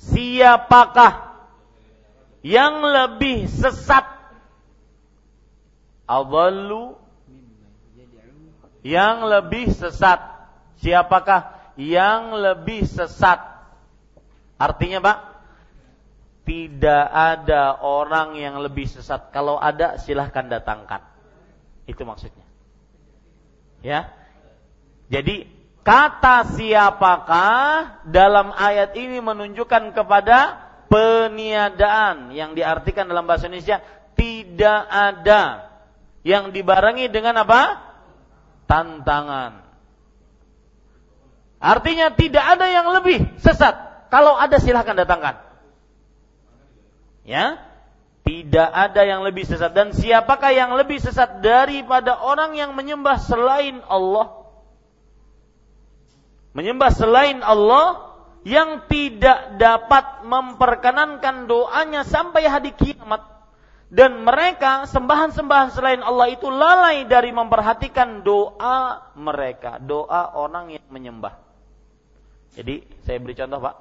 siapakah 0.00 1.36
yang 2.40 2.80
lebih 2.80 3.44
sesat 3.46 4.06
Adallu 6.10 6.98
yang 8.82 9.22
lebih 9.22 9.70
sesat 9.70 10.18
siapakah 10.80 11.54
yang 11.78 12.34
lebih 12.34 12.82
sesat 12.82 13.38
artinya 14.58 14.98
Pak 15.04 15.16
tidak 16.50 17.06
ada 17.06 17.78
orang 17.78 18.34
yang 18.34 18.58
lebih 18.58 18.90
sesat 18.90 19.30
kalau 19.30 19.54
ada 19.54 20.02
silahkan 20.02 20.50
datangkan 20.50 21.06
itu 21.86 22.02
maksudnya 22.02 22.42
ya 23.86 24.10
jadi 25.06 25.46
Kata 25.80 26.44
siapakah 26.44 28.04
dalam 28.04 28.52
ayat 28.52 28.92
ini 29.00 29.16
menunjukkan 29.24 29.96
kepada 29.96 30.70
peniadaan 30.92 32.36
yang 32.36 32.52
diartikan 32.52 33.08
dalam 33.08 33.24
bahasa 33.24 33.48
Indonesia 33.48 33.80
tidak 34.14 34.80
ada 34.86 35.72
yang 36.20 36.52
dibarengi 36.52 37.08
dengan 37.08 37.42
apa? 37.42 37.80
Tantangan. 38.68 39.66
Artinya 41.58 42.12
tidak 42.12 42.44
ada 42.44 42.70
yang 42.70 42.86
lebih 42.94 43.40
sesat. 43.40 44.06
Kalau 44.12 44.36
ada 44.36 44.60
silahkan 44.60 44.94
datangkan. 44.94 45.49
Ya, 47.22 47.60
tidak 48.24 48.70
ada 48.72 49.02
yang 49.04 49.20
lebih 49.24 49.44
sesat. 49.44 49.72
Dan 49.72 49.92
siapakah 49.92 50.52
yang 50.52 50.72
lebih 50.74 50.98
sesat 50.98 51.44
daripada 51.44 52.18
orang 52.20 52.56
yang 52.56 52.72
menyembah 52.72 53.20
selain 53.20 53.80
Allah? 53.86 54.40
menyembah 56.54 56.90
selain 56.90 57.38
Allah 57.46 58.10
yang 58.42 58.88
tidak 58.88 59.60
dapat 59.60 60.24
memperkenankan 60.24 61.46
doanya 61.46 62.02
sampai 62.02 62.48
hari 62.48 62.72
kiamat. 62.74 63.22
Dan 63.90 64.22
mereka 64.22 64.86
sembahan-sembahan 64.86 65.74
selain 65.74 65.98
Allah 66.06 66.30
itu 66.30 66.46
lalai 66.46 67.10
dari 67.10 67.34
memperhatikan 67.34 68.22
doa 68.22 69.10
mereka, 69.18 69.82
doa 69.82 70.30
orang 70.38 70.70
yang 70.70 70.86
menyembah. 70.94 71.34
Jadi 72.54 72.86
saya 73.02 73.18
beri 73.18 73.34
contoh 73.34 73.58
Pak, 73.58 73.76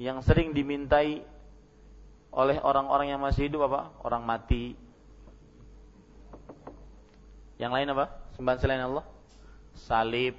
yang 0.00 0.24
sering 0.24 0.56
dimintai 0.56 1.20
oleh 2.32 2.58
orang-orang 2.60 3.12
yang 3.14 3.20
masih 3.22 3.48
hidup 3.48 3.66
apa? 3.70 3.92
Orang 4.02 4.22
mati. 4.24 4.76
Yang 7.56 7.72
lain 7.72 7.92
apa? 7.96 8.04
Sembahan 8.36 8.60
selain 8.60 8.84
Allah? 8.84 9.04
Salib, 9.76 10.36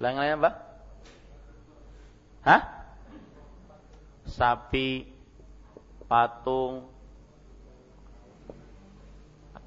lain-lain 0.00 0.36
apa? 0.40 0.50
Hah? 2.44 2.62
Sapi, 4.24 5.08
patung, 6.08 6.94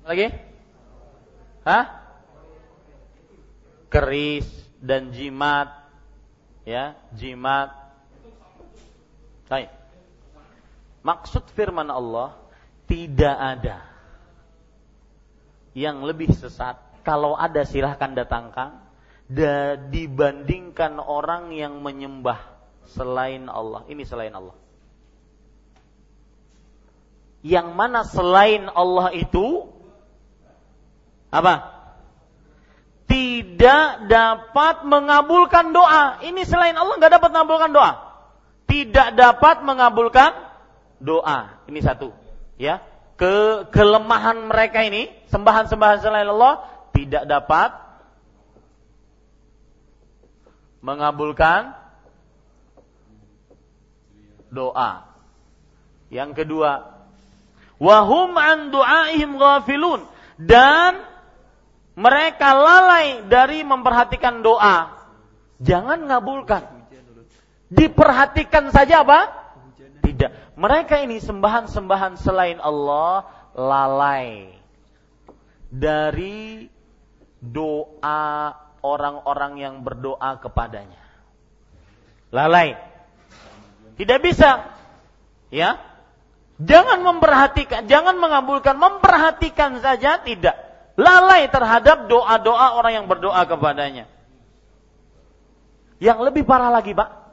Lagi? 0.08 0.32
Hah? 1.68 1.86
Keris 3.92 4.48
dan 4.80 5.12
jimat. 5.12 5.68
Ya, 6.64 6.96
jimat. 7.12 7.76
Baik. 9.52 9.68
Maksud 11.08 11.56
firman 11.56 11.88
Allah 11.88 12.36
tidak 12.84 13.32
ada 13.32 13.80
yang 15.72 16.04
lebih 16.04 16.36
sesat. 16.36 16.76
Kalau 17.08 17.40
ada 17.40 17.64
silahkan 17.64 18.12
datangkan. 18.12 18.84
Dan 19.28 19.92
dibandingkan 19.92 21.04
orang 21.04 21.52
yang 21.52 21.80
menyembah 21.84 22.40
selain 22.92 23.48
Allah. 23.52 23.84
Ini 23.88 24.04
selain 24.08 24.32
Allah. 24.36 24.56
Yang 27.44 27.68
mana 27.76 28.08
selain 28.08 28.72
Allah 28.72 29.12
itu 29.16 29.68
apa? 31.28 31.76
Tidak 33.08 34.08
dapat 34.08 34.88
mengabulkan 34.88 35.76
doa. 35.76 36.24
Ini 36.24 36.44
selain 36.48 36.76
Allah 36.76 36.96
nggak 37.00 37.14
dapat 37.20 37.30
mengabulkan 37.36 37.72
doa. 37.76 37.92
Tidak 38.68 39.16
dapat 39.16 39.64
mengabulkan 39.64 40.47
doa. 40.98 41.64
Ini 41.70 41.80
satu, 41.82 42.14
ya. 42.58 42.82
Ke 43.18 43.66
kelemahan 43.74 44.46
mereka 44.46 44.86
ini, 44.86 45.10
sembahan-sembahan 45.34 45.98
selain 46.06 46.30
Allah 46.30 46.62
tidak 46.94 47.26
dapat 47.26 47.70
mengabulkan 50.86 51.74
doa. 54.54 55.04
Yang 56.08 56.46
kedua, 56.46 57.04
wahum 57.82 58.38
an 58.38 58.70
du'aihim 58.72 59.36
ghafilun 59.36 60.06
dan 60.40 61.02
mereka 61.98 62.54
lalai 62.54 63.26
dari 63.26 63.66
memperhatikan 63.66 64.46
doa. 64.46 64.94
Jangan 65.58 66.06
ngabulkan. 66.06 66.64
Diperhatikan 67.68 68.70
saja 68.70 69.02
apa? 69.02 69.47
Tidak. 70.08 70.56
Mereka 70.56 71.04
ini 71.04 71.20
sembahan-sembahan 71.20 72.16
selain 72.16 72.64
Allah 72.64 73.28
lalai 73.52 74.56
dari 75.68 76.64
doa 77.44 78.56
orang-orang 78.80 79.54
yang 79.60 79.76
berdoa 79.84 80.40
kepadanya. 80.40 81.04
Lalai. 82.32 82.80
Tidak 84.00 84.20
bisa. 84.24 84.80
Ya, 85.52 85.80
Jangan 86.58 87.06
memperhatikan, 87.06 87.86
jangan 87.86 88.18
mengabulkan, 88.18 88.82
memperhatikan 88.82 89.78
saja 89.78 90.18
tidak. 90.26 90.58
Lalai 90.98 91.46
terhadap 91.54 92.10
doa-doa 92.10 92.74
orang 92.74 93.04
yang 93.04 93.06
berdoa 93.06 93.46
kepadanya. 93.46 94.10
Yang 96.02 96.20
lebih 96.26 96.50
parah 96.50 96.74
lagi, 96.74 96.98
Pak. 96.98 97.27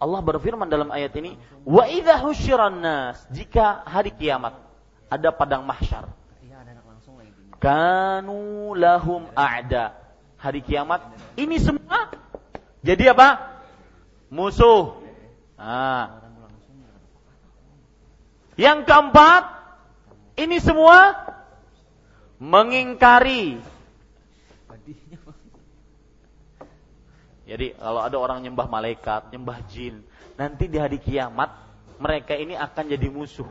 Allah 0.00 0.20
berfirman 0.24 0.66
dalam 0.66 0.88
ayat 0.88 1.12
ini, 1.20 1.36
"Wa 1.68 1.84
idza 1.84 2.16
husyiran 2.24 2.80
nas" 2.80 3.20
jika 3.28 3.84
hari 3.84 4.10
kiamat 4.16 4.56
ada 5.12 5.28
padang 5.30 5.62
mahsyar. 5.68 6.08
Kanu 7.60 8.72
lahum 8.72 9.28
a'da. 9.36 9.92
Hari 10.40 10.64
kiamat 10.64 11.04
ini 11.36 11.60
semua 11.60 12.08
jadi 12.80 13.12
apa? 13.12 13.60
Musuh. 14.32 15.04
Ah, 15.60 16.20
yang 18.60 18.84
keempat, 18.84 19.48
ini 20.36 20.60
semua 20.60 21.16
mengingkari. 22.36 23.56
Jadi 27.50 27.74
kalau 27.74 27.98
ada 27.98 28.14
orang 28.14 28.46
nyembah 28.46 28.70
malaikat, 28.70 29.34
nyembah 29.34 29.58
jin, 29.66 30.06
nanti 30.38 30.70
di 30.70 30.78
hari 30.78 31.02
kiamat 31.02 31.50
mereka 31.98 32.38
ini 32.38 32.54
akan 32.54 32.84
jadi 32.86 33.10
musuh. 33.10 33.50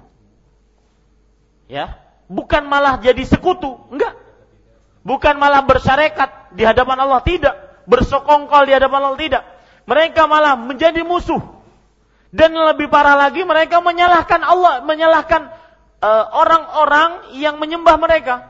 Ya, 1.67 1.99
bukan 2.31 2.63
malah 2.63 3.03
jadi 3.03 3.19
sekutu, 3.27 3.75
enggak. 3.91 4.15
Bukan 5.03 5.35
malah 5.35 5.67
bersyarekat 5.67 6.55
di 6.55 6.63
hadapan 6.63 7.03
Allah, 7.03 7.19
tidak. 7.27 7.83
Bersokongkol 7.91 8.71
di 8.71 8.73
hadapan 8.79 9.03
Allah, 9.03 9.19
tidak. 9.19 9.43
Mereka 9.83 10.31
malah 10.31 10.55
menjadi 10.55 11.03
musuh 11.03 11.59
dan 12.31 12.55
lebih 12.55 12.87
parah 12.87 13.19
lagi 13.19 13.43
mereka 13.43 13.83
menyalahkan 13.83 14.41
Allah, 14.47 14.85
menyalahkan 14.85 15.49
eh, 15.99 16.25
orang-orang 16.29 17.33
uh, 17.33 17.35
yang 17.35 17.57
menyembah 17.57 17.97
mereka 17.97 18.47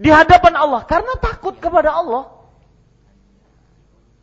di 0.00 0.08
hadapan 0.08 0.56
Allah 0.56 0.82
karena 0.88 1.14
takut 1.20 1.54
kepada 1.60 1.94
Allah. 1.94 2.39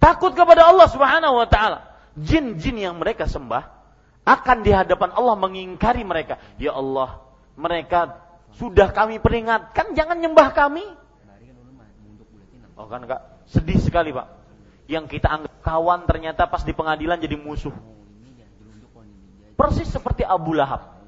Takut 0.08 0.32
kepada 0.32 0.72
Allah 0.72 0.88
Subhanahu 0.88 1.36
wa 1.36 1.48
taala. 1.52 1.84
Jin-jin 2.16 2.80
yang 2.80 2.96
mereka 2.96 3.28
sembah 3.28 3.68
akan 4.24 4.64
di 4.64 4.72
hadapan 4.72 5.12
Allah 5.12 5.36
mengingkari 5.36 6.08
mereka. 6.08 6.40
Ya 6.56 6.72
Allah, 6.72 7.20
mereka 7.60 8.16
sudah 8.56 8.96
kami 8.96 9.20
peringatkan 9.20 9.92
jangan 10.00 10.16
nyembah 10.16 10.56
kami. 10.56 10.88
Oh 12.80 12.88
kan 12.88 13.04
Kak, 13.04 13.52
sedih 13.52 13.84
sekali 13.84 14.16
Pak. 14.16 14.32
Yang 14.88 15.20
kita 15.20 15.28
anggap 15.28 15.60
kawan 15.60 16.08
ternyata 16.08 16.48
pas 16.48 16.64
di 16.64 16.72
pengadilan 16.72 17.20
jadi 17.20 17.36
musuh. 17.36 17.76
Persis 19.60 19.92
seperti 19.92 20.24
Abu 20.24 20.56
Lahab. 20.56 21.04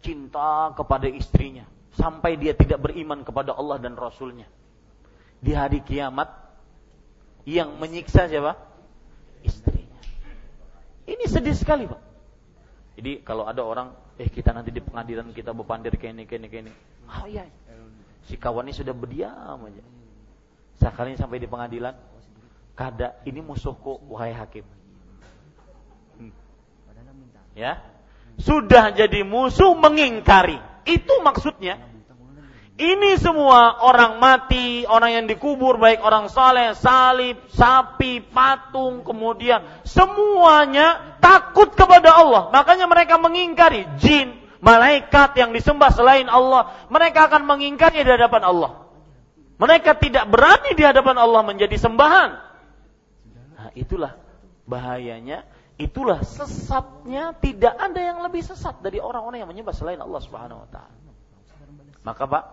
Cinta 0.00 0.72
kepada 0.72 1.12
istrinya. 1.12 1.68
Sampai 1.92 2.40
dia 2.40 2.56
tidak 2.56 2.80
beriman 2.80 3.20
kepada 3.20 3.52
Allah 3.52 3.76
dan 3.76 4.00
Rasulnya. 4.00 4.48
Di 5.44 5.52
hari 5.52 5.84
kiamat. 5.84 6.49
Yang 7.48 7.70
menyiksa 7.80 8.28
siapa? 8.28 8.56
Istrinya. 9.40 10.00
Ini 11.08 11.24
sedih 11.26 11.56
sekali 11.56 11.88
Pak. 11.88 12.00
Jadi 13.00 13.24
kalau 13.24 13.48
ada 13.48 13.64
orang, 13.64 13.96
eh 14.20 14.28
kita 14.28 14.52
nanti 14.52 14.68
di 14.68 14.84
pengadilan 14.84 15.32
kita 15.32 15.56
berpandir 15.56 15.96
kayak 15.96 16.12
ini, 16.20 16.22
kayak 16.28 16.40
ini, 16.44 16.48
kayak 16.52 16.62
ini. 16.68 16.72
Oh 17.08 17.26
iya. 17.26 17.48
Si 18.28 18.36
kawan 18.36 18.68
ini 18.68 18.76
sudah 18.76 18.92
berdiam 18.92 19.58
aja. 19.64 19.82
Sekali 20.76 21.16
sampai 21.16 21.40
di 21.40 21.48
pengadilan, 21.48 21.96
kada 22.76 23.16
ini 23.24 23.40
musuhku 23.40 24.04
wahai 24.08 24.36
hakim 24.36 24.64
ya 27.60 27.82
sudah 28.40 28.96
jadi 28.96 29.20
musuh 29.20 29.76
mengingkari. 29.76 30.56
Itu 30.88 31.20
maksudnya. 31.20 31.76
Ini 32.80 33.20
semua 33.20 33.84
orang 33.84 34.16
mati, 34.16 34.88
orang 34.88 35.12
yang 35.12 35.26
dikubur, 35.28 35.76
baik 35.76 36.00
orang 36.00 36.32
saleh, 36.32 36.72
salib, 36.72 37.36
sapi, 37.52 38.24
patung, 38.24 39.04
kemudian 39.04 39.60
semuanya 39.84 41.20
takut 41.20 41.76
kepada 41.76 42.16
Allah. 42.16 42.48
Makanya 42.48 42.88
mereka 42.88 43.20
mengingkari 43.20 43.84
jin, 44.00 44.32
malaikat 44.64 45.36
yang 45.36 45.52
disembah 45.52 45.92
selain 45.92 46.24
Allah. 46.32 46.88
Mereka 46.88 47.28
akan 47.28 47.44
mengingkari 47.44 48.00
di 48.00 48.08
hadapan 48.16 48.48
Allah. 48.48 48.88
Mereka 49.60 50.00
tidak 50.00 50.24
berani 50.32 50.72
di 50.72 50.80
hadapan 50.80 51.20
Allah 51.20 51.44
menjadi 51.44 51.76
sembahan. 51.76 52.30
Nah, 53.60 53.68
itulah 53.76 54.16
bahayanya 54.64 55.44
Itulah 55.80 56.20
sesatnya 56.20 57.32
tidak 57.40 57.72
ada 57.72 57.96
yang 57.96 58.20
lebih 58.20 58.44
sesat 58.44 58.84
dari 58.84 59.00
orang-orang 59.00 59.40
yang 59.40 59.48
menyembah 59.48 59.72
selain 59.72 59.96
Allah 59.96 60.20
Subhanahu 60.20 60.60
wa 60.60 60.68
taala. 60.68 60.92
Maka 62.04 62.28
Pak, 62.28 62.44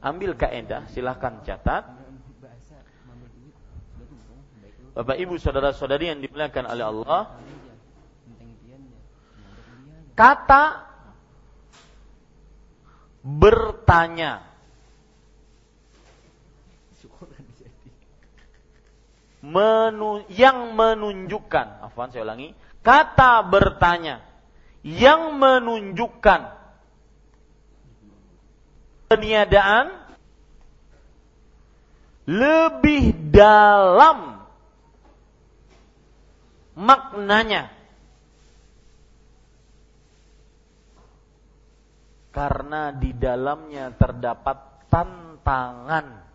ambil 0.00 0.36
kaidah, 0.36 0.88
silahkan 0.92 1.44
catat. 1.44 1.84
Bapak 4.90 5.16
Ibu 5.16 5.38
saudara-saudari 5.38 6.10
yang 6.10 6.20
dimuliakan 6.20 6.66
oleh 6.66 6.84
Allah, 6.84 7.20
kata 10.18 10.64
bertanya. 13.22 14.50
Menu, 19.40 20.20
yang 20.28 20.76
menunjukkan, 20.76 21.80
afwan 21.88 22.12
saya 22.12 22.28
ulangi, 22.28 22.52
kata 22.84 23.40
bertanya. 23.40 24.20
Yang 24.84 25.32
menunjukkan 25.32 26.59
peniadaan 29.10 29.90
lebih 32.30 33.10
dalam 33.34 34.46
maknanya. 36.78 37.74
Karena 42.30 42.94
di 42.94 43.10
dalamnya 43.10 43.90
terdapat 43.98 44.86
tantangan 44.86 46.29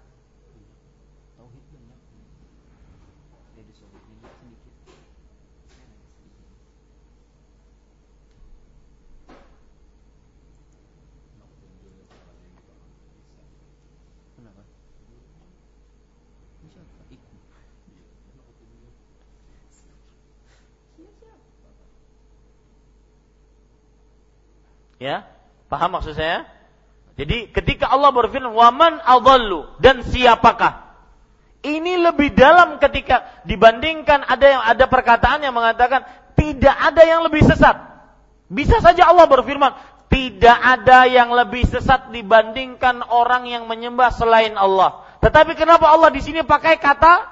Ya, 25.05 25.21
paham 25.69 25.93
maksud 25.93 26.17
saya? 26.17 26.49
Jadi 27.13 27.53
ketika 27.53 27.93
Allah 27.93 28.09
berfirman, 28.09 28.57
"Waman 28.57 29.05
adallu" 29.05 29.69
dan 29.77 30.01
siapakah? 30.01 30.81
Ini 31.61 32.01
lebih 32.01 32.33
dalam 32.33 32.81
ketika 32.81 33.45
dibandingkan 33.45 34.25
ada 34.25 34.45
yang 34.49 34.63
ada 34.65 34.85
perkataan 34.89 35.45
yang 35.45 35.53
mengatakan 35.53 36.05
tidak 36.33 36.73
ada 36.73 37.05
yang 37.05 37.21
lebih 37.21 37.45
sesat. 37.45 37.77
Bisa 38.49 38.81
saja 38.81 39.09
Allah 39.09 39.29
berfirman, 39.29 39.73
tidak 40.09 40.57
ada 40.57 41.05
yang 41.05 41.33
lebih 41.33 41.65
sesat 41.69 42.09
dibandingkan 42.09 43.05
orang 43.05 43.45
yang 43.45 43.69
menyembah 43.69 44.09
selain 44.09 44.57
Allah. 44.57 45.05
Tetapi 45.21 45.53
kenapa 45.53 45.89
Allah 45.89 46.09
di 46.13 46.21
sini 46.21 46.41
pakai 46.45 46.81
kata 46.81 47.29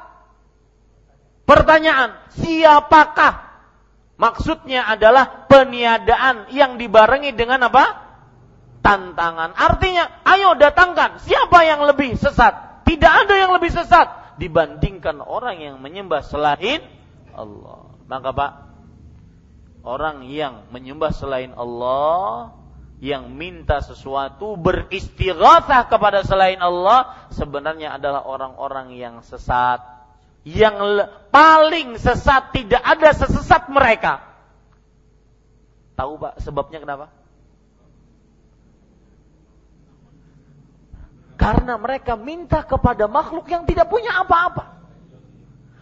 pertanyaan, 1.46 2.18
siapakah? 2.38 3.43
Maksudnya 4.24 4.88
adalah 4.88 5.52
peniadaan 5.52 6.48
yang 6.56 6.80
dibarengi 6.80 7.36
dengan 7.36 7.68
apa? 7.68 8.00
Tantangan. 8.80 9.52
Artinya, 9.52 10.24
ayo 10.24 10.56
datangkan 10.56 11.20
siapa 11.20 11.68
yang 11.68 11.84
lebih 11.84 12.16
sesat. 12.16 12.88
Tidak 12.88 13.14
ada 13.28 13.36
yang 13.36 13.52
lebih 13.52 13.68
sesat 13.68 14.40
dibandingkan 14.40 15.20
orang 15.20 15.60
yang 15.60 15.76
menyembah 15.84 16.24
selain 16.24 16.80
Allah. 17.36 17.92
Maka 18.08 18.32
Pak, 18.32 18.52
orang 19.84 20.24
yang 20.32 20.72
menyembah 20.72 21.12
selain 21.12 21.52
Allah 21.60 22.56
yang 23.04 23.28
minta 23.36 23.84
sesuatu 23.84 24.56
beristighatsah 24.56 25.92
kepada 25.92 26.24
selain 26.24 26.64
Allah 26.64 27.28
sebenarnya 27.36 28.00
adalah 28.00 28.24
orang-orang 28.24 28.96
yang 28.96 29.20
sesat. 29.20 29.84
Yang 30.44 31.08
paling 31.32 31.96
sesat 31.96 32.52
tidak 32.52 32.84
ada 32.84 33.16
sesesat 33.16 33.72
mereka. 33.72 34.20
Tahu 35.96 36.20
Pak 36.20 36.44
sebabnya 36.44 36.84
kenapa? 36.84 37.08
Karena 41.40 41.76
mereka 41.80 42.20
minta 42.20 42.64
kepada 42.64 43.08
makhluk 43.08 43.48
yang 43.48 43.64
tidak 43.68 43.88
punya 43.88 44.20
apa-apa. 44.20 44.80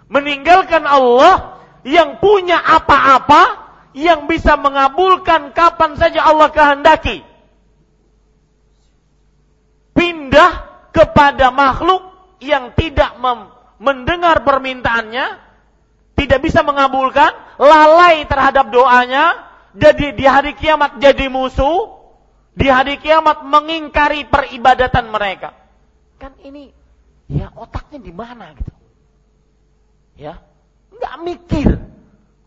Meninggalkan 0.10 0.84
Allah 0.86 1.62
yang 1.82 2.22
punya 2.22 2.58
apa-apa 2.62 3.62
yang 3.92 4.28
bisa 4.28 4.56
mengabulkan 4.56 5.52
kapan 5.52 6.00
saja 6.00 6.24
Allah 6.24 6.50
kehendaki. 6.54 7.24
Pindah 9.92 10.52
kepada 10.96 11.52
makhluk 11.52 12.10
yang 12.40 12.72
tidak 12.76 13.20
mendengar 13.82 14.46
permintaannya, 14.46 15.42
tidak 16.14 16.40
bisa 16.46 16.62
mengabulkan, 16.62 17.34
lalai 17.58 18.30
terhadap 18.30 18.70
doanya, 18.70 19.50
jadi 19.74 20.14
di 20.14 20.26
hari 20.30 20.54
kiamat 20.54 21.02
jadi 21.02 21.26
musuh, 21.34 21.98
di 22.54 22.70
hari 22.70 23.02
kiamat 23.02 23.42
mengingkari 23.42 24.30
peribadatan 24.30 25.10
mereka. 25.10 25.58
Kan 26.22 26.38
ini 26.46 26.70
ya 27.26 27.50
otaknya 27.58 27.98
di 27.98 28.14
mana 28.14 28.54
gitu. 28.54 28.70
Ya, 30.22 30.38
nggak 30.94 31.16
mikir 31.26 31.70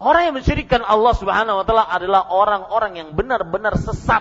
Orang 0.04 0.22
yang 0.28 0.34
mensyirikkan 0.36 0.84
Allah 0.84 1.16
Subhanahu 1.16 1.62
wa 1.62 1.64
taala 1.64 1.88
adalah 1.88 2.28
orang-orang 2.28 3.00
yang 3.00 3.08
benar-benar 3.16 3.80
sesat. 3.80 4.20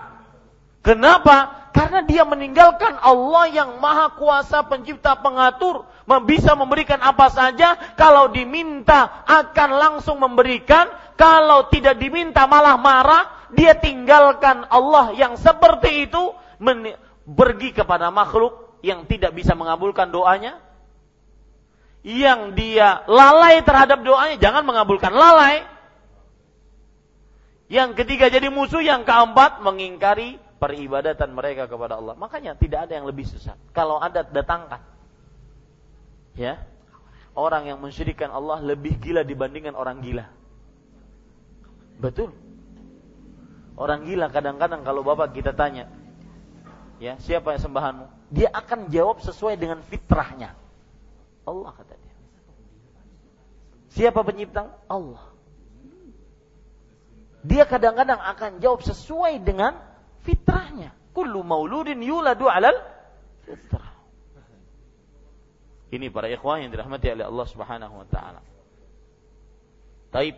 Kenapa? 0.83 1.63
Karena 1.73 2.05
dia 2.05 2.21
meninggalkan 2.27 2.99
Allah 3.01 3.49
yang 3.49 3.81
maha 3.81 4.13
kuasa 4.13 4.61
pencipta 4.67 5.17
pengatur. 5.17 5.87
Bisa 6.27 6.53
memberikan 6.53 6.99
apa 7.01 7.31
saja. 7.31 7.95
Kalau 7.97 8.29
diminta 8.29 9.23
akan 9.25 9.69
langsung 9.79 10.19
memberikan. 10.21 10.91
Kalau 11.17 11.71
tidak 11.71 11.97
diminta 11.97 12.45
malah 12.45 12.77
marah. 12.77 13.47
Dia 13.55 13.73
tinggalkan 13.79 14.67
Allah 14.69 15.15
yang 15.15 15.39
seperti 15.39 16.11
itu. 16.11 16.35
Pergi 17.23 17.71
kepada 17.71 18.11
makhluk 18.11 18.77
yang 18.83 19.07
tidak 19.07 19.33
bisa 19.33 19.55
mengabulkan 19.55 20.11
doanya. 20.11 20.59
Yang 22.03 22.59
dia 22.59 23.07
lalai 23.07 23.63
terhadap 23.63 24.03
doanya. 24.03 24.35
Jangan 24.37 24.67
mengabulkan 24.67 25.15
lalai 25.15 25.63
yang 27.71 27.95
ketiga 27.97 28.29
jadi 28.29 28.51
musuh, 28.53 28.83
yang 28.83 29.01
keempat 29.07 29.63
mengingkari 29.65 30.42
peribadatan 30.63 31.35
mereka 31.35 31.67
kepada 31.67 31.99
Allah. 31.99 32.15
Makanya 32.15 32.55
tidak 32.55 32.87
ada 32.87 32.95
yang 32.95 33.03
lebih 33.03 33.27
sesat. 33.27 33.59
Kalau 33.75 33.99
ada 33.99 34.23
datangkan. 34.23 34.79
Ya. 36.39 36.63
Orang 37.35 37.67
yang 37.67 37.83
mensyirikan 37.83 38.31
Allah 38.31 38.63
lebih 38.63 38.95
gila 38.95 39.27
dibandingkan 39.27 39.75
orang 39.75 39.99
gila. 39.99 40.31
Betul. 41.99 42.31
Orang 43.75 44.07
gila 44.07 44.31
kadang-kadang 44.31 44.87
kalau 44.87 45.03
Bapak 45.03 45.35
kita 45.35 45.51
tanya, 45.51 45.91
ya, 47.03 47.19
siapa 47.19 47.57
yang 47.57 47.61
sembahanmu? 47.61 48.05
Dia 48.31 48.47
akan 48.53 48.87
jawab 48.87 49.19
sesuai 49.19 49.59
dengan 49.59 49.83
fitrahnya. 49.83 50.55
Allah 51.43 51.71
kata 51.75 51.93
dia. 51.99 52.15
Siapa 53.91 54.23
pencipta? 54.23 54.79
Allah 54.87 55.33
dia 57.43 57.67
kadang-kadang 57.67 58.23
akan 58.23 58.63
jawab 58.63 58.87
sesuai 58.87 59.43
dengan 59.43 59.75
fitrahnya. 60.23 60.95
Kullu 61.13 61.45
mauludin 61.45 62.01
yuladu 62.01 62.49
alal 62.49 62.79
fitrah. 63.45 63.93
Ini 65.93 66.09
para 66.09 66.25
ikhwan 66.25 66.65
yang 66.65 66.71
dirahmati 66.73 67.13
oleh 67.13 67.25
Allah 67.29 67.47
Subhanahu 67.47 67.95
wa 68.01 68.07
taala. 68.09 68.41
Taib. 70.09 70.35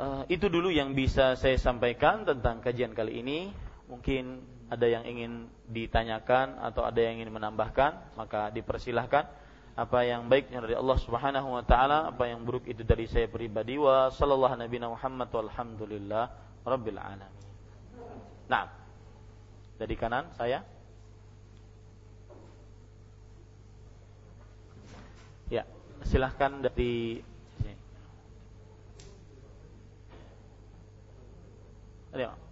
Uh, 0.00 0.22
itu 0.30 0.46
dulu 0.46 0.70
yang 0.70 0.94
bisa 0.94 1.34
saya 1.34 1.58
sampaikan 1.58 2.22
tentang 2.22 2.62
kajian 2.62 2.94
kali 2.94 3.18
ini. 3.18 3.50
Mungkin 3.90 4.38
ada 4.70 4.86
yang 4.86 5.02
ingin 5.02 5.50
ditanyakan 5.66 6.62
atau 6.62 6.86
ada 6.86 7.02
yang 7.02 7.18
ingin 7.18 7.34
menambahkan, 7.34 8.14
maka 8.14 8.54
dipersilahkan 8.54 9.26
apa 9.74 9.98
yang 10.06 10.30
baiknya 10.30 10.62
dari 10.62 10.78
Allah 10.78 10.98
Subhanahu 11.02 11.58
wa 11.58 11.64
taala, 11.66 12.14
apa 12.14 12.30
yang 12.30 12.46
buruk 12.46 12.70
itu 12.70 12.86
dari 12.86 13.10
saya 13.10 13.26
pribadi 13.26 13.74
wa 13.74 14.06
sallallahu 14.14 14.54
nabi 14.54 14.78
Muhammad 14.78 15.26
walhamdulillah 15.34 16.24
rabbil 16.62 17.00
alamin. 17.02 17.49
Nah, 18.50 18.66
dari 19.78 19.94
kanan 19.94 20.26
saya. 20.34 20.58
Ya, 25.46 25.62
silahkan 26.02 26.58
dari 26.58 27.22
sini. 27.54 27.74
Ada 32.10 32.49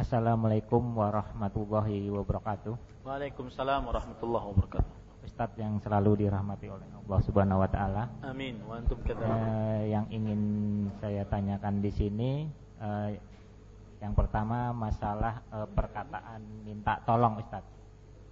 Assalamualaikum 0.00 0.96
warahmatullahi 0.96 2.08
wabarakatuh. 2.08 3.04
Waalaikumsalam 3.04 3.84
warahmatullahi 3.84 4.48
wabarakatuh. 4.48 4.92
Ustadz 5.28 5.60
yang 5.60 5.76
selalu 5.76 6.24
dirahmati 6.24 6.72
oleh 6.72 6.88
Allah 6.88 7.20
Subhanahu 7.20 7.60
wa 7.60 7.68
taala. 7.68 8.08
Amin. 8.24 8.64
Wa 8.64 8.80
antum 8.80 8.96
eh, 9.04 9.92
yang 9.92 10.08
ingin 10.08 10.40
saya 11.04 11.20
tanyakan 11.28 11.84
di 11.84 11.92
sini 11.92 12.48
eh, 12.80 13.20
yang 14.00 14.16
pertama 14.16 14.72
masalah 14.72 15.44
eh, 15.52 15.68
perkataan 15.68 16.64
minta 16.64 16.96
tolong 17.04 17.36
Ustadz. 17.36 17.68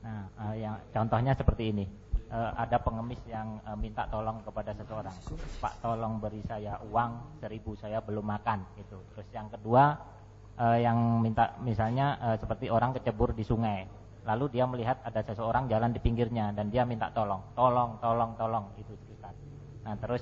Nah, 0.09 0.24
eh, 0.49 0.65
yang 0.65 0.81
contohnya 0.89 1.36
seperti 1.36 1.69
ini. 1.69 1.85
Eh, 2.32 2.51
ada 2.57 2.81
pengemis 2.81 3.20
yang 3.28 3.61
eh, 3.61 3.77
minta 3.77 4.09
tolong 4.09 4.40
kepada 4.40 4.73
seseorang. 4.73 5.12
Pak, 5.61 5.85
tolong 5.85 6.16
beri 6.16 6.40
saya 6.49 6.81
uang 6.81 7.36
seribu 7.45 7.77
saya 7.77 8.01
belum 8.01 8.24
makan 8.24 8.65
gitu. 8.81 8.97
Terus 9.12 9.28
yang 9.36 9.53
kedua 9.53 10.16
uh, 10.59 10.78
yang 10.78 11.22
minta 11.22 11.55
misalnya 11.62 12.18
uh, 12.18 12.36
seperti 12.36 12.68
orang 12.68 12.93
kecebur 12.98 13.32
di 13.32 13.47
sungai. 13.47 13.86
Lalu 14.26 14.60
dia 14.60 14.68
melihat 14.68 15.01
ada 15.06 15.24
seseorang 15.24 15.70
jalan 15.72 15.94
di 15.94 16.02
pinggirnya 16.05 16.52
dan 16.52 16.68
dia 16.68 16.85
minta 16.85 17.09
tolong 17.14 17.40
tolong 17.56 17.97
tolong 17.97 18.36
tolong 18.36 18.64
itu 18.76 18.93
Ustaz 19.09 19.32
nah 19.80 19.97
terus 19.97 20.20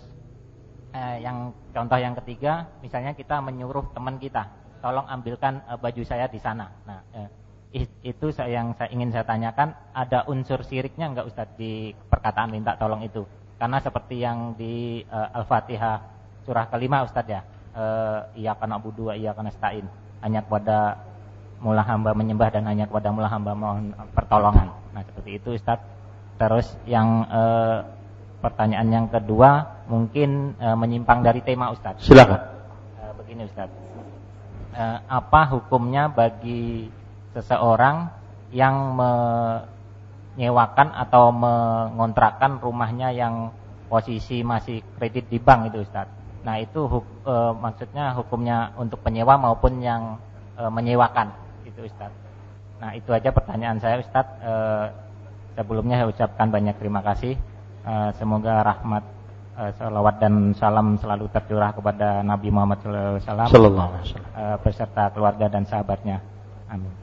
uh, 0.95 1.17
yang 1.19 1.51
contoh 1.75 1.99
yang 1.99 2.15
ketiga 2.23 2.71
misalnya 2.79 3.19
kita 3.19 3.43
menyuruh 3.43 3.91
teman 3.91 4.23
kita 4.23 4.47
tolong 4.79 5.11
ambilkan 5.11 5.65
uh, 5.67 5.75
baju 5.81 6.03
saya 6.07 6.31
di 6.31 6.39
sana. 6.39 6.71
Nah 6.87 7.01
uh, 7.19 7.29
itu 8.07 8.31
saya 8.31 8.63
yang 8.63 8.79
saya 8.79 8.95
ingin 8.95 9.11
saya 9.11 9.27
tanyakan 9.27 9.75
ada 9.91 10.23
unsur 10.31 10.63
siriknya 10.63 11.11
enggak 11.11 11.27
Ustaz 11.27 11.51
di 11.59 11.91
perkataan 11.93 12.55
minta 12.55 12.79
tolong 12.79 13.03
itu? 13.03 13.27
Karena 13.59 13.83
seperti 13.83 14.23
yang 14.23 14.55
di 14.55 15.03
uh, 15.03 15.35
Al-Fatihah 15.43 15.97
surah 16.47 16.71
kelima 16.71 17.03
Ustaz 17.03 17.27
ya 17.27 17.43
iya 18.33 18.57
karena 18.57 18.81
budu 18.81 19.13
iya 19.13 19.37
karena 19.37 19.53
stain 19.53 19.85
hanya 20.23 20.41
kepada 20.45 21.07
mula 21.61 21.83
hamba 21.85 22.13
menyembah 22.13 22.53
dan 22.53 22.69
hanya 22.69 22.85
kepada 22.85 23.09
mula 23.13 23.29
hamba 23.33 23.57
mohon 23.57 23.97
pertolongan. 24.13 24.73
Nah 24.93 25.03
seperti 25.05 25.41
itu 25.41 25.57
Ustaz. 25.57 25.81
Terus 26.37 26.69
yang 26.85 27.25
e, 27.25 27.43
pertanyaan 28.45 28.89
yang 28.93 29.07
kedua 29.09 29.81
mungkin 29.89 30.53
e, 30.61 30.69
menyimpang 30.77 31.25
dari 31.25 31.41
tema 31.41 31.73
Ustaz. 31.73 32.05
Silakan. 32.05 32.41
E, 33.01 33.03
begini 33.17 33.49
Ustaz. 33.49 33.73
E, 34.77 34.85
apa 35.09 35.41
hukumnya 35.57 36.13
bagi 36.13 36.93
seseorang 37.33 38.13
yang 38.53 38.97
menyewakan 40.37 40.93
atau 40.93 41.33
mengontrakkan 41.33 42.61
rumahnya 42.61 43.13
yang 43.17 43.51
posisi 43.89 44.43
masih 44.45 44.83
kredit 45.01 45.33
di 45.33 45.41
bank 45.41 45.73
itu 45.73 45.81
Ustaz. 45.85 46.26
Nah, 46.47 46.63
itu 46.63 46.87
huk, 46.87 47.27
e, 47.27 47.35
maksudnya 47.59 48.15
hukumnya 48.15 48.71
untuk 48.79 49.03
penyewa 49.03 49.35
maupun 49.35 49.83
yang 49.83 50.15
e, 50.55 50.63
menyewakan 50.71 51.35
itu 51.67 51.91
Ustaz. 51.91 52.15
Nah, 52.79 52.95
itu 52.95 53.11
aja 53.11 53.35
pertanyaan 53.35 53.83
saya 53.83 53.99
Ustaz. 53.99 54.31
E, 54.39 54.55
sebelumnya 55.59 55.99
saya 55.99 56.09
ucapkan 56.15 56.47
banyak 56.47 56.79
terima 56.79 57.03
kasih. 57.03 57.35
E, 57.83 57.95
semoga 58.15 58.63
rahmat 58.63 59.03
e, 59.59 59.63
salawat 59.75 60.23
dan 60.23 60.55
salam 60.55 60.95
selalu 61.03 61.27
tercurah 61.35 61.75
kepada 61.75 62.23
Nabi 62.23 62.55
Muhammad 62.55 62.79
SAW 62.79 63.51
e, 63.51 64.45
beserta 64.63 65.11
keluarga 65.11 65.51
dan 65.51 65.67
sahabatnya. 65.67 66.23
Amin. 66.71 66.95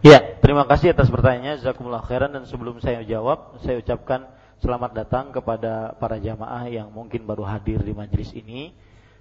Ya, 0.00 0.40
terima 0.40 0.64
kasih 0.64 0.96
atas 0.96 1.12
pertanyaannya. 1.12 1.60
Jazakumullah 1.60 2.00
khairan 2.00 2.32
dan 2.32 2.48
sebelum 2.48 2.80
saya 2.80 3.04
jawab, 3.04 3.60
saya 3.60 3.76
ucapkan 3.76 4.24
selamat 4.64 4.90
datang 4.96 5.36
kepada 5.36 5.92
para 6.00 6.16
jamaah 6.16 6.64
yang 6.72 6.88
mungkin 6.88 7.28
baru 7.28 7.44
hadir 7.44 7.84
di 7.84 7.92
majelis 7.92 8.32
ini 8.32 8.72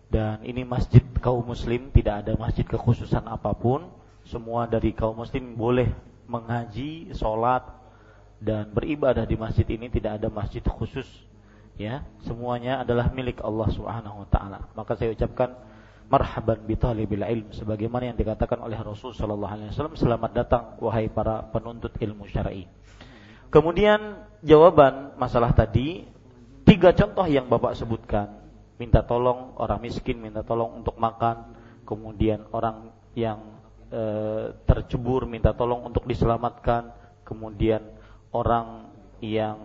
dan 0.09 0.45
ini 0.45 0.61
masjid 0.61 1.01
kaum 1.17 1.41
muslim 1.41 1.89
tidak 1.89 2.25
ada 2.25 2.37
masjid 2.37 2.65
kekhususan 2.65 3.25
apa 3.25 3.53
pun. 3.57 3.89
Semua 4.25 4.65
dari 4.65 4.93
kaum 4.93 5.21
muslim 5.21 5.53
boleh 5.53 5.89
mengaji, 6.25 7.13
sholat 7.13 7.61
dan 8.41 8.73
beribadah 8.73 9.25
di 9.25 9.37
masjid 9.37 9.65
ini. 9.69 9.89
Tidak 9.89 10.21
ada 10.21 10.29
masjid 10.29 10.61
khusus 10.61 11.05
ya. 11.77 12.05
Semuanya 12.25 12.85
adalah 12.85 13.09
milik 13.13 13.41
Allah 13.41 13.69
Subhanahu 13.73 14.25
wa 14.25 14.27
taala. 14.29 14.59
Maka 14.73 14.97
saya 14.97 15.13
ucapkan 15.13 15.53
marhaban 16.09 16.61
bi 16.65 16.77
talibil 16.77 17.25
ilm. 17.25 17.49
Sebagaimana 17.53 18.13
yang 18.13 18.17
dikatakan 18.17 18.61
oleh 18.61 18.77
Rasul 18.77 19.13
sallallahu 19.13 19.51
alaihi 19.51 19.69
wasallam 19.73 19.97
selamat 19.97 20.31
datang 20.37 20.63
wahai 20.81 21.09
para 21.09 21.49
penuntut 21.49 21.93
ilmu 21.97 22.29
syar'i. 22.29 22.69
Kemudian 23.49 24.25
jawaban 24.45 25.17
masalah 25.17 25.53
tadi 25.53 26.05
tiga 26.65 26.93
contoh 26.93 27.25
yang 27.29 27.49
Bapak 27.49 27.77
sebutkan 27.77 28.44
minta 28.75 29.03
tolong 29.03 29.55
orang 29.55 29.79
miskin 29.79 30.19
minta 30.19 30.43
tolong 30.43 30.83
untuk 30.83 30.95
makan 30.99 31.55
kemudian 31.87 32.43
orang 32.51 32.91
yang 33.15 33.39
e, 33.87 34.01
tercebur 34.67 35.23
minta 35.27 35.55
tolong 35.55 35.87
untuk 35.87 36.03
diselamatkan 36.03 36.91
kemudian 37.23 37.79
orang 38.35 38.91
yang 39.23 39.57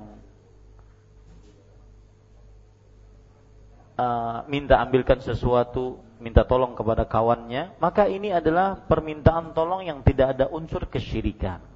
e, 3.99 4.07
minta 4.47 4.79
ambilkan 4.79 5.19
sesuatu 5.19 5.99
minta 6.23 6.47
tolong 6.47 6.79
kepada 6.79 7.03
kawannya 7.09 7.75
maka 7.83 8.07
ini 8.07 8.31
adalah 8.31 8.79
permintaan 8.87 9.51
tolong 9.57 9.83
yang 9.83 10.07
tidak 10.07 10.39
ada 10.39 10.47
unsur 10.53 10.87
kesyirikan 10.87 11.70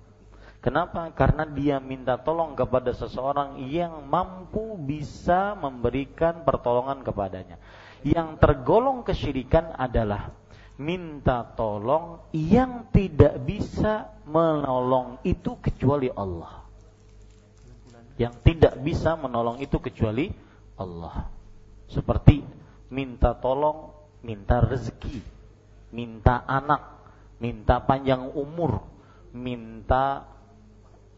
Kenapa? 0.65 1.13
Karena 1.13 1.45
dia 1.45 1.77
minta 1.77 2.17
tolong 2.17 2.57
kepada 2.57 2.97
seseorang 2.97 3.61
yang 3.69 4.09
mampu 4.09 4.81
bisa 4.81 5.53
memberikan 5.53 6.41
pertolongan 6.41 7.05
kepadanya. 7.05 7.61
Yang 8.01 8.41
tergolong 8.41 9.05
kesyirikan 9.05 9.77
adalah 9.77 10.33
minta 10.81 11.45
tolong 11.53 12.25
yang 12.33 12.89
tidak 12.97 13.45
bisa 13.45 14.09
menolong 14.25 15.21
itu 15.21 15.53
kecuali 15.61 16.09
Allah. 16.17 16.65
Yang 18.17 18.35
tidak 18.49 18.81
bisa 18.81 19.21
menolong 19.21 19.61
itu 19.61 19.77
kecuali 19.85 20.33
Allah. 20.81 21.29
Seperti 21.93 22.41
minta 22.89 23.37
tolong, 23.37 23.93
minta 24.25 24.65
rezeki, 24.65 25.21
minta 25.93 26.41
anak, 26.49 27.05
minta 27.37 27.85
panjang 27.85 28.33
umur, 28.33 28.81
minta 29.37 30.34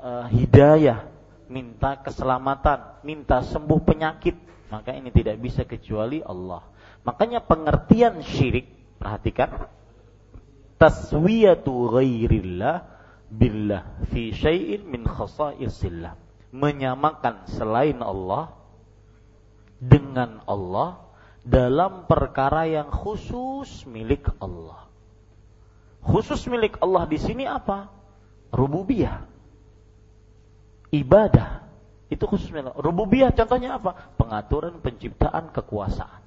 uh, 0.01 0.27
hidayah, 0.29 1.09
minta 1.47 2.01
keselamatan, 2.01 3.01
minta 3.07 3.43
sembuh 3.45 3.81
penyakit, 3.83 4.37
maka 4.69 4.93
ini 4.93 5.15
tidak 5.15 5.39
bisa 5.39 5.63
kecuali 5.63 6.21
Allah. 6.23 6.65
Makanya 7.07 7.45
pengertian 7.45 8.19
syirik, 8.25 8.99
perhatikan, 8.99 9.71
taswiyatu 10.77 11.95
ghairillah 11.95 12.83
billah 13.31 14.07
fi 14.11 14.35
syai'in 14.35 14.83
min 14.87 15.07
khasaisillah. 15.07 16.19
Menyamakan 16.57 17.47
selain 17.53 18.01
Allah 18.01 18.55
dengan 19.77 20.41
Allah 20.49 21.05
dalam 21.45 22.09
perkara 22.09 22.65
yang 22.67 22.89
khusus 22.89 23.85
milik 23.85 24.25
Allah. 24.41 24.89
Khusus 26.01 26.43
milik 26.49 26.81
Allah 26.81 27.05
di 27.07 27.19
sini 27.19 27.45
apa? 27.45 27.91
Rububiyah 28.55 29.36
ibadah. 30.97 31.69
Itu 32.07 32.31
khusus 32.31 32.49
rububiyah 32.55 33.35
contohnya 33.35 33.77
apa? 33.77 34.15
Pengaturan, 34.15 34.79
penciptaan, 34.79 35.51
kekuasaan. 35.51 36.23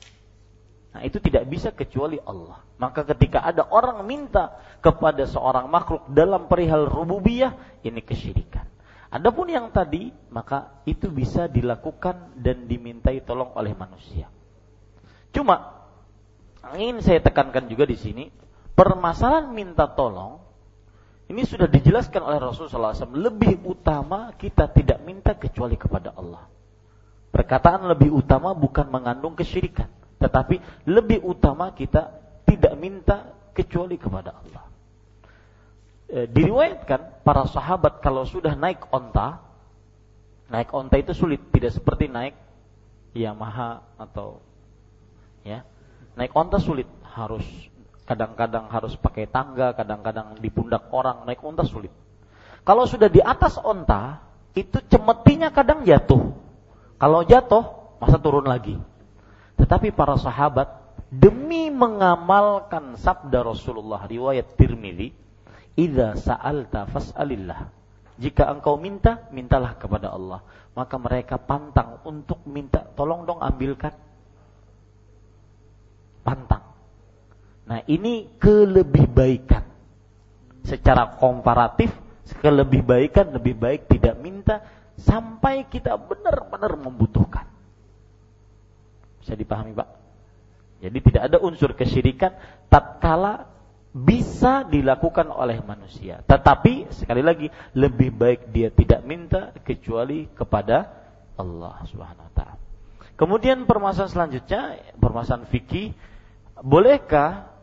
Nah, 0.89 1.05
itu 1.05 1.21
tidak 1.21 1.45
bisa 1.47 1.69
kecuali 1.71 2.17
Allah. 2.19 2.65
Maka 2.81 3.05
ketika 3.13 3.45
ada 3.45 3.63
orang 3.69 4.03
minta 4.03 4.57
kepada 4.81 5.23
seorang 5.29 5.69
makhluk 5.69 6.09
dalam 6.09 6.49
perihal 6.49 6.89
rububiyah, 6.89 7.55
ini 7.85 8.01
kesyirikan. 8.01 8.65
Adapun 9.09 9.49
yang 9.49 9.69
tadi, 9.73 10.13
maka 10.29 10.81
itu 10.85 11.09
bisa 11.09 11.49
dilakukan 11.49 12.37
dan 12.37 12.65
dimintai 12.69 13.21
tolong 13.25 13.53
oleh 13.57 13.73
manusia. 13.73 14.29
Cuma 15.33 15.85
ingin 16.77 17.01
saya 17.05 17.21
tekankan 17.21 17.69
juga 17.69 17.85
di 17.85 17.97
sini, 17.97 18.29
permasalahan 18.73 19.49
minta 19.49 19.89
tolong 19.89 20.48
ini 21.29 21.45
sudah 21.45 21.69
dijelaskan 21.69 22.25
oleh 22.25 22.41
Rasulullah 22.41 22.97
SAW. 22.97 23.13
Lebih 23.13 23.61
utama 23.61 24.33
kita 24.33 24.65
tidak 24.73 24.97
minta 25.05 25.37
kecuali 25.37 25.77
kepada 25.77 26.09
Allah. 26.17 26.49
Perkataan 27.29 27.85
lebih 27.85 28.09
utama 28.09 28.57
bukan 28.57 28.89
mengandung 28.89 29.37
kesyirikan. 29.37 29.85
Tetapi 30.17 30.89
lebih 30.89 31.21
utama 31.21 31.69
kita 31.77 32.09
tidak 32.49 32.73
minta 32.81 33.29
kecuali 33.53 34.01
kepada 34.01 34.41
Allah. 34.41 34.65
E, 36.09 36.25
diriwayatkan 36.25 37.21
para 37.21 37.45
sahabat 37.45 38.01
kalau 38.01 38.25
sudah 38.25 38.57
naik 38.57 38.89
onta, 38.89 39.37
naik 40.49 40.73
onta 40.73 40.97
itu 40.97 41.13
sulit, 41.13 41.45
tidak 41.53 41.77
seperti 41.77 42.09
naik 42.09 42.33
Yamaha 43.13 43.85
atau 44.01 44.41
ya. 45.45 45.61
Naik 46.17 46.33
onta 46.33 46.57
sulit, 46.57 46.89
harus 47.13 47.45
Kadang-kadang 48.09 48.73
harus 48.73 48.97
pakai 48.97 49.29
tangga, 49.29 49.77
kadang-kadang 49.77 50.41
di 50.41 50.49
pundak 50.49 50.89
orang 50.89 51.29
naik 51.29 51.45
unta 51.45 51.61
sulit. 51.61 51.93
Kalau 52.65 52.89
sudah 52.89 53.05
di 53.05 53.21
atas 53.21 53.61
onta, 53.61 54.25
itu 54.57 54.81
cemetinya 54.89 55.53
kadang 55.53 55.85
jatuh. 55.85 56.33
Kalau 56.97 57.21
jatuh, 57.21 57.93
masa 58.01 58.17
turun 58.17 58.49
lagi. 58.49 58.81
Tetapi 59.61 59.93
para 59.93 60.17
sahabat 60.17 60.73
demi 61.13 61.69
mengamalkan 61.69 62.97
sabda 62.97 63.45
Rasulullah 63.45 64.09
riwayat 64.09 64.57
Tirmidzi, 64.57 65.13
"Idza 65.77 66.17
sa'alta 66.17 66.89
fas'alillah." 66.89 67.77
Jika 68.19 68.49
engkau 68.49 68.75
minta, 68.81 69.29
mintalah 69.29 69.77
kepada 69.77 70.11
Allah. 70.11 70.41
Maka 70.73 70.97
mereka 70.97 71.37
pantang 71.37 72.01
untuk 72.09 72.41
minta, 72.49 72.83
tolong 72.97 73.23
dong 73.23 73.39
ambilkan. 73.39 73.93
Pantang. 76.25 76.68
Nah, 77.69 77.85
ini 77.85 78.25
kelebihbaikan. 78.41 79.61
Secara 80.65 81.21
komparatif, 81.21 81.93
kelebihbaikan 82.41 83.29
lebih 83.29 83.53
baik 83.53 83.85
tidak 83.85 84.17
minta 84.17 84.65
sampai 84.97 85.69
kita 85.69 85.93
benar-benar 85.95 86.73
membutuhkan. 86.81 87.45
Bisa 89.21 89.37
dipahami, 89.37 89.77
Pak? 89.77 89.89
Jadi 90.79 90.97
tidak 91.11 91.23
ada 91.29 91.37
unsur 91.43 91.77
kesyirikan 91.77 92.33
tatkala 92.71 93.45
bisa 93.93 94.65
dilakukan 94.65 95.27
oleh 95.29 95.59
manusia. 95.61 96.23
Tetapi 96.25 96.93
sekali 96.93 97.21
lagi 97.21 97.51
lebih 97.75 98.15
baik 98.15 98.49
dia 98.49 98.71
tidak 98.71 99.01
minta 99.03 99.51
kecuali 99.61 100.29
kepada 100.31 100.87
Allah 101.35 101.83
Subhanahu 101.89 102.27
wa 102.29 102.33
taala. 102.33 102.57
Kemudian 103.19 103.67
permasalahan 103.67 104.13
selanjutnya, 104.13 104.79
permasalahan 104.95 105.49
fikih, 105.51 105.91
bolehkah 106.63 107.58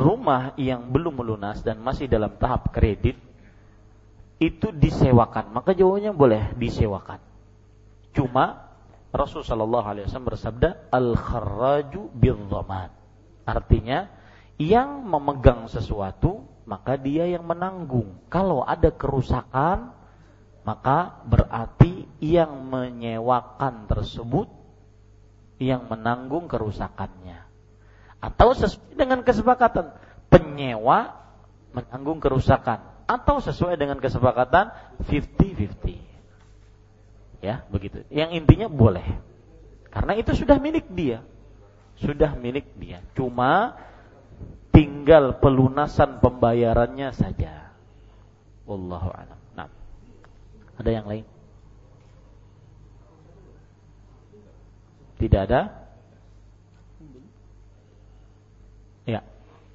rumah 0.00 0.56
yang 0.56 0.88
belum 0.88 1.20
melunas 1.20 1.60
dan 1.60 1.76
masih 1.84 2.08
dalam 2.08 2.32
tahap 2.40 2.72
kredit 2.72 3.20
itu 4.40 4.72
disewakan, 4.72 5.52
maka 5.52 5.76
jawabannya 5.76 6.16
boleh 6.16 6.42
disewakan. 6.56 7.20
Cuma 8.16 8.72
Rasul 9.12 9.44
Shallallahu 9.44 9.84
Alaihi 9.84 10.04
Wasallam 10.08 10.30
bersabda 10.32 10.68
al 10.88 11.12
kharaju 11.12 12.08
bil 12.16 12.40
Artinya 13.44 14.08
yang 14.56 15.04
memegang 15.04 15.68
sesuatu 15.68 16.48
maka 16.64 16.96
dia 16.96 17.26
yang 17.28 17.44
menanggung. 17.44 18.16
Kalau 18.32 18.64
ada 18.64 18.88
kerusakan 18.88 19.92
maka 20.64 21.20
berarti 21.26 22.06
yang 22.22 22.68
menyewakan 22.68 23.88
tersebut 23.90 24.48
yang 25.60 25.88
menanggung 25.88 26.48
kerusakannya 26.48 27.39
atau 28.20 28.52
sesuai 28.52 28.94
dengan 28.94 29.24
kesepakatan 29.24 29.96
penyewa 30.28 31.16
menanggung 31.72 32.20
kerusakan 32.20 32.84
atau 33.08 33.42
sesuai 33.42 33.74
dengan 33.74 33.98
kesepakatan 33.98 34.70
50-50. 35.02 35.98
Ya, 37.40 37.64
begitu. 37.72 38.04
Yang 38.12 38.44
intinya 38.44 38.68
boleh. 38.70 39.02
Karena 39.90 40.14
itu 40.14 40.36
sudah 40.36 40.60
milik 40.62 40.86
dia. 40.92 41.24
Sudah 41.98 42.38
milik 42.38 42.70
dia. 42.78 43.02
Cuma 43.16 43.74
tinggal 44.70 45.40
pelunasan 45.42 46.22
pembayarannya 46.22 47.10
saja. 47.16 47.74
Wallahu 48.68 49.10
a'lam. 49.10 49.40
Nah. 49.58 49.68
Ada 50.78 50.90
yang 50.94 51.06
lain? 51.10 51.26
Tidak 55.18 55.40
ada? 55.50 55.89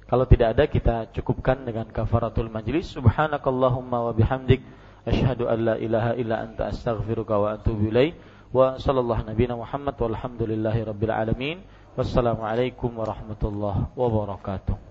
Kalau 0.06 0.22
tidak 0.30 0.54
ada 0.54 0.64
kita 0.70 0.96
cukupkan 1.10 1.66
dengan 1.66 1.90
kafaratul 1.90 2.46
majlis. 2.46 2.94
Subhanakallahumma 2.94 4.06
wa 4.06 4.12
bihamdik 4.14 4.62
asyhadu 5.02 5.50
an 5.50 5.58
la 5.66 5.74
ilaha 5.82 6.14
illa 6.14 6.46
anta 6.46 6.70
astaghfiruka 6.70 7.34
wa 7.34 7.58
atubu 7.58 7.90
ilaik. 7.90 8.14
Wa 8.54 8.78
sallallahu 8.78 9.26
nabiyana 9.26 9.58
Muhammad 9.58 9.98
walhamdulillahi 9.98 10.86
rabbil 10.86 11.10
alamin. 11.10 11.58
Wassalamualaikum 11.98 12.94
warahmatullahi 12.94 13.90
wabarakatuh. 13.98 14.85